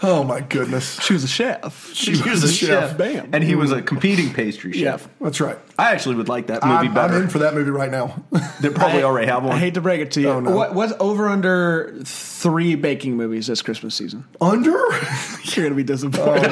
Oh 0.02 0.22
my 0.24 0.40
goodness. 0.40 1.00
She 1.02 1.12
was 1.12 1.24
a 1.24 1.28
chef. 1.28 1.92
She 1.92 2.12
was 2.12 2.44
a 2.44 2.52
chef. 2.52 2.96
Bam. 2.96 3.30
And 3.32 3.42
he 3.42 3.54
was 3.54 3.72
a 3.72 3.82
mm. 3.82 3.86
competing 3.86 4.32
pastry 4.32 4.72
chef. 4.72 5.02
Yeah. 5.02 5.08
That's 5.20 5.40
right. 5.40 5.58
I 5.78 5.92
actually 5.92 6.16
would 6.16 6.28
like 6.28 6.48
that 6.48 6.64
movie 6.64 6.88
I'm, 6.88 6.98
I'm 6.98 7.14
in 7.22 7.28
for 7.28 7.38
that 7.38 7.54
movie 7.54 7.70
right 7.70 7.90
now. 7.90 8.24
they 8.60 8.68
probably 8.70 9.00
I- 9.02 9.04
already 9.04 9.28
have 9.28 9.44
one. 9.44 9.52
I 9.54 9.58
hate 9.58 9.74
to 9.74 9.80
break 9.80 10.00
it 10.00 10.10
to 10.12 10.20
you. 10.20 10.28
Oh, 10.30 10.40
no. 10.40 10.50
What 10.54 10.74
what's 10.74 10.92
over 10.98 11.28
under 11.28 11.94
three 12.04 12.74
baking 12.74 13.16
movies 13.16 13.46
this 13.46 13.62
Christmas 13.62 13.94
season? 13.94 14.24
Under? 14.40 14.70
You're 15.52 15.64
gonna 15.66 15.74
be 15.76 15.84
disappointed. 15.84 16.50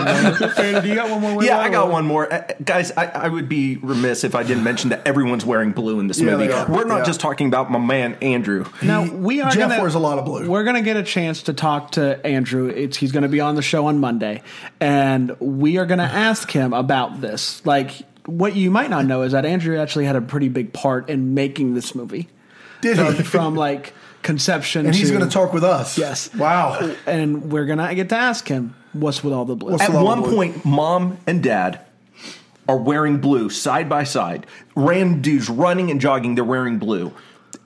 Fanny, 0.54 0.80
do 0.82 0.88
you 0.88 0.94
got 0.94 1.10
one 1.10 1.20
more? 1.20 1.42
yeah, 1.44 1.58
I 1.58 1.68
got 1.70 1.90
one 1.90 2.06
more. 2.06 2.32
Uh, 2.32 2.46
guys, 2.64 2.92
I, 2.92 3.06
I 3.06 3.28
would 3.28 3.48
be 3.48 3.76
remiss 3.78 4.22
if 4.22 4.34
I 4.36 4.42
didn't 4.44 4.62
mention 4.62 4.90
that 4.90 5.06
everyone's 5.06 5.44
wearing 5.44 5.72
blue 5.72 5.98
in 5.98 6.06
this 6.06 6.20
Yeah, 6.20 6.36
movie. 6.36 6.46
We're 6.72 6.84
not 6.84 6.98
Yeah. 6.98 7.04
just 7.04 7.18
talking 7.20 7.48
about 7.48 7.70
my 7.70 7.78
man 7.80 8.16
Andrew. 8.22 8.64
Now 8.82 9.10
we 9.10 9.40
are 9.40 9.50
Jeff 9.50 9.70
gonna, 9.70 9.82
wears 9.82 9.94
a 9.96 9.98
lot 9.98 10.18
of 10.18 10.24
blue. 10.24 10.48
We're 10.48 10.64
gonna 10.64 10.82
get 10.82 10.96
a 10.96 11.02
chance 11.02 11.42
to 11.44 11.52
talk 11.52 11.92
to 11.92 12.24
Andrew. 12.24 12.68
It's 12.68 12.96
he's 12.96 13.10
gonna 13.12 13.28
be 13.28 13.40
on 13.40 13.56
the 13.56 13.62
show 13.62 13.86
on 13.86 13.98
Monday, 13.98 14.42
and 14.80 15.38
we 15.40 15.78
are 15.78 15.86
gonna 15.86 16.04
ask 16.04 16.50
him 16.50 16.72
about 16.72 17.20
this. 17.20 17.64
Like 17.66 17.92
what 18.26 18.54
you 18.56 18.70
might 18.70 18.90
not 18.90 19.04
know 19.06 19.22
is 19.22 19.32
that 19.32 19.44
Andrew 19.46 19.78
actually 19.78 20.04
had 20.04 20.16
a 20.16 20.20
pretty 20.20 20.48
big 20.48 20.72
part 20.72 21.08
in 21.08 21.34
making 21.34 21.74
this 21.74 21.94
movie. 21.94 22.28
Did 22.82 22.96
From, 22.96 23.14
he? 23.14 23.22
from 23.22 23.54
like 23.54 23.94
conception 24.22 24.86
and 24.86 24.92
to 24.92 24.98
he's 24.98 25.10
going 25.10 25.22
to 25.24 25.30
talk 25.30 25.52
with 25.52 25.64
us. 25.64 25.96
Yes. 25.96 26.34
Wow. 26.34 26.94
and 27.06 27.50
we're 27.50 27.66
gonna 27.66 27.94
get 27.94 28.08
to 28.10 28.16
ask 28.16 28.46
him 28.48 28.74
what's 28.92 29.22
with 29.24 29.32
all 29.32 29.44
the 29.44 29.56
blue. 29.56 29.72
What's 29.72 29.84
At 29.84 29.92
one 29.92 30.22
blue. 30.22 30.34
point, 30.34 30.64
mom 30.64 31.18
and 31.26 31.42
dad 31.42 31.80
are 32.68 32.76
wearing 32.76 33.18
blue 33.18 33.48
side 33.48 33.88
by 33.88 34.04
side. 34.04 34.46
Random 34.74 35.22
dudes 35.22 35.48
running 35.48 35.90
and 35.90 36.00
jogging, 36.00 36.34
they're 36.34 36.44
wearing 36.44 36.78
blue. 36.78 37.12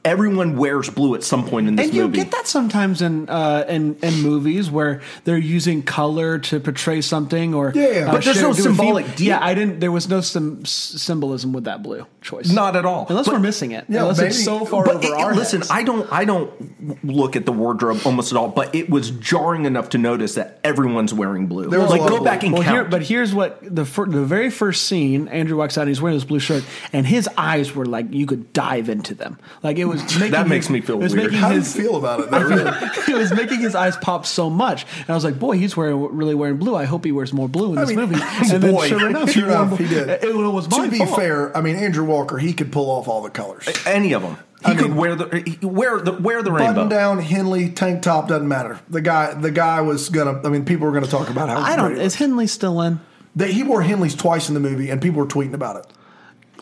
Everyone 0.02 0.56
wears 0.56 0.88
blue 0.88 1.14
at 1.14 1.22
some 1.22 1.46
point 1.46 1.68
in 1.68 1.76
this 1.76 1.88
movie. 1.88 2.00
and 2.00 2.16
you 2.16 2.22
get 2.24 2.32
that 2.32 2.46
sometimes 2.46 3.02
in 3.02 3.28
uh, 3.28 3.64
in 3.68 3.96
in 4.02 4.22
movies 4.22 4.70
where 4.70 5.02
they're 5.24 5.36
using 5.36 5.82
color 5.82 6.38
to 6.38 6.58
portray 6.58 7.02
something, 7.02 7.52
or 7.54 7.70
Yeah, 7.74 8.06
uh, 8.08 8.12
But 8.12 8.24
there's 8.24 8.40
no 8.40 8.54
theme. 8.54 8.62
symbolic 8.62 9.06
Yeah, 9.20 9.44
I 9.44 9.52
didn't. 9.52 9.80
There 9.80 9.92
was 9.92 10.08
no 10.08 10.22
sim- 10.22 10.64
symbolism 10.64 11.52
with 11.52 11.64
that 11.64 11.82
blue 11.82 12.06
choice. 12.22 12.50
Not 12.50 12.76
at 12.76 12.86
all. 12.86 13.06
unless 13.10 13.26
But- 13.26 13.34
we're 13.34 13.40
missing 13.40 13.72
it. 13.72 13.84
Yeah, 13.88 14.00
unless 14.02 14.18
it's 14.20 14.42
so 14.42 14.64
far 14.64 14.84
But 14.84 14.96
over 14.96 15.06
it- 15.06 15.12
our 15.12 15.34
listen, 15.34 15.60
heads. 15.60 15.70
I 15.70 15.82
don't, 15.82 16.10
I 16.10 16.24
don't 16.24 17.04
look 17.04 17.36
at 17.36 17.44
the 17.44 17.52
wardrobe 17.52 18.00
almost 18.06 18.32
at 18.32 18.38
all. 18.38 18.48
But 18.48 18.74
it 18.74 18.88
was 18.88 19.10
jarring 19.10 19.66
enough 19.66 19.90
to 19.90 19.98
notice 19.98 20.34
that 20.36 20.60
everyone's 20.64 21.12
wearing 21.12 21.46
blue. 21.46 21.68
There 21.68 21.78
was 21.80 21.90
like 21.90 22.08
go 22.08 22.24
back 22.24 22.42
and 22.42 22.52
well, 22.54 22.62
count. 22.62 22.74
here, 22.74 22.84
but 22.84 23.02
here's 23.02 23.34
what 23.34 23.58
the 23.62 23.84
fir- 23.84 24.06
the 24.06 24.24
very 24.24 24.48
first 24.50 24.86
scene. 24.86 25.28
Andrew 25.28 25.58
walks 25.58 25.76
out. 25.76 25.82
and 25.82 25.88
He's 25.90 26.00
wearing 26.00 26.16
this 26.16 26.24
blue 26.24 26.38
shirt, 26.40 26.64
and 26.92 27.06
his 27.06 27.28
eyes 27.36 27.74
were 27.74 27.84
like 27.86 28.12
you 28.14 28.24
could 28.26 28.52
dive 28.54 28.88
into 28.88 29.14
them. 29.14 29.38
Like 29.62 29.78
it 29.78 29.89
was 29.90 30.02
making 30.16 30.30
That 30.32 30.48
makes 30.48 30.66
his- 30.66 30.72
me 30.72 30.80
feel 30.80 30.96
it 30.96 31.02
was 31.02 31.12
weird. 31.14 31.26
making 31.26 31.38
How 31.40 31.48
do 31.50 31.54
you 31.56 31.62
feel 31.62 31.96
about 31.96 32.20
it? 32.20 32.30
though? 32.30 33.12
it 33.12 33.16
was 33.18 33.32
making 33.32 33.60
his 33.60 33.74
eyes 33.74 33.96
pop 33.96 34.24
so 34.26 34.48
much, 34.50 34.86
and 35.00 35.10
I 35.10 35.14
was 35.14 35.24
like, 35.24 35.38
"Boy, 35.38 35.58
he's 35.58 35.76
wearing 35.76 36.16
really 36.16 36.34
wearing 36.34 36.56
blue. 36.56 36.74
I 36.74 36.84
hope 36.84 37.04
he 37.04 37.12
wears 37.12 37.32
more 37.32 37.48
blue 37.48 37.70
in 37.70 37.74
this 37.76 37.88
mean, 37.90 37.96
movie." 37.98 38.16
And 38.52 38.62
then, 38.62 38.72
boy. 38.74 38.86
sure 38.88 39.08
enough, 39.08 39.30
Sure 39.40 39.44
enough, 39.48 39.78
he 39.78 39.86
did. 39.86 40.08
It, 40.08 40.24
it 40.24 40.34
was 40.34 40.68
my 40.70 40.84
to 40.86 40.90
be 40.90 40.98
fault. 40.98 41.16
fair, 41.16 41.56
I 41.56 41.60
mean 41.60 41.76
Andrew 41.76 42.04
Walker, 42.04 42.38
he 42.38 42.52
could 42.52 42.72
pull 42.72 42.90
off 42.90 43.08
all 43.08 43.22
the 43.22 43.30
colors. 43.30 43.68
any 43.86 44.12
of 44.12 44.22
them, 44.22 44.36
he 44.64 44.72
I 44.72 44.74
could 44.74 44.88
mean- 44.88 44.96
wear 44.96 45.14
the 45.16 45.58
wear 45.62 45.98
the 46.00 46.12
wear 46.12 46.42
the 46.42 46.52
rainbow. 46.52 46.74
Button 46.74 46.88
down, 46.88 47.18
Henley, 47.20 47.70
tank 47.70 48.02
top 48.02 48.28
doesn't 48.28 48.48
matter. 48.48 48.80
The 48.88 49.00
guy, 49.00 49.34
the 49.34 49.50
guy 49.50 49.80
was 49.80 50.08
gonna. 50.08 50.40
I 50.44 50.48
mean, 50.48 50.64
people 50.64 50.86
were 50.86 50.92
gonna 50.92 51.06
talk 51.06 51.30
about 51.30 51.48
how 51.48 51.58
I 51.60 51.76
don't. 51.76 51.96
Is 51.98 52.14
Henley 52.16 52.46
still 52.46 52.80
in? 52.82 52.94
was. 52.94 53.00
They- 53.36 53.52
he 53.52 53.62
wore 53.62 53.82
Henleys 53.82 54.18
twice 54.18 54.48
in 54.48 54.54
the 54.54 54.60
movie, 54.60 54.90
and 54.90 55.00
people 55.00 55.20
were 55.20 55.26
tweeting 55.26 55.54
about 55.54 55.76
it. 55.76 55.86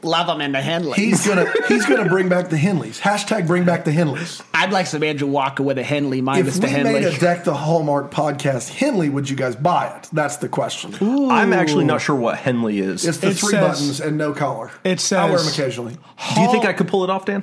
Love 0.03 0.29
him 0.29 0.41
into 0.41 0.61
Henley. 0.61 0.95
He's 0.95 1.27
gonna 1.27 1.53
he's 1.67 1.85
gonna 1.87 2.09
bring 2.09 2.29
back 2.29 2.51
the 2.51 2.57
Henleys. 2.57 3.01
Hashtag 3.01 3.47
bring 3.47 3.65
back 3.65 3.85
the 3.85 3.91
Henleys. 3.91 4.41
I'd 4.55 4.71
like 4.73 4.87
some 4.87 5.03
Andrew 5.03 5.27
Walker 5.29 5.63
with 5.63 5.77
a 5.79 5.83
Henley 5.83 6.21
minus 6.21 6.55
If 6.57 6.61
the 6.61 6.67
we 6.69 6.73
Henley. 6.73 6.93
made 6.95 7.05
a 7.05 7.19
Deck 7.19 7.45
the 7.45 7.55
Hallmark 7.55 8.11
podcast 8.13 8.69
Henley, 8.71 9.09
would 9.09 9.29
you 9.29 9.37
guys 9.37 9.57
buy 9.57 9.89
it? 9.97 10.09
That's 10.13 10.37
the 10.37 10.49
question. 10.49 10.95
I'm 11.31 11.53
actually 11.53 11.85
not 11.85 12.01
sure 12.01 12.15
what 12.17 12.39
Henley 12.39 12.79
is. 12.79 13.05
It's 13.05 13.19
the 13.19 13.29
It 13.31 13.39
three 13.39 13.51
says- 13.51 13.99
collar 13.99 14.09
and 14.09 14.19
no 14.19 14.33
collar. 14.33 14.71
it 14.85 15.01
says 15.01 15.19
I 15.19 15.25
wear 15.29 15.39
them 15.39 15.49
occasionally. 15.49 15.97
Do 16.35 16.41
you 16.43 16.51
think 16.51 16.65
I 16.65 16.73
could 16.73 16.89
pull 16.89 17.03
it 17.05 17.11
off, 17.11 17.25
Dan? 17.25 17.43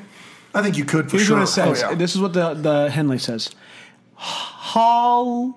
I 0.53 0.61
think 0.61 0.77
you 0.77 0.85
could 0.85 1.09
for 1.09 1.17
Here's 1.17 1.27
sure. 1.27 1.35
what 1.37 1.41
it 1.41 1.49
oh, 1.59 1.73
says. 1.73 1.83
Oh, 1.83 1.89
yeah. 1.89 1.95
This 1.95 2.15
is 2.15 2.21
what 2.21 2.31
the 2.33 2.53
the 2.53 2.89
Henley 2.89 3.17
says. 3.17 3.49
Holla, 4.15 5.53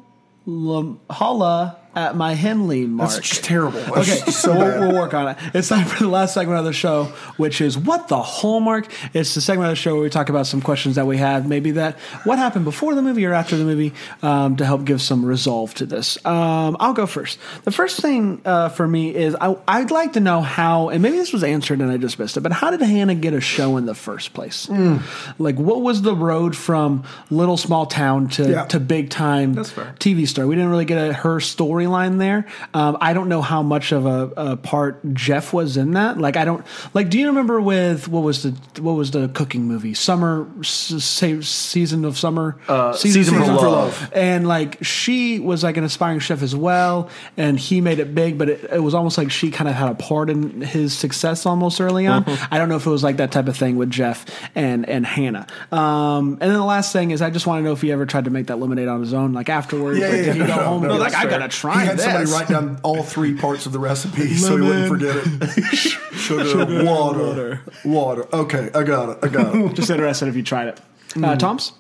holla 1.11 1.77
at 1.95 2.15
my 2.17 2.35
Henley 2.35 2.87
mark. 2.87 3.11
That's 3.11 3.29
just 3.29 3.45
terrible. 3.45 3.81
That's 3.81 4.23
Okay, 4.23 4.31
so 4.31 4.57
we'll, 4.57 4.81
we'll 4.81 4.95
work 4.95 5.15
on 5.15 5.29
it. 5.29 5.37
It's 5.55 5.69
time 5.69 5.87
for 5.87 6.03
the 6.05 6.09
last 6.09 6.35
segment 6.35 6.59
of 6.59 6.65
the 6.65 6.73
show, 6.73 7.05
which 7.39 7.61
is 7.61 7.77
what 7.77 8.09
the 8.09 8.21
hallmark. 8.23 8.87
It's 9.15 9.35
the 9.35 9.41
segment 9.41 9.69
of 9.71 9.73
the 9.73 9.77
show 9.81 9.95
where 9.95 10.03
we 10.05 10.11
talk 10.11 10.29
about 10.29 10.47
some 10.47 10.61
questions 10.61 10.95
that 10.97 11.07
we 11.07 11.17
have, 11.17 11.49
maybe 11.49 11.73
that 11.73 11.99
what 12.25 12.39
happened 12.39 12.65
before 12.65 12.95
the 12.95 13.03
movie 13.03 13.25
or 13.27 13.33
after 13.35 13.57
the 13.57 13.65
movie, 13.65 13.95
um, 14.23 14.57
to 14.57 14.65
help 14.67 14.85
give 14.85 15.01
some 15.03 15.25
resolve 15.25 15.75
to 15.75 15.87
this. 15.87 16.25
Um, 16.25 16.77
I'll 16.79 16.93
go 16.93 17.07
first. 17.07 17.39
The 17.65 17.73
first 17.73 18.01
thing 18.01 18.41
uh, 18.45 18.69
for 18.69 18.87
me 18.87 19.15
is 19.15 19.35
I, 19.41 19.57
I'd 19.67 19.91
like 19.91 20.13
to 20.13 20.21
know 20.21 20.41
how, 20.41 20.91
and 20.91 21.03
maybe 21.03 21.17
this 21.17 21.33
was 21.33 21.43
answered 21.43 21.81
and 21.81 21.91
I 21.91 21.97
just 21.97 22.19
missed 22.19 22.37
it, 22.37 22.41
but 22.43 22.53
how 22.53 22.71
did 22.71 22.81
Hannah 22.81 23.15
get 23.15 23.35
a 23.35 23.41
show 23.41 23.77
in 23.77 23.87
the 23.87 23.95
first 23.95 24.35
place? 24.35 24.67
Hmm. 24.67 24.99
Like, 25.39 25.57
what 25.57 25.83
was 25.83 26.03
the 26.03 26.15
road 26.15 26.57
from 26.57 27.05
little 27.31 27.57
small 27.57 27.87
town 27.87 28.29
to 28.31 28.49
Yeah. 28.51 28.65
to 28.67 28.79
big 28.81 29.11
time 29.11 29.55
TV 29.57 30.27
star? 30.29 30.47
We 30.47 30.55
didn't 30.55 30.71
really 30.71 30.85
get 30.85 31.11
a, 31.11 31.13
her 31.13 31.41
storyline 31.89 32.19
there. 32.19 32.47
Um, 32.75 32.97
I 33.01 33.13
don't 33.13 33.29
know 33.29 33.43
how 33.43 33.63
much 33.63 33.93
of 33.93 34.07
a, 34.07 34.33
a 34.37 34.57
part 34.57 35.01
Jeff 35.15 35.53
was 35.53 35.77
in 35.77 35.93
that. 35.93 36.19
Like, 36.19 36.37
I 36.37 36.45
don't 36.45 36.65
like. 36.95 37.11
Do 37.11 37.19
you 37.19 37.27
remember 37.29 37.61
with 37.61 38.09
what 38.09 38.23
was 38.23 38.43
the 38.43 38.51
what 38.83 38.93
was 38.93 39.11
the 39.11 39.29
cooking 39.29 39.63
movie? 39.63 39.95
Summer 39.95 40.49
s- 40.61 41.03
season 41.47 42.05
of 42.05 42.19
summer. 42.19 42.57
Uh, 42.69 42.93
Season 42.93 43.35
for 43.35 43.41
Love. 43.47 44.11
And 44.15 44.47
like 44.47 44.83
she 44.85 45.39
was 45.39 45.63
like 45.63 45.77
an 45.77 45.85
aspiring 45.85 46.21
chef 46.21 46.43
as 46.43 46.55
well, 46.55 47.09
and 47.37 47.59
he 47.59 47.81
made 47.81 47.99
it 47.99 48.15
big. 48.15 48.39
But 48.39 48.49
it, 48.49 48.65
it 48.73 48.83
was 48.83 48.95
almost 48.95 49.19
like 49.19 49.31
she 49.31 49.51
kind 49.51 49.69
of 49.69 49.75
had 49.75 49.91
a 49.91 49.95
part 49.95 50.31
in 50.31 50.61
his 50.61 50.97
success 50.97 51.47
almost 51.47 51.81
early 51.81 52.07
on. 52.07 52.25
Mm-hmm. 52.25 52.55
I 52.55 52.59
don't 52.59 52.69
know 52.69 52.77
if 52.77 52.87
it 52.87 52.91
was 52.91 53.03
like 53.03 53.17
that 53.19 53.33
type 53.33 53.49
of 53.49 53.57
thing 53.57 53.77
with 53.77 53.91
Jeff 53.91 54.25
and 54.55 54.89
and 54.89 55.07
Hannah. 55.07 55.47
Um, 55.73 56.33
and 56.33 56.43
then 56.43 56.55
the 56.55 56.65
last 56.65 56.93
thing 56.93 57.11
is, 57.11 57.23
I 57.23 57.31
just 57.31 57.47
want 57.47 57.61
to 57.61 57.65
know 57.65 57.73
if 57.73 57.81
he 57.83 57.93
ever 57.93 58.07
tried 58.07 58.25
to 58.25 58.31
make 58.31 58.47
that 58.49 58.59
lemonade 58.59 58.89
on 58.89 59.01
his 59.01 59.15
own, 59.15 59.33
like 59.33 59.49
afterwards. 59.49 59.99
Yeah, 59.99 60.09
like, 60.09 60.17
yeah, 60.17 60.23
did 60.25 60.33
he 60.35 60.39
go 60.41 60.47
No, 60.47 60.53
home 60.65 60.83
and 60.85 60.89
no, 60.93 60.95
be 60.95 61.01
like, 61.01 61.15
I 61.15 61.27
gotta 61.27 61.49
try 61.49 61.68
He 61.73 61.87
had 61.87 61.99
this. 61.99 62.05
somebody 62.05 62.31
write 62.31 62.49
down 62.49 62.81
all 62.83 63.03
three 63.03 63.35
parts 63.35 63.67
of 63.67 63.73
the 63.73 63.79
recipe 63.79 64.35
so 64.37 64.57
he 64.57 64.63
wouldn't 64.63 64.89
forget 64.89 65.17
it. 65.17 65.75
Sugar, 66.19 66.85
water, 66.85 67.61
water, 67.85 68.27
Okay, 68.33 68.71
I 68.75 68.83
got 68.83 69.11
it. 69.11 69.19
I 69.23 69.29
got 69.29 69.55
it. 69.55 69.75
Just 69.75 69.91
interested 69.91 70.29
if 70.29 70.37
you 70.37 70.43
tried 70.43 70.69
it. 70.69 70.81
Hmm. 71.15 71.25
Uh, 71.25 71.37
Tom's. 71.37 71.73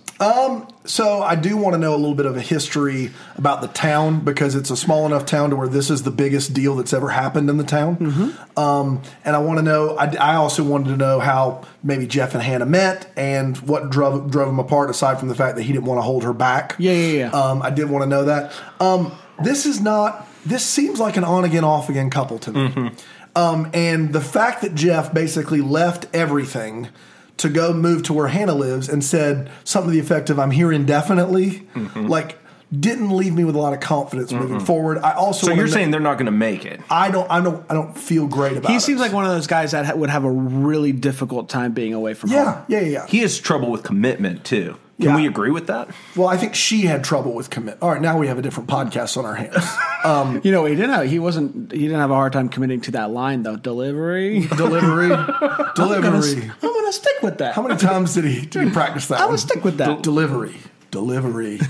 So 0.84 1.22
I 1.22 1.34
do 1.36 1.56
want 1.56 1.74
to 1.74 1.78
know 1.78 1.94
a 1.94 1.96
little 1.96 2.14
bit 2.14 2.26
of 2.26 2.36
a 2.36 2.40
history 2.40 3.10
about 3.36 3.60
the 3.60 3.68
town 3.68 4.20
because 4.24 4.54
it's 4.54 4.70
a 4.70 4.76
small 4.76 5.04
enough 5.06 5.26
town 5.26 5.50
to 5.50 5.56
where 5.56 5.68
this 5.68 5.90
is 5.90 6.02
the 6.02 6.10
biggest 6.10 6.54
deal 6.54 6.74
that's 6.76 6.92
ever 6.92 7.10
happened 7.10 7.50
in 7.50 7.58
the 7.58 7.64
town. 7.64 8.34
Um, 8.56 9.02
and 9.24 9.36
I 9.36 9.38
want 9.38 9.58
to 9.58 9.62
know. 9.62 9.96
I, 9.96 10.06
I 10.16 10.34
also 10.36 10.64
wanted 10.64 10.90
to 10.90 10.96
know 10.96 11.20
how 11.20 11.64
maybe 11.82 12.06
Jeff 12.06 12.34
and 12.34 12.42
Hannah 12.42 12.66
met 12.66 13.12
and 13.16 13.56
what 13.58 13.90
drove 13.90 14.30
drove 14.30 14.48
them 14.48 14.58
apart. 14.58 14.90
Aside 14.90 15.18
from 15.20 15.28
the 15.28 15.34
fact 15.34 15.56
that 15.56 15.62
he 15.62 15.72
didn't 15.72 15.84
want 15.84 15.98
to 15.98 16.02
hold 16.02 16.24
her 16.24 16.32
back. 16.32 16.74
Yeah, 16.78 16.92
yeah, 16.92 17.18
yeah. 17.18 17.30
Um, 17.30 17.62
I 17.62 17.70
did 17.70 17.90
want 17.90 18.02
to 18.02 18.08
know 18.08 18.24
that. 18.24 18.52
Um, 18.80 19.12
this 19.42 19.66
is 19.66 19.80
not. 19.80 20.26
This 20.46 20.64
seems 20.64 20.98
like 21.00 21.16
an 21.16 21.24
on 21.24 21.44
again, 21.44 21.64
off 21.64 21.88
again 21.88 22.10
couple 22.10 22.38
to 22.40 22.52
me. 22.52 22.90
Um, 23.36 23.70
and 23.74 24.12
the 24.12 24.20
fact 24.20 24.62
that 24.62 24.74
Jeff 24.74 25.12
basically 25.12 25.60
left 25.60 26.06
everything 26.14 26.88
to 27.36 27.48
go 27.48 27.72
move 27.72 28.02
to 28.04 28.12
where 28.12 28.28
Hannah 28.28 28.54
lives 28.54 28.88
and 28.88 29.04
said 29.04 29.50
something 29.64 29.90
to 29.90 29.94
the 29.94 30.00
effect 30.00 30.30
of 30.30 30.38
"I'm 30.38 30.50
here 30.50 30.72
indefinitely," 30.72 31.66
like 31.94 32.38
didn't 32.78 33.10
leave 33.10 33.32
me 33.34 33.44
with 33.44 33.54
a 33.54 33.58
lot 33.58 33.72
of 33.72 33.80
confidence 33.80 34.30
moving 34.32 34.60
forward. 34.60 34.98
I 34.98 35.12
also 35.12 35.46
So 35.46 35.52
you're 35.54 35.66
know- 35.66 35.72
saying 35.72 35.90
they're 35.90 36.00
not 36.00 36.14
going 36.18 36.26
to 36.26 36.32
make 36.32 36.64
it? 36.66 36.80
I 36.90 37.10
don't 37.10 37.30
I 37.30 37.40
don't 37.40 37.64
I 37.70 37.74
don't 37.74 37.96
feel 37.96 38.26
great 38.26 38.56
about. 38.56 38.70
It. 38.70 38.72
He 38.72 38.76
it. 38.78 38.80
seems 38.80 39.00
like 39.00 39.12
one 39.12 39.24
of 39.24 39.30
those 39.30 39.46
guys 39.46 39.70
that 39.70 39.86
ha- 39.86 39.94
would 39.94 40.10
have 40.10 40.24
a 40.24 40.30
really 40.30 40.92
difficult 40.92 41.48
time 41.48 41.72
being 41.72 41.94
away 41.94 42.14
from 42.14 42.30
yeah 42.30 42.64
yeah 42.68 42.80
yeah. 42.80 42.88
yeah. 42.88 43.06
He 43.06 43.18
has 43.20 43.38
trouble 43.38 43.70
with 43.70 43.84
commitment 43.84 44.44
too. 44.44 44.76
Can 45.00 45.10
Yeah. 45.10 45.16
we 45.16 45.26
agree 45.28 45.50
with 45.52 45.68
that? 45.68 45.88
well, 46.16 46.26
I 46.26 46.36
think 46.36 46.54
she 46.56 46.82
had 46.82 47.04
trouble 47.04 47.32
with 47.32 47.50
commit. 47.50 47.78
All 47.80 47.90
right, 47.90 48.02
now 48.02 48.18
we 48.18 48.26
have 48.26 48.36
a 48.38 48.42
different 48.42 48.68
podcast 48.68 49.16
on 49.16 49.24
our 49.24 49.34
hands. 49.36 49.64
Um, 50.04 50.40
you 50.44 50.50
know, 50.50 50.64
he 50.64 50.74
didn't 50.74 50.90
have 50.90 51.06
he 51.06 51.18
wasn't 51.20 51.70
he 51.70 51.82
didn't 51.82 52.00
have 52.00 52.10
a 52.10 52.14
hard 52.14 52.32
time 52.32 52.48
committing 52.48 52.80
to 52.82 52.90
that 52.92 53.10
line 53.10 53.42
though. 53.44 53.56
Delivery. 53.56 54.40
delivery, 54.56 55.12
I'm 55.12 55.26
gonna, 55.26 55.72
delivery. 55.74 56.50
I'm 56.62 56.72
gonna 56.74 56.92
stick 56.92 57.22
with 57.22 57.38
that. 57.38 57.54
How 57.54 57.62
many 57.62 57.78
times 57.78 58.14
did 58.14 58.24
he 58.24 58.44
did 58.46 58.64
he 58.64 58.70
practice 58.70 59.06
that? 59.08 59.20
I 59.20 59.22
one? 59.24 59.32
would 59.32 59.40
stick 59.40 59.62
with 59.64 59.78
that. 59.78 60.02
delivery, 60.02 60.56
delivery. 60.90 61.60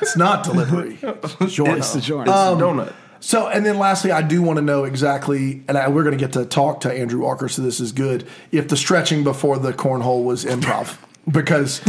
it's 0.00 0.16
not 0.16 0.42
delivery. 0.44 0.98
Giorno. 1.46 1.76
It's 1.76 1.92
the 1.92 2.00
joint. 2.00 2.28
Um, 2.28 2.54
it's 2.54 2.62
a 2.62 2.64
donut. 2.64 2.92
So, 3.20 3.46
and 3.46 3.64
then 3.64 3.78
lastly, 3.78 4.10
I 4.10 4.22
do 4.22 4.42
want 4.42 4.56
to 4.56 4.62
know 4.64 4.82
exactly, 4.82 5.62
and 5.68 5.78
I, 5.78 5.86
we're 5.88 6.02
going 6.02 6.18
to 6.18 6.22
get 6.24 6.32
to 6.32 6.44
talk 6.44 6.80
to 6.80 6.92
Andrew 6.92 7.20
Walker, 7.22 7.48
so 7.48 7.62
this 7.62 7.78
is 7.78 7.92
good. 7.92 8.26
If 8.50 8.66
the 8.66 8.76
stretching 8.76 9.22
before 9.22 9.58
the 9.60 9.72
cornhole 9.72 10.24
was 10.24 10.44
improv, 10.44 10.96
because 11.30 11.80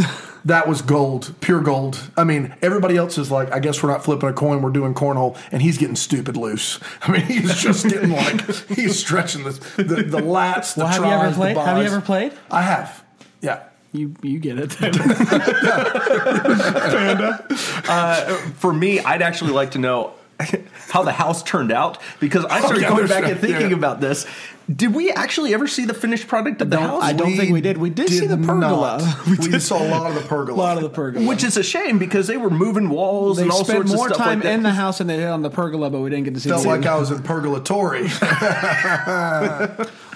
that 0.46 0.68
was 0.68 0.82
gold, 0.82 1.34
pure 1.42 1.62
gold. 1.62 2.12
I 2.18 2.24
mean, 2.24 2.54
everybody 2.62 2.98
else 2.98 3.18
is 3.18 3.32
like, 3.32 3.52
I 3.52 3.60
guess 3.60 3.82
we're 3.82 3.90
not 3.90 4.04
flipping 4.04 4.30
a 4.30 4.34
coin, 4.34 4.62
we're 4.62 4.72
doing 4.72 4.94
cornhole, 4.94 5.38
and 5.52 5.62
he's 5.62 5.78
getting 5.78 5.96
stupid 5.96 6.38
loose. 6.38 6.80
I 7.02 7.12
mean, 7.12 7.22
he's 7.22 7.56
just 7.56 7.88
getting 7.88 8.12
like 8.12 8.42
he's 8.70 9.00
stretching 9.00 9.44
this, 9.44 9.60
the 9.76 9.84
the 9.84 10.20
lats. 10.20 10.76
The 10.76 10.82
Well, 10.82 10.88
have 10.88 11.04
you 11.04 11.12
ever 11.12 11.30
the 11.30 11.36
played? 11.36 11.58
Have 11.58 11.78
you 11.78 11.84
ever 11.84 12.02
played? 12.02 12.34
I 12.52 12.62
have. 12.62 13.04
Yeah. 13.42 13.64
You 13.92 14.16
you 14.22 14.40
get 14.40 14.58
it. 14.60 14.76
Uh, 17.86 18.36
for 18.56 18.74
me, 18.74 19.00
I'd 19.00 19.22
actually 19.22 19.52
like 19.52 19.72
to 19.72 19.80
know 19.80 20.14
how 20.90 21.04
the 21.04 21.12
house 21.12 21.44
turned 21.44 21.72
out 21.72 22.00
because 22.20 22.46
I 22.46 22.60
started 22.60 22.80
oh, 22.80 22.82
yeah, 22.82 22.90
going 22.90 23.08
back 23.08 23.24
that, 23.24 23.32
and 23.32 23.40
thinking 23.40 23.72
yeah. 23.72 23.78
about 23.78 24.02
this. 24.02 24.26
Did 24.74 24.96
we 24.96 25.12
actually 25.12 25.54
ever 25.54 25.68
see 25.68 25.84
the 25.84 25.94
finished 25.94 26.28
product 26.28 26.62
of 26.62 26.70
the 26.70 26.80
house? 26.80 27.04
I 27.04 27.12
don't 27.12 27.36
think 27.36 27.52
we 27.52 27.60
did. 27.60 27.78
We 27.78 27.90
did 27.90 28.08
see 28.10 28.28
the 28.28 28.38
pergola. 28.38 29.00
not. 29.00 29.28
We, 29.44 29.60
saw 29.60 29.84
a 29.84 29.90
lot 29.90 30.08
of 30.10 30.16
the 30.16 30.22
pergola. 30.28 30.58
a 30.58 30.62
lot 30.62 30.78
of 30.78 30.84
the 30.84 30.90
pergola. 30.90 31.28
Which 31.28 31.44
is 31.44 31.58
a 31.58 31.64
shame 31.64 32.00
because 32.00 32.28
they 32.28 32.38
were 32.38 32.50
moving 32.50 32.90
walls 32.90 33.38
they 33.38 33.44
and 33.44 33.52
all 33.52 33.66
spent 33.66 33.90
sorts 33.90 33.94
more 33.94 34.08
of 34.08 34.14
stuff 34.14 34.26
time 34.26 34.40
like 34.40 34.44
that. 34.44 34.54
in 34.54 34.64
the 34.64 34.72
house 34.72 35.00
than 35.00 35.08
they 35.08 35.18
did 35.18 35.28
on 35.28 35.42
the 35.42 35.50
pergola, 35.50 35.90
but 35.90 36.00
we 36.00 36.10
didn't 36.10 36.24
get 36.26 36.34
to 36.36 36.40
see. 36.40 36.50
Felt 36.50 36.64
the 36.64 36.70
like 36.70 36.86
I 36.86 36.98
was 36.98 37.12
in 37.12 37.22
purgatory. 37.24 38.04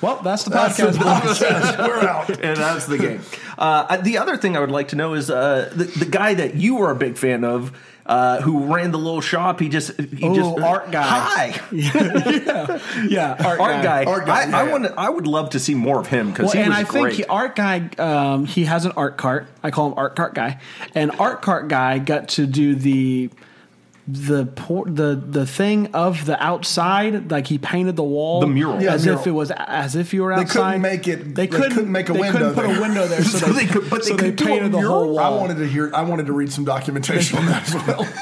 well, 0.02 0.22
that's 0.24 0.44
the 0.44 0.50
That's 0.52 0.78
the 0.78 0.84
podcast. 0.84 1.44
podcast. 1.44 1.78
We're 1.88 2.08
out. 2.08 2.30
and 2.30 2.58
that's 2.58 2.86
the 2.86 2.98
game. 2.98 3.22
Uh, 3.58 3.98
the 3.98 4.18
other 4.18 4.38
thing 4.38 4.56
I 4.56 4.60
would 4.62 4.72
like 4.72 4.90
to 4.90 4.96
know 4.96 5.14
is 5.14 5.30
uh, 5.30 5.72
the, 5.76 5.86
the 5.86 6.06
guy 6.06 6.34
that 6.36 6.56
you 6.56 6.78
are 6.80 6.92
a 6.92 6.96
big 6.96 7.18
fan 7.18 7.44
of. 7.44 7.78
Uh, 8.08 8.42
who 8.42 8.74
ran 8.74 8.92
the 8.92 8.98
little 8.98 9.22
shop. 9.22 9.60
He 9.60 9.70
just 9.70 10.00
he 10.00 10.26
Ooh, 10.26 10.36
just 10.36 10.58
art 10.60 10.92
guy. 10.92 11.04
Hi, 11.04 11.62
yeah, 13.08 13.36
art, 13.46 13.60
art 13.60 13.84
guy. 13.84 14.06
Art 14.06 14.26
guy, 14.26 14.44
I, 14.44 14.50
yeah, 14.50 14.58
I 14.60 14.66
yeah. 14.66 14.72
want 14.72 14.86
I 14.98 15.10
would 15.10 15.28
love 15.28 15.52
to 15.52 15.60
see 15.60 15.76
more 15.76 16.00
of 16.00 16.08
him 16.08 16.30
because 16.32 16.46
Well, 16.46 16.54
he 16.54 16.60
and 16.60 16.70
was 16.70 16.78
I 16.78 16.84
great. 16.84 17.04
think 17.04 17.14
he, 17.14 17.26
art 17.26 17.56
guy, 17.56 17.90
um, 17.98 18.46
he 18.46 18.64
has 18.64 18.86
an 18.86 18.94
art 18.96 19.18
cart. 19.18 19.48
I 19.62 19.72
call 19.72 19.90
him 19.90 19.94
art 19.98 20.16
cart 20.16 20.34
guy, 20.34 20.60
and 20.96 21.12
art 21.20 21.42
cart 21.42 21.68
guy 21.68 22.00
got 22.00 22.30
to 22.30 22.48
do 22.48 22.76
the 22.76 23.30
the 24.10 24.46
por- 24.46 24.86
the 24.86 25.16
the 25.16 25.46
thing 25.46 25.88
of 25.94 26.26
the 26.26 26.42
outside, 26.42 27.30
like 27.30 27.48
he 27.48 27.58
painted 27.58 27.98
the 27.98 28.04
wall, 28.04 28.40
The 28.40 28.48
mural. 28.48 28.82
Yeah, 28.82 28.94
as 28.94 29.04
mural. 29.04 29.20
if 29.22 29.28
it 29.28 29.32
was 29.32 29.52
as 29.52 29.96
if 29.98 30.14
you 30.14 30.24
were 30.24 30.34
They 30.36 30.44
outside. 30.44 30.64
couldn't 30.76 30.82
make 30.82 31.08
it- 31.10 31.24
They 31.26 31.32
they 31.34 31.48
couldn't, 31.48 31.72
couldn't 31.74 31.92
make 31.92 32.08
a 32.10 32.14
window. 32.14 32.24
they 32.32 32.32
window 32.32 32.54
couldn't 32.54 32.64
put 32.64 32.68
there. 32.72 32.78
a 32.78 32.82
window 32.82 33.08
there, 33.08 33.24
so, 33.26 33.38
So 33.40 33.46
they, 33.48 33.66
they 33.66 33.74
could- 33.74 33.90
but 33.90 34.04
they 34.04 34.10
so 34.10 34.16
they 34.16 34.24
could 34.28 34.36
do 34.38 34.44
a 34.46 34.48
painted 34.48 34.72
the 34.72 34.82
whole 34.82 35.10
wall. 35.16 35.20
I 35.20 35.30
wanted 35.38 35.58
to 35.58 35.68
hear. 35.68 35.92
I 35.94 36.04
wanted 36.04 36.28
to 36.28 36.34
read 36.34 36.52
some 36.54 36.64
documentation 36.64 37.38
on 37.38 37.46
that 37.48 37.68
as 37.68 37.76
well. 37.86 38.08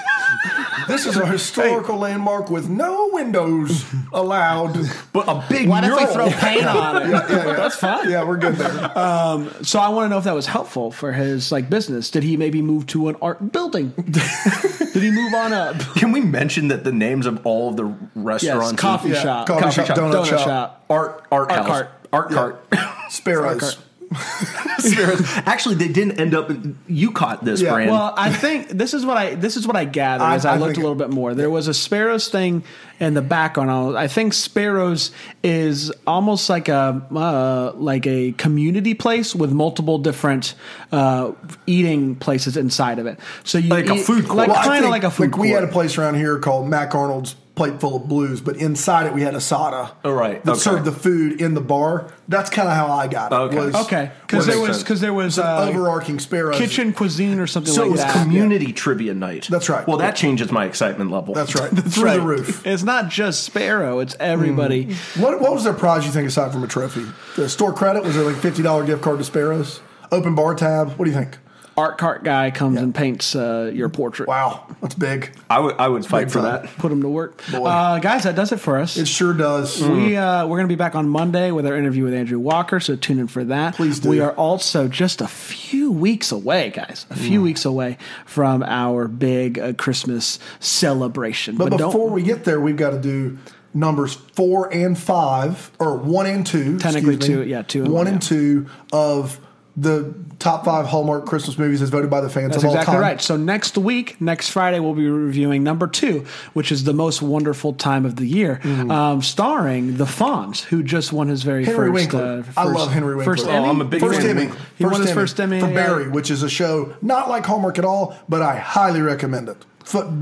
this 0.88 1.06
is 1.06 1.18
a 1.18 1.26
historical 1.26 1.98
landmark 1.98 2.50
with 2.50 2.70
no 2.70 3.10
windows 3.14 3.86
allowed. 4.14 4.78
but 5.14 5.28
a 5.28 5.44
big 5.50 5.68
Why 5.68 5.82
mural. 5.82 5.98
don't 6.00 6.08
we 6.08 6.14
throw 6.14 6.30
paint 6.30 6.66
on 6.66 7.02
it? 7.02 7.10
Yeah, 7.10 7.28
yeah. 7.30 7.54
That's 7.54 7.76
fine. 7.76 8.10
Yeah, 8.10 8.24
we're 8.24 8.38
good 8.38 8.56
there. 8.56 8.98
Um, 8.98 9.52
so 9.64 9.80
I 9.80 9.90
want 9.90 10.06
to 10.06 10.10
know 10.10 10.18
if 10.18 10.24
that 10.26 10.36
was 10.36 10.46
helpful 10.48 10.92
for 10.92 11.12
his 11.14 11.52
like 11.52 11.70
business. 11.70 12.10
Did 12.12 12.24
he 12.24 12.38
maybe 12.38 12.62
move 12.62 12.88
to 12.88 13.08
an 13.10 13.16
art 13.22 13.52
building? 13.52 13.90
Did 13.98 15.04
he 15.04 15.12
move 15.12 15.34
on 15.34 15.54
up? 15.54 15.78
Can 15.96 16.12
we 16.12 16.22
mention 16.22 16.70
that 16.70 16.84
the 16.84 16.92
names 16.92 17.26
of 17.26 17.46
all 17.46 17.70
of 17.70 17.78
the 17.78 17.86
restaurants? 18.16 18.72
Yes, 18.74 18.80
coffee 18.80 19.10
Yeah, 19.10 19.22
shop, 19.24 19.48
coffee 19.48 19.72
shop, 19.72 19.88
donut 19.98 20.14
donut 20.14 20.26
shop. 20.30 20.40
shop. 20.46 20.86
art 20.90 21.24
art, 21.32 21.52
Art 21.52 21.60
house, 21.60 21.68
cart. 21.68 21.90
art 22.14 22.32
Yeah. 22.32 22.36
cart. 22.38 23.12
Sparrows. 23.12 23.78
Actually, 25.46 25.76
they 25.76 25.88
didn't 25.88 26.20
end 26.20 26.34
up. 26.36 26.52
You 26.88 27.12
caught 27.12 27.44
this, 27.44 27.62
Yeah, 27.62 27.72
brand. 27.74 27.92
Well, 27.92 28.14
I 28.18 28.32
think 28.32 28.70
this 28.70 28.94
is 28.94 29.06
what 29.06 29.18
I 29.18 29.36
this 29.36 29.58
is 29.58 29.66
what 29.68 29.76
I 29.76 29.86
gathered 29.86 30.24
I- 30.24 30.36
as 30.36 30.46
I, 30.46 30.56
I 30.56 30.58
looked 30.58 30.78
a 30.78 30.80
little 30.82 30.96
bit 30.96 31.10
more. 31.10 31.34
There 31.34 31.50
was 31.50 31.68
a 31.68 31.74
Sparrows 31.74 32.30
thing 32.30 32.64
in 33.00 33.14
the 33.14 33.22
background. 33.22 33.98
I 33.98 34.08
think 34.08 34.34
Sparrows 34.34 35.12
is 35.44 35.92
almost 36.08 36.50
like 36.50 36.70
a 36.70 37.06
uh, 37.14 37.74
like 37.76 38.06
a 38.08 38.32
community 38.34 38.94
place 38.94 39.36
with 39.36 39.52
multiple 39.52 39.98
different 39.98 40.56
uh, 40.92 41.32
eating 41.68 42.16
places 42.16 42.58
inside 42.58 43.00
of 43.00 43.06
it. 43.08 43.20
So 43.44 43.58
you 43.58 43.70
Like 43.70 43.88
a 43.88 43.96
food 43.98 44.26
court. 44.26 44.38
like 44.38 44.48
Well, 44.50 44.58
I 44.58 44.66
kind 44.66 44.86
of 44.86 44.92
like 44.92 45.04
a 45.04 45.12
food 45.12 45.32
like 45.32 45.38
we 45.40 45.50
court. 45.50 45.62
had 45.62 45.70
a 45.70 45.72
place 45.72 45.98
around 45.98 46.16
here 46.16 46.40
called 46.40 46.68
Mac 46.70 46.94
Arnold's 46.96 47.36
Plate 47.56 47.80
Full 47.80 47.96
of 47.96 48.08
Blues, 48.10 48.42
but 48.42 48.58
inside 48.58 49.08
it 49.08 49.14
we 49.14 49.22
had 49.22 49.34
a 49.34 49.40
soda. 49.40 49.92
Oh, 50.04 50.12
right. 50.12 50.44
That 50.44 50.52
Okay. 50.52 50.60
served 50.60 50.84
the 50.86 50.92
food 50.92 51.40
in 51.42 51.54
the 51.54 51.62
bar. 51.62 52.12
That's 52.28 52.50
kind 52.50 52.68
of 52.68 52.74
how 52.76 52.88
I 52.88 53.08
got 53.08 53.32
it. 53.32 53.36
Okay. 53.36 53.56
was- 53.58 53.76
okay, 53.86 54.12
because 54.22 54.46
there 54.46 54.60
was 54.60 54.84
because 54.84 55.00
there 55.00 55.14
was 55.14 55.38
an 55.38 55.46
uh, 55.46 55.68
overarching 55.70 56.20
Sparrows. 56.20 56.58
kitchen 56.58 56.92
cuisine 56.92 57.40
or 57.40 57.48
something 57.48 57.74
so 57.74 57.82
like 57.84 57.88
it 57.88 57.92
was 57.92 58.02
that. 58.02 58.14
community 58.14 58.74
trivia 58.74 59.14
night. 59.14 59.48
That's 59.50 59.70
right. 59.70 59.88
Well, 59.88 59.98
that 59.98 60.16
changes 60.18 60.52
my 60.52 60.66
excitement 60.66 61.12
level. 61.12 61.34
That's 61.34 61.56
right. 61.56 61.72
That's 61.74 61.96
Through 61.96 62.04
right. 62.04 62.16
the 62.16 62.22
roof. 62.26 62.68
It's 62.68 62.84
not 62.84 63.10
just 63.10 63.44
Sparrow; 63.44 64.00
it's 64.00 64.16
everybody. 64.20 64.94
What, 65.18 65.40
what 65.40 65.54
was 65.54 65.64
their 65.64 65.74
prize 65.74 66.06
you 66.06 66.12
think 66.12 66.28
aside 66.28 66.52
from 66.52 66.64
a 66.64 66.68
trophy? 66.68 67.06
The 67.38 67.48
store 67.48 67.72
credit 67.74 68.04
was 68.04 68.16
there 68.16 68.26
like 68.26 68.36
fifty 68.36 68.64
dollar 68.64 68.86
gift 68.86 69.02
card 69.02 69.20
to 69.20 69.24
Sparrows? 69.24 69.80
Open 70.12 70.36
bar 70.36 70.56
tab. 70.56 70.90
What 70.98 71.06
do 71.06 71.12
you 71.12 71.18
think? 71.18 71.38
Art 71.78 71.98
cart 71.98 72.24
guy 72.24 72.52
comes 72.52 72.80
and 72.80 72.96
paints 72.96 73.36
uh, 73.36 73.70
your 73.74 73.90
portrait. 73.90 74.30
Wow, 74.30 74.66
that's 74.82 74.96
big. 74.96 75.36
I 75.50 75.60
would 75.60 75.76
I 75.76 75.90
would 75.90 76.06
fight 76.06 76.32
for 76.32 76.40
time. 76.40 76.62
that. 76.64 76.78
Put 76.78 76.90
him 76.90 77.02
to 77.02 77.10
work, 77.10 77.42
uh, 77.54 78.00
guys. 78.00 78.24
That 78.24 78.36
does 78.36 78.54
it 78.54 78.62
for 78.62 78.78
us. 78.78 78.96
It 78.96 79.10
sure 79.10 79.34
does. 79.34 79.82
We 79.86 80.16
uh, 80.16 80.48
we're 80.48 80.58
going 80.58 80.70
to 80.70 80.74
be 80.74 80.78
back 80.78 80.96
on 80.96 81.10
Monday 81.10 81.52
with 81.52 81.68
our 81.68 81.76
interview 81.76 82.06
with 82.06 82.14
Andrew 82.14 82.40
Walker, 82.40 82.80
so 82.80 82.96
tune 82.96 83.20
in 83.20 83.28
for 83.28 83.44
that. 83.44 83.76
Please 83.76 84.00
do. 84.00 84.08
We 84.08 84.22
are 84.22 84.32
also 84.32 84.88
just 84.88 85.20
a 85.20 85.28
few 85.28 85.92
weeks 85.92 86.32
away, 86.32 86.70
guys. 86.70 87.06
A 87.10 87.16
few 87.18 87.42
weeks 87.42 87.66
away 87.66 87.98
from 88.26 88.64
our 88.64 89.10
big 89.10 89.60
uh, 89.60 89.74
Christmas 89.74 90.40
celebration. 90.62 91.58
But, 91.58 91.72
don't- 91.72 91.92
before 91.92 92.10
we 92.10 92.24
get 92.24 92.46
there, 92.46 92.62
we've 92.62 92.78
got 92.78 92.92
to 92.92 93.02
do 93.02 93.38
numbers 93.74 94.14
four 94.14 94.74
and 94.74 94.98
five, 94.98 95.72
or 95.78 95.98
one 95.98 96.26
and 96.26 96.48
two. 96.48 96.80
Technically 96.80 97.18
two, 97.18 97.44
yeah, 97.44 97.62
two 97.64 97.84
and 97.84 97.94
one 97.94 98.06
one, 98.06 98.14
and 98.14 98.24
yeah. 98.24 98.30
two 98.30 98.66
of 98.94 99.40
the 99.78 100.14
top 100.40 100.64
five 100.64 100.86
Hallmark 100.86 101.26
Christmas 101.26 101.58
movies 101.58 101.82
as 101.82 101.90
voted 101.90 102.10
by 102.10 102.22
the 102.22 102.30
fans 102.30 102.52
That's 102.52 102.64
of 102.64 102.70
all 102.70 102.76
exactly 102.76 102.94
time. 102.94 103.02
right. 103.02 103.22
So 103.22 103.36
next 103.36 103.78
week, 103.78 104.20
next 104.22 104.50
Friday, 104.52 104.80
we'll 104.80 104.94
be 104.94 105.08
reviewing 105.10 105.64
number 105.64 105.88
two, 105.88 106.26
which 106.54 106.72
is 106.72 106.86
the 106.86 106.94
most 106.94 107.22
wonderful 107.22 107.74
time 107.74 108.06
of 108.06 108.16
the 108.16 108.26
year, 108.26 108.62
um, 108.64 109.22
starring 109.22 109.98
the 109.98 110.06
Fonz, 110.06 110.62
who 110.62 110.82
just 110.84 111.12
won 111.12 111.28
his 111.28 111.44
very. 111.44 111.66
Henry 111.66 111.88
first. 111.90 111.94
Winkler. 112.14 112.46
Uh, 112.56 112.62
I 112.62 112.64
love 112.66 112.92
Henry 112.92 113.16
Winkler. 113.16 113.36
First 113.36 113.48
Oh, 113.48 113.52
Emmy. 113.52 113.68
I'm 113.68 113.82
a 113.82 113.86
big 113.86 114.00
First 114.02 114.22
fan. 114.22 114.38
Emmy. 114.38 114.52
He 114.78 114.86
won 114.86 114.94
his 115.02 115.10
Emmy 115.12 115.14
first 115.14 115.40
Emmy, 115.40 115.60
for 115.60 115.68
yeah. 115.68 115.74
Barry, 115.74 116.08
which 116.10 116.32
is 116.32 116.42
a 116.44 116.50
show 116.50 116.96
not 117.02 117.28
like 117.30 117.46
Hallmark 117.46 117.78
at 117.78 117.86
all, 117.86 118.16
but 118.30 118.42
I 118.42 118.58
highly 118.58 119.02
recommend 119.02 119.50
it. 119.50 119.58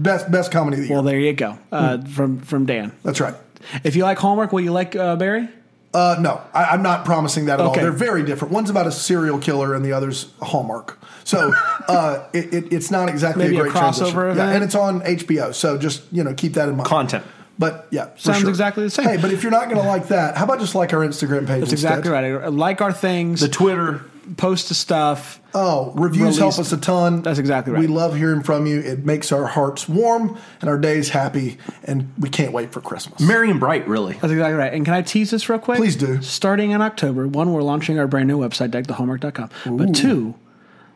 Best 0.04 0.30
best 0.32 0.51
comedy 0.51 0.78
of 0.78 0.82
the 0.82 0.88
year. 0.88 0.95
Well, 0.97 1.04
there 1.04 1.20
you 1.20 1.34
go. 1.34 1.58
Uh, 1.72 1.97
Hmm. 1.97 2.06
From 2.08 2.39
from 2.39 2.66
Dan. 2.66 2.91
That's 3.04 3.22
right. 3.22 3.36
If 3.84 3.95
you 3.95 4.04
like 4.04 4.18
Hallmark, 4.18 4.51
will 4.51 4.62
you 4.62 4.72
like 4.74 4.95
uh, 4.95 5.16
Barry? 5.16 5.47
Uh, 5.94 6.18
no, 6.20 6.41
I, 6.54 6.66
I'm 6.66 6.82
not 6.82 7.06
promising 7.06 7.46
that 7.46 7.60
at 7.60 7.66
Okay. 7.68 7.80
all. 7.80 7.84
They're 7.86 7.91
very 7.91 8.24
different. 8.24 8.54
One's 8.54 8.70
about 8.70 8.88
a 8.88 8.91
serial 8.91 9.38
killer, 9.38 9.76
and 9.76 9.86
the 9.86 9.94
other's 9.94 10.32
Hallmark. 10.41 10.98
So 11.24 11.54
uh, 11.88 12.28
it, 12.34 12.54
it, 12.54 12.74
it's 12.74 12.89
not 12.89 13.10
exactly 13.10 13.44
Maybe 13.46 13.58
a 13.58 13.60
a 13.60 13.64
great 13.64 13.76
crossover 13.76 14.32
event? 14.32 14.38
Yeah, 14.38 14.56
and 14.56 14.64
it's 14.64 14.76
on 14.76 15.02
HBO. 15.02 15.54
So 15.54 15.78
just 15.78 16.02
you 16.12 16.24
know 16.24 16.34
keep 16.34 16.54
that 16.54 16.68
in 16.70 16.76
mind. 16.78 16.88
Content. 16.89 17.24
But 17.60 17.88
yeah, 17.91 18.06
for 18.08 18.20
Sounds 18.20 18.39
sure. 18.39 18.50
exactly 18.50 18.84
the 18.84 18.89
same. 18.89 19.06
Hey, 19.06 19.18
but 19.18 19.32
if 19.32 19.44
you're 19.44 19.52
not 19.52 19.66
going 19.70 19.80
to 19.80 19.88
like 19.88 20.08
that, 20.08 20.36
how 20.36 20.46
about 20.46 20.60
just 20.60 20.74
like 20.74 20.91
our 20.91 21.02
Instagram 21.02 21.46
page? 21.46 21.60
That's 21.60 21.72
instead? 21.74 22.00
exactly 22.00 22.10
right. 22.12 22.52
Like 22.52 22.82
our 22.82 22.91
things, 22.91 23.41
The 23.41 23.48
Twitter. 23.48 24.04
Post 24.38 24.70
the 24.70 24.76
stuff. 24.76 25.40
Oh, 25.54 25.92
reviews 25.96 26.38
help 26.38 26.58
us 26.58 26.72
a 26.72 26.78
ton. 26.78 27.22
That's 27.22 27.40
exactly 27.40 27.74
right. 27.74 27.80
We 27.80 27.88
love 27.88 28.16
hearing 28.16 28.42
from 28.42 28.66
you. 28.66 28.80
It 28.80 29.06
makes 29.06 29.32
our 29.32 29.46
hearts 29.46 29.88
warm 29.88 30.38
and 30.62 30.70
our 30.70 30.78
days 30.78 31.10
happy, 31.10 31.58
and 31.84 32.12
we 32.18 32.30
can't 32.30 32.54
wait 32.54 32.72
for 32.72 32.82
Christmas. 32.82 33.22
Merry 33.22 33.52
and 33.52 33.60
bright, 33.60 33.88
really. 33.88 34.14
That's 34.14 34.32
exactly 34.32 34.56
right. 34.56 34.74
And 34.74 34.86
can 34.86 34.94
I 34.94 35.02
tease 35.02 35.32
this 35.32 35.48
real 35.50 35.60
quick? 35.60 35.78
Please 35.78 35.96
do. 35.96 36.22
Starting 36.22 36.72
in 36.72 36.82
October, 36.82 37.28
one, 37.28 37.54
we're 37.54 37.62
launching 37.62 38.00
our 38.00 38.08
brand 38.08 38.28
new 38.28 38.40
website, 38.40 38.70
deckthehallmark.com. 38.70 39.78
But 39.78 39.94
two, 39.94 40.36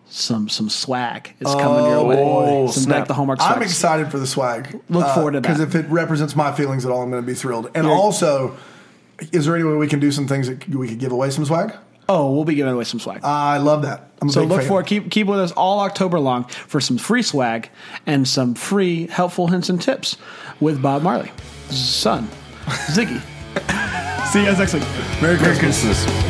some 0.10 0.50
some 0.50 0.70
swag 0.70 1.34
is 1.40 1.54
coming 1.54 1.86
your 1.86 1.98
oh, 1.98 2.08
way. 2.66 2.72
Some 2.72 2.84
Snap. 2.84 2.98
Deck 3.00 3.08
the 3.10 3.14
Hallmark 3.14 3.40
swag. 3.40 3.58
I'm 3.58 3.62
excited 3.62 4.10
for 4.10 4.20
the 4.20 4.28
swag. 4.28 4.80
Look 4.90 5.06
uh, 5.06 5.16
forward 5.16 5.32
to 5.32 5.42
that. 5.42 5.48
Because 5.48 5.60
if 5.60 5.76
it 5.76 5.88
represents 5.90 6.36
my 6.36 6.52
feelings 6.52 6.86
at 6.86 6.92
all, 6.92 7.02
I'm 7.02 7.12
going 7.12 7.22
to 7.22 7.28
be 7.28 7.34
thrilled. 7.34 7.70
And 7.76 7.86
Yeah. 7.88 7.94
also, 7.94 8.58
is 9.32 9.46
there 9.46 9.56
any 9.56 9.66
way 9.66 9.76
we 9.76 9.88
can 9.88 10.00
do 10.00 10.12
some 10.12 10.28
things 10.28 10.48
that 10.48 10.68
we 10.70 10.88
could 10.88 11.00
give 11.00 11.12
away 11.12 11.30
some 11.30 11.46
swag? 11.46 11.74
Oh, 12.10 12.32
we'll 12.34 12.46
be 12.46 12.56
giving 12.56 12.74
away 12.74 12.86
some 12.86 13.00
swag. 13.00 13.22
I 13.24 13.58
love 13.58 13.82
that. 13.82 14.10
I'm 14.22 14.30
so 14.30 14.44
look 14.44 14.62
fan. 14.62 14.68
for 14.68 14.84
keep 14.84 15.12
keep 15.12 15.28
with 15.28 15.40
us 15.40 15.52
all 15.52 15.82
October 15.82 16.20
long 16.20 16.46
for 16.46 16.80
some 16.80 16.98
free 16.98 17.22
swag 17.22 17.70
and 18.06 18.28
some 18.28 18.56
free 18.56 19.08
helpful 19.08 19.48
hints 19.48 19.70
and 19.70 19.82
tips 19.82 20.18
with 20.60 20.82
Bob 20.82 21.04
Marley, 21.04 21.32
son, 21.70 22.28
Ziggy. 22.66 23.22
See 24.28 24.40
you 24.40 24.46
guys 24.46 24.60
next 24.60 24.74
week. 24.74 24.84
Merry 25.22 25.38
Christmas. 25.38 25.82
Christmas. 25.84 26.27